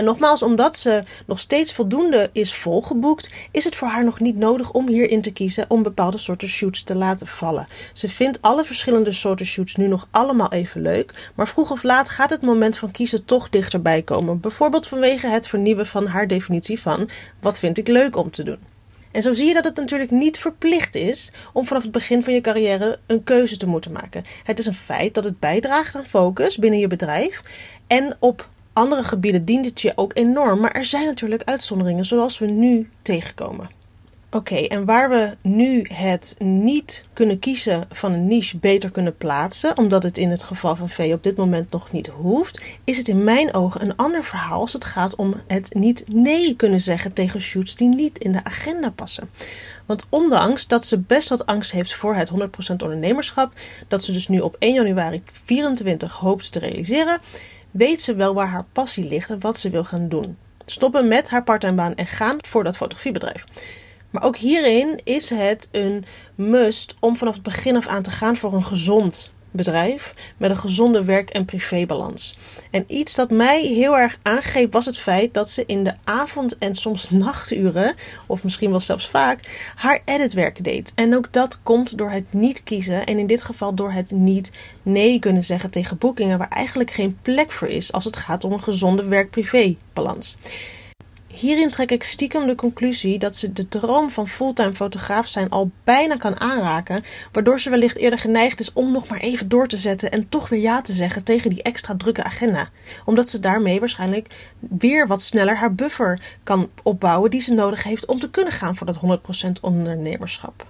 En 0.00 0.06
nogmaals, 0.06 0.42
omdat 0.42 0.76
ze 0.76 1.02
nog 1.26 1.38
steeds 1.38 1.72
voldoende 1.72 2.30
is 2.32 2.54
volgeboekt, 2.54 3.30
is 3.50 3.64
het 3.64 3.74
voor 3.74 3.88
haar 3.88 4.04
nog 4.04 4.20
niet 4.20 4.36
nodig 4.36 4.72
om 4.72 4.88
hierin 4.88 5.20
te 5.20 5.32
kiezen 5.32 5.64
om 5.68 5.82
bepaalde 5.82 6.18
soorten 6.18 6.48
shoots 6.48 6.82
te 6.82 6.94
laten 6.94 7.26
vallen. 7.26 7.66
Ze 7.92 8.08
vindt 8.08 8.42
alle 8.42 8.64
verschillende 8.64 9.12
soorten 9.12 9.46
shoots 9.46 9.76
nu 9.76 9.86
nog 9.86 10.08
allemaal 10.10 10.52
even 10.52 10.82
leuk, 10.82 11.30
maar 11.34 11.48
vroeg 11.48 11.70
of 11.70 11.82
laat 11.82 12.08
gaat 12.08 12.30
het 12.30 12.42
moment 12.42 12.76
van 12.76 12.90
kiezen 12.90 13.24
toch 13.24 13.48
dichterbij 13.48 14.02
komen. 14.02 14.40
Bijvoorbeeld 14.40 14.86
vanwege 14.86 15.26
het 15.26 15.48
vernieuwen 15.48 15.86
van 15.86 16.06
haar 16.06 16.26
definitie 16.26 16.80
van 16.80 17.08
wat 17.40 17.58
vind 17.58 17.78
ik 17.78 17.88
leuk 17.88 18.16
om 18.16 18.30
te 18.30 18.42
doen. 18.42 18.58
En 19.10 19.22
zo 19.22 19.32
zie 19.32 19.46
je 19.46 19.54
dat 19.54 19.64
het 19.64 19.76
natuurlijk 19.76 20.10
niet 20.10 20.38
verplicht 20.38 20.94
is 20.94 21.32
om 21.52 21.66
vanaf 21.66 21.82
het 21.82 21.92
begin 21.92 22.24
van 22.24 22.32
je 22.32 22.40
carrière 22.40 22.98
een 23.06 23.24
keuze 23.24 23.56
te 23.56 23.66
moeten 23.66 23.92
maken. 23.92 24.24
Het 24.44 24.58
is 24.58 24.66
een 24.66 24.74
feit 24.74 25.14
dat 25.14 25.24
het 25.24 25.38
bijdraagt 25.38 25.96
aan 25.96 26.06
focus 26.06 26.58
binnen 26.58 26.80
je 26.80 26.86
bedrijf 26.86 27.42
en 27.86 28.16
op 28.18 28.48
andere 28.72 29.04
gebieden 29.04 29.44
dient 29.44 29.64
het 29.64 29.80
je 29.80 29.92
ook 29.94 30.16
enorm, 30.16 30.60
maar 30.60 30.72
er 30.72 30.84
zijn 30.84 31.04
natuurlijk 31.04 31.42
uitzonderingen 31.44 32.04
zoals 32.04 32.38
we 32.38 32.46
nu 32.46 32.90
tegenkomen. 33.02 33.78
Oké, 34.32 34.56
en 34.56 34.84
waar 34.84 35.10
we 35.10 35.36
nu 35.42 35.86
het 35.92 36.36
niet 36.38 37.04
kunnen 37.12 37.38
kiezen 37.38 37.86
van 37.90 38.12
een 38.12 38.26
niche 38.26 38.58
beter 38.58 38.90
kunnen 38.90 39.16
plaatsen, 39.16 39.76
omdat 39.76 40.02
het 40.02 40.18
in 40.18 40.30
het 40.30 40.42
geval 40.42 40.76
van 40.76 40.88
V 40.88 41.10
op 41.12 41.22
dit 41.22 41.36
moment 41.36 41.70
nog 41.70 41.92
niet 41.92 42.06
hoeft, 42.06 42.60
is 42.84 42.96
het 42.96 43.08
in 43.08 43.24
mijn 43.24 43.54
ogen 43.54 43.82
een 43.82 43.96
ander 43.96 44.24
verhaal 44.24 44.60
als 44.60 44.72
het 44.72 44.84
gaat 44.84 45.14
om 45.14 45.34
het 45.46 45.74
niet 45.74 46.04
nee 46.08 46.56
kunnen 46.56 46.80
zeggen 46.80 47.12
tegen 47.12 47.40
shoots 47.40 47.76
die 47.76 47.88
niet 47.88 48.18
in 48.18 48.32
de 48.32 48.44
agenda 48.44 48.90
passen. 48.90 49.30
Want 49.86 50.06
ondanks 50.08 50.66
dat 50.66 50.84
ze 50.84 50.98
best 50.98 51.28
wat 51.28 51.46
angst 51.46 51.72
heeft 51.72 51.94
voor 51.94 52.14
het 52.14 52.30
100% 52.30 52.34
ondernemerschap, 52.82 53.52
dat 53.88 54.02
ze 54.02 54.12
dus 54.12 54.28
nu 54.28 54.40
op 54.40 54.56
1 54.58 54.74
januari 54.74 55.22
2024 55.24 56.12
hoopt 56.12 56.52
te 56.52 56.58
realiseren, 56.58 57.20
weet 57.70 58.02
ze 58.02 58.14
wel 58.14 58.34
waar 58.34 58.48
haar 58.48 58.66
passie 58.72 59.04
ligt 59.04 59.30
en 59.30 59.40
wat 59.40 59.58
ze 59.58 59.70
wil 59.70 59.84
gaan 59.84 60.08
doen. 60.08 60.36
Stoppen 60.66 61.08
met 61.08 61.30
haar 61.30 61.44
parttimebaan 61.44 61.94
en 61.94 62.06
gaan 62.06 62.36
voor 62.40 62.64
dat 62.64 62.76
fotografiebedrijf. 62.76 63.44
Maar 64.10 64.22
ook 64.22 64.36
hierin 64.36 65.00
is 65.04 65.30
het 65.30 65.68
een 65.72 66.04
must 66.34 66.96
om 67.00 67.16
vanaf 67.16 67.34
het 67.34 67.42
begin 67.42 67.76
af 67.76 67.86
aan 67.86 68.02
te 68.02 68.10
gaan 68.10 68.36
voor 68.36 68.52
een 68.52 68.64
gezond 68.64 69.30
bedrijf 69.50 70.14
met 70.36 70.50
een 70.50 70.56
gezonde 70.56 71.04
werk- 71.04 71.30
en 71.30 71.44
privébalans. 71.44 72.38
En 72.70 72.84
iets 72.86 73.14
dat 73.14 73.30
mij 73.30 73.62
heel 73.62 73.96
erg 73.96 74.18
aangreep 74.22 74.72
was 74.72 74.86
het 74.86 74.98
feit 74.98 75.34
dat 75.34 75.50
ze 75.50 75.64
in 75.66 75.84
de 75.84 75.94
avond- 76.04 76.58
en 76.58 76.74
soms 76.74 77.10
nachturen, 77.10 77.94
of 78.26 78.44
misschien 78.44 78.70
wel 78.70 78.80
zelfs 78.80 79.08
vaak, 79.08 79.72
haar 79.74 80.00
editwerk 80.04 80.64
deed. 80.64 80.92
En 80.94 81.16
ook 81.16 81.32
dat 81.32 81.62
komt 81.62 81.98
door 81.98 82.10
het 82.10 82.32
niet 82.32 82.62
kiezen 82.62 83.06
en 83.06 83.18
in 83.18 83.26
dit 83.26 83.42
geval 83.42 83.74
door 83.74 83.92
het 83.92 84.10
niet 84.10 84.52
nee 84.82 85.18
kunnen 85.18 85.44
zeggen 85.44 85.70
tegen 85.70 85.98
boekingen 85.98 86.38
waar 86.38 86.48
eigenlijk 86.48 86.90
geen 86.90 87.18
plek 87.22 87.52
voor 87.52 87.68
is 87.68 87.92
als 87.92 88.04
het 88.04 88.16
gaat 88.16 88.44
om 88.44 88.52
een 88.52 88.62
gezonde 88.62 89.04
werk-privé 89.04 89.76
balans. 89.92 90.36
Hierin 91.32 91.70
trek 91.70 91.90
ik 91.90 92.02
stiekem 92.02 92.46
de 92.46 92.54
conclusie 92.54 93.18
dat 93.18 93.36
ze 93.36 93.52
de 93.52 93.68
droom 93.68 94.10
van 94.10 94.28
fulltime 94.28 94.74
fotograaf 94.74 95.28
zijn 95.28 95.48
al 95.48 95.70
bijna 95.84 96.16
kan 96.16 96.40
aanraken, 96.40 97.02
waardoor 97.32 97.60
ze 97.60 97.70
wellicht 97.70 97.96
eerder 97.96 98.18
geneigd 98.18 98.60
is 98.60 98.72
om 98.72 98.92
nog 98.92 99.08
maar 99.08 99.18
even 99.18 99.48
door 99.48 99.66
te 99.66 99.76
zetten 99.76 100.10
en 100.10 100.28
toch 100.28 100.48
weer 100.48 100.60
ja 100.60 100.82
te 100.82 100.92
zeggen 100.92 101.24
tegen 101.24 101.50
die 101.50 101.62
extra 101.62 101.96
drukke 101.96 102.24
agenda. 102.24 102.68
Omdat 103.04 103.30
ze 103.30 103.40
daarmee 103.40 103.80
waarschijnlijk 103.80 104.52
weer 104.58 105.06
wat 105.06 105.22
sneller 105.22 105.56
haar 105.56 105.74
buffer 105.74 106.38
kan 106.42 106.70
opbouwen 106.82 107.30
die 107.30 107.40
ze 107.40 107.54
nodig 107.54 107.82
heeft 107.82 108.06
om 108.06 108.18
te 108.18 108.30
kunnen 108.30 108.52
gaan 108.52 108.76
voor 108.76 108.86
dat 108.86 109.20
100% 109.48 109.50
ondernemerschap. 109.60 110.66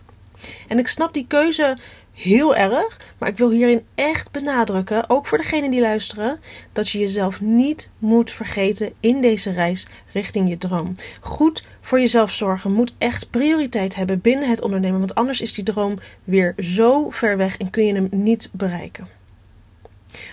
En 0.68 0.78
ik 0.78 0.88
snap 0.88 1.14
die 1.14 1.26
keuze 1.26 1.76
heel 2.22 2.56
erg. 2.56 2.98
Maar 3.18 3.28
ik 3.28 3.36
wil 3.36 3.50
hierin 3.50 3.84
echt 3.94 4.30
benadrukken, 4.30 5.10
ook 5.10 5.26
voor 5.26 5.38
degenen 5.38 5.70
die 5.70 5.80
luisteren, 5.80 6.40
dat 6.72 6.88
je 6.88 6.98
jezelf 6.98 7.40
niet 7.40 7.90
moet 7.98 8.30
vergeten 8.30 8.92
in 9.00 9.20
deze 9.20 9.50
reis 9.50 9.86
richting 10.12 10.48
je 10.48 10.58
droom. 10.58 10.94
Goed 11.20 11.64
voor 11.80 12.00
jezelf 12.00 12.32
zorgen 12.32 12.72
moet 12.72 12.92
echt 12.98 13.30
prioriteit 13.30 13.94
hebben 13.94 14.20
binnen 14.20 14.48
het 14.48 14.62
ondernemen, 14.62 14.98
want 14.98 15.14
anders 15.14 15.40
is 15.40 15.52
die 15.52 15.64
droom 15.64 15.98
weer 16.24 16.54
zo 16.58 17.10
ver 17.10 17.36
weg 17.36 17.56
en 17.56 17.70
kun 17.70 17.86
je 17.86 17.94
hem 17.94 18.08
niet 18.10 18.48
bereiken. 18.52 19.08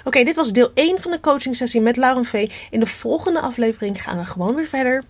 Oké, 0.04 0.24
dit 0.24 0.36
was 0.36 0.52
deel 0.52 0.72
1 0.74 1.02
van 1.02 1.12
de 1.12 1.20
coaching 1.20 1.56
sessie 1.56 1.82
met 1.82 1.98
Lauren 1.98 2.26
V. 2.26 2.52
In 2.70 2.80
de 2.80 2.86
volgende 2.86 3.42
aflevering 3.42 4.02
gaan 4.02 4.18
we 4.18 4.26
gewoon 4.26 4.56
weer 4.56 4.66
verder 4.66 5.04